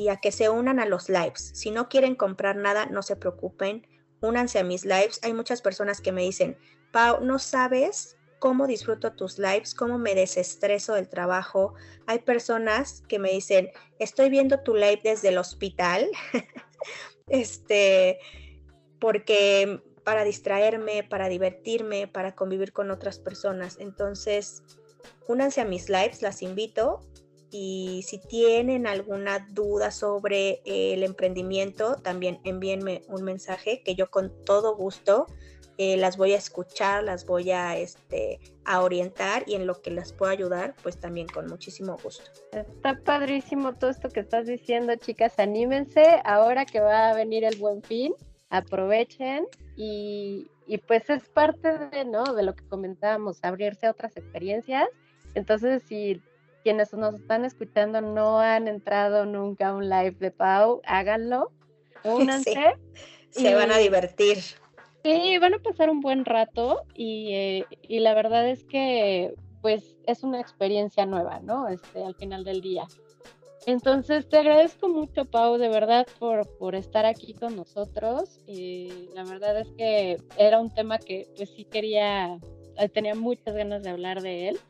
y 0.00 0.08
a 0.08 0.16
que 0.16 0.32
se 0.32 0.48
unan 0.48 0.80
a 0.80 0.86
los 0.86 1.08
lives. 1.08 1.52
Si 1.54 1.70
no 1.70 1.88
quieren 1.88 2.14
comprar 2.14 2.56
nada, 2.56 2.86
no 2.86 3.02
se 3.02 3.16
preocupen, 3.16 3.86
únanse 4.20 4.58
a 4.58 4.64
mis 4.64 4.84
lives. 4.84 5.20
Hay 5.22 5.32
muchas 5.32 5.62
personas 5.62 6.00
que 6.00 6.12
me 6.12 6.22
dicen, 6.22 6.56
Pau, 6.92 7.20
no 7.22 7.38
sabes 7.38 8.16
cómo 8.38 8.66
disfruto 8.66 9.12
tus 9.12 9.38
lives, 9.38 9.74
cómo 9.74 9.98
me 9.98 10.14
desestreso 10.14 10.94
del 10.94 11.08
trabajo. 11.08 11.74
Hay 12.06 12.20
personas 12.20 13.02
que 13.08 13.18
me 13.18 13.30
dicen, 13.30 13.70
estoy 13.98 14.30
viendo 14.30 14.60
tu 14.60 14.74
live 14.74 15.00
desde 15.02 15.28
el 15.28 15.38
hospital, 15.38 16.10
este, 17.28 18.18
porque 19.00 19.82
para 20.04 20.24
distraerme, 20.24 21.02
para 21.02 21.28
divertirme, 21.28 22.06
para 22.06 22.34
convivir 22.34 22.72
con 22.72 22.90
otras 22.90 23.18
personas. 23.18 23.78
Entonces, 23.80 24.62
únanse 25.26 25.60
a 25.62 25.64
mis 25.64 25.88
lives, 25.88 26.22
las 26.22 26.42
invito. 26.42 27.00
Si 27.54 28.20
tienen 28.28 28.88
alguna 28.88 29.46
duda 29.52 29.92
sobre 29.92 30.60
el 30.64 31.04
emprendimiento, 31.04 31.94
también 32.02 32.40
envíenme 32.42 33.02
un 33.06 33.22
mensaje 33.22 33.80
que 33.84 33.94
yo 33.94 34.10
con 34.10 34.32
todo 34.44 34.74
gusto 34.74 35.26
eh, 35.78 35.96
las 35.96 36.16
voy 36.16 36.32
a 36.32 36.36
escuchar, 36.36 37.04
las 37.04 37.26
voy 37.26 37.52
a, 37.52 37.76
este, 37.76 38.40
a 38.64 38.82
orientar 38.82 39.44
y 39.46 39.54
en 39.54 39.68
lo 39.68 39.80
que 39.80 39.92
las 39.92 40.12
pueda 40.12 40.32
ayudar, 40.32 40.74
pues 40.82 40.98
también 40.98 41.28
con 41.28 41.46
muchísimo 41.46 41.96
gusto. 42.02 42.28
Está 42.50 42.98
padrísimo 43.04 43.74
todo 43.74 43.90
esto 43.90 44.08
que 44.08 44.20
estás 44.20 44.46
diciendo, 44.46 44.96
chicas, 44.96 45.38
anímense, 45.38 46.04
ahora 46.24 46.64
que 46.64 46.80
va 46.80 47.10
a 47.10 47.14
venir 47.14 47.44
el 47.44 47.56
buen 47.56 47.84
fin, 47.84 48.14
aprovechen 48.50 49.46
y, 49.76 50.48
y 50.66 50.78
pues 50.78 51.08
es 51.08 51.28
parte 51.28 51.78
de, 51.78 52.04
¿no? 52.04 52.34
de 52.34 52.42
lo 52.42 52.56
que 52.56 52.66
comentábamos, 52.66 53.38
abrirse 53.42 53.86
a 53.86 53.92
otras 53.92 54.16
experiencias. 54.16 54.88
Entonces, 55.34 55.84
si 55.88 56.20
quienes 56.64 56.92
nos 56.94 57.14
están 57.14 57.44
escuchando 57.44 58.00
no 58.00 58.40
han 58.40 58.66
entrado 58.66 59.26
nunca 59.26 59.68
a 59.68 59.74
un 59.74 59.88
live 59.88 60.16
de 60.18 60.30
Pau, 60.30 60.80
háganlo, 60.86 61.52
únanse. 62.04 62.74
Se 63.30 63.54
van 63.54 63.70
a 63.70 63.78
divertir. 63.78 64.38
Sí, 65.04 65.36
van 65.38 65.54
a 65.54 65.58
pasar 65.58 65.90
un 65.90 66.00
buen 66.00 66.24
rato 66.24 66.82
eh, 66.94 67.64
y, 67.82 68.00
la 68.00 68.14
verdad 68.14 68.48
es 68.48 68.64
que 68.64 69.34
pues 69.60 69.96
es 70.06 70.22
una 70.22 70.40
experiencia 70.40 71.04
nueva, 71.04 71.40
¿no? 71.40 71.68
Este, 71.68 72.02
al 72.02 72.14
final 72.14 72.44
del 72.44 72.62
día. 72.62 72.86
Entonces 73.66 74.28
te 74.28 74.38
agradezco 74.38 74.88
mucho, 74.88 75.24
Pau, 75.24 75.58
de 75.58 75.68
verdad, 75.68 76.06
por, 76.18 76.46
por 76.58 76.74
estar 76.74 77.06
aquí 77.06 77.34
con 77.34 77.56
nosotros. 77.56 78.38
Y 78.46 79.08
la 79.14 79.24
verdad 79.24 79.58
es 79.60 79.70
que 79.72 80.18
era 80.38 80.60
un 80.60 80.72
tema 80.72 80.98
que 80.98 81.28
pues 81.36 81.50
sí 81.50 81.64
quería, 81.64 82.38
eh, 82.78 82.88
tenía 82.88 83.14
muchas 83.14 83.54
ganas 83.54 83.82
de 83.82 83.90
hablar 83.90 84.22
de 84.22 84.48
él, 84.48 84.60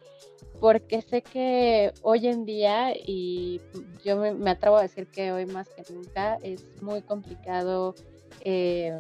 porque 0.61 1.03
sé 1.03 1.23
que 1.23 1.93
hoy 2.03 2.27
en 2.27 2.45
día, 2.45 2.95
y 2.95 3.61
yo 4.05 4.17
me, 4.17 4.51
atrevo 4.51 4.77
a 4.77 4.83
decir 4.83 5.07
que 5.09 5.33
hoy 5.33 5.47
más 5.47 5.69
que 5.69 5.83
nunca, 5.93 6.37
es 6.43 6.65
muy 6.83 7.03
complicado. 7.03 7.95
Eh, 8.41 8.99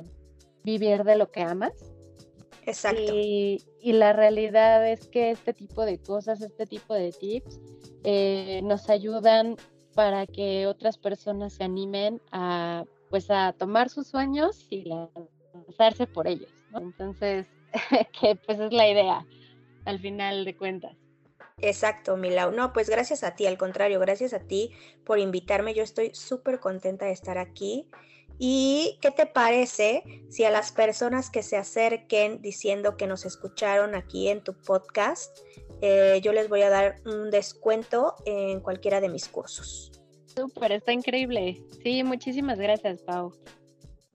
vivir 0.64 1.04
de 1.04 1.16
lo 1.16 1.30
que 1.30 1.42
amas. 1.42 1.72
Exacto. 2.66 3.12
Y, 3.14 3.62
la 3.82 4.14
realidad 4.14 4.90
es 4.90 5.06
que 5.08 5.30
este 5.30 5.52
tipo 5.52 5.84
de 5.84 5.98
cosas, 5.98 6.40
este 6.40 6.66
tipo 6.66 6.94
de 6.94 7.12
tips, 7.12 7.60
eh, 8.02 8.62
nos 8.64 8.88
ayudan 8.88 9.56
para 9.94 10.26
que 10.26 10.66
otras 10.66 10.96
personas 10.96 11.52
se 11.52 11.64
animen 11.64 12.20
a, 12.32 12.84
pues, 13.10 13.30
a 13.30 13.52
tomar 13.52 13.90
sus 13.90 14.08
sueños 14.08 14.66
y 14.70 14.84
lanzarse 15.52 16.06
por 16.06 16.26
ellos. 16.26 16.50
Entonces, 16.74 17.46
que 18.20 18.34
pues 18.36 18.58
es 18.58 18.72
la 18.72 18.88
idea, 18.88 19.26
al 19.84 19.98
final 19.98 20.46
de 20.46 20.56
cuentas. 20.56 20.96
Exacto, 21.58 22.16
Milau. 22.16 22.52
No, 22.52 22.72
pues 22.72 22.88
gracias 22.88 23.22
a 23.24 23.34
ti, 23.34 23.46
al 23.46 23.58
contrario, 23.58 24.00
gracias 24.00 24.34
a 24.34 24.40
ti 24.40 24.72
por 25.04 25.18
invitarme. 25.18 25.74
Yo 25.74 25.82
estoy 25.82 26.14
súper 26.14 26.60
contenta 26.60 27.06
de 27.06 27.12
estar 27.12 27.38
aquí. 27.38 27.88
¿Y 28.38 28.98
qué 29.00 29.12
te 29.12 29.26
parece 29.26 30.02
si 30.28 30.44
a 30.44 30.50
las 30.50 30.72
personas 30.72 31.30
que 31.30 31.42
se 31.44 31.56
acerquen 31.56 32.42
diciendo 32.42 32.96
que 32.96 33.06
nos 33.06 33.24
escucharon 33.24 33.94
aquí 33.94 34.28
en 34.28 34.42
tu 34.42 34.54
podcast, 34.54 35.38
eh, 35.80 36.20
yo 36.22 36.32
les 36.32 36.48
voy 36.48 36.62
a 36.62 36.70
dar 36.70 36.96
un 37.06 37.30
descuento 37.30 38.16
en 38.26 38.60
cualquiera 38.60 39.00
de 39.00 39.08
mis 39.08 39.28
cursos? 39.28 39.92
Súper, 40.36 40.72
está 40.72 40.92
increíble. 40.92 41.62
Sí, 41.84 42.02
muchísimas 42.02 42.58
gracias, 42.58 43.02
Pau. 43.02 43.32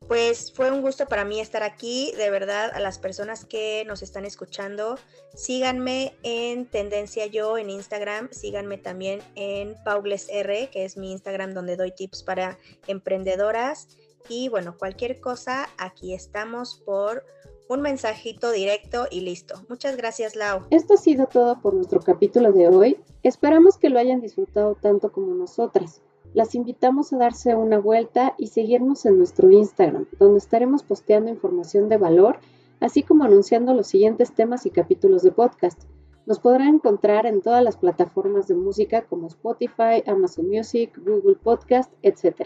Pues 0.09 0.51
fue 0.51 0.71
un 0.71 0.81
gusto 0.81 1.05
para 1.05 1.23
mí 1.23 1.39
estar 1.39 1.61
aquí. 1.61 2.11
De 2.17 2.31
verdad, 2.31 2.71
a 2.73 2.79
las 2.79 2.97
personas 2.97 3.45
que 3.45 3.85
nos 3.85 4.01
están 4.01 4.25
escuchando, 4.25 4.97
síganme 5.35 6.15
en 6.23 6.65
Tendencia 6.65 7.27
Yo 7.27 7.59
en 7.59 7.69
Instagram. 7.69 8.29
Síganme 8.31 8.79
también 8.79 9.21
en 9.35 9.75
PaulesR, 9.85 10.71
que 10.71 10.83
es 10.83 10.97
mi 10.97 11.11
Instagram 11.11 11.53
donde 11.53 11.77
doy 11.77 11.91
tips 11.91 12.23
para 12.23 12.57
emprendedoras. 12.87 13.87
Y 14.27 14.49
bueno, 14.49 14.75
cualquier 14.79 15.21
cosa, 15.21 15.69
aquí 15.77 16.15
estamos 16.15 16.81
por 16.83 17.23
un 17.67 17.81
mensajito 17.81 18.49
directo 18.49 19.05
y 19.11 19.21
listo. 19.21 19.63
Muchas 19.69 19.95
gracias, 19.95 20.35
Lau. 20.35 20.65
Esto 20.71 20.95
ha 20.95 20.97
sido 20.97 21.27
todo 21.27 21.61
por 21.61 21.75
nuestro 21.75 21.99
capítulo 21.99 22.51
de 22.51 22.67
hoy. 22.67 22.97
Esperamos 23.21 23.77
que 23.77 23.89
lo 23.89 23.99
hayan 23.99 24.21
disfrutado 24.21 24.73
tanto 24.73 25.11
como 25.11 25.35
nosotras. 25.35 26.01
Las 26.33 26.53
invitamos 26.53 27.11
a 27.11 27.17
darse 27.17 27.55
una 27.55 27.79
vuelta 27.79 28.35
y 28.37 28.47
seguirnos 28.47 29.05
en 29.05 29.17
nuestro 29.17 29.49
Instagram, 29.49 30.05
donde 30.19 30.37
estaremos 30.37 30.83
posteando 30.83 31.31
información 31.31 31.89
de 31.89 31.97
valor, 31.97 32.37
así 32.79 33.01
como 33.01 33.23
anunciando 33.23 33.73
los 33.73 33.87
siguientes 33.87 34.33
temas 34.33 34.65
y 34.67 34.69
capítulos 34.69 35.23
de 35.23 35.31
podcast. 35.31 35.83
Nos 36.27 36.39
podrán 36.39 36.75
encontrar 36.75 37.25
en 37.25 37.41
todas 37.41 37.63
las 37.63 37.77
plataformas 37.77 38.47
de 38.47 38.53
música 38.53 39.01
como 39.05 39.25
Spotify, 39.25 40.03
Amazon 40.05 40.47
Music, 40.47 40.95
Google 41.03 41.35
Podcast, 41.35 41.91
etc. 42.03 42.43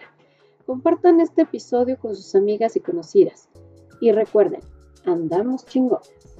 Compartan 0.66 1.20
este 1.20 1.42
episodio 1.42 1.98
con 2.00 2.16
sus 2.16 2.34
amigas 2.36 2.78
y 2.78 2.80
conocidas. 2.80 3.50
Y 4.00 4.14
recuerden, 4.14 4.62
andamos 5.06 5.66
chingones. 5.66 6.33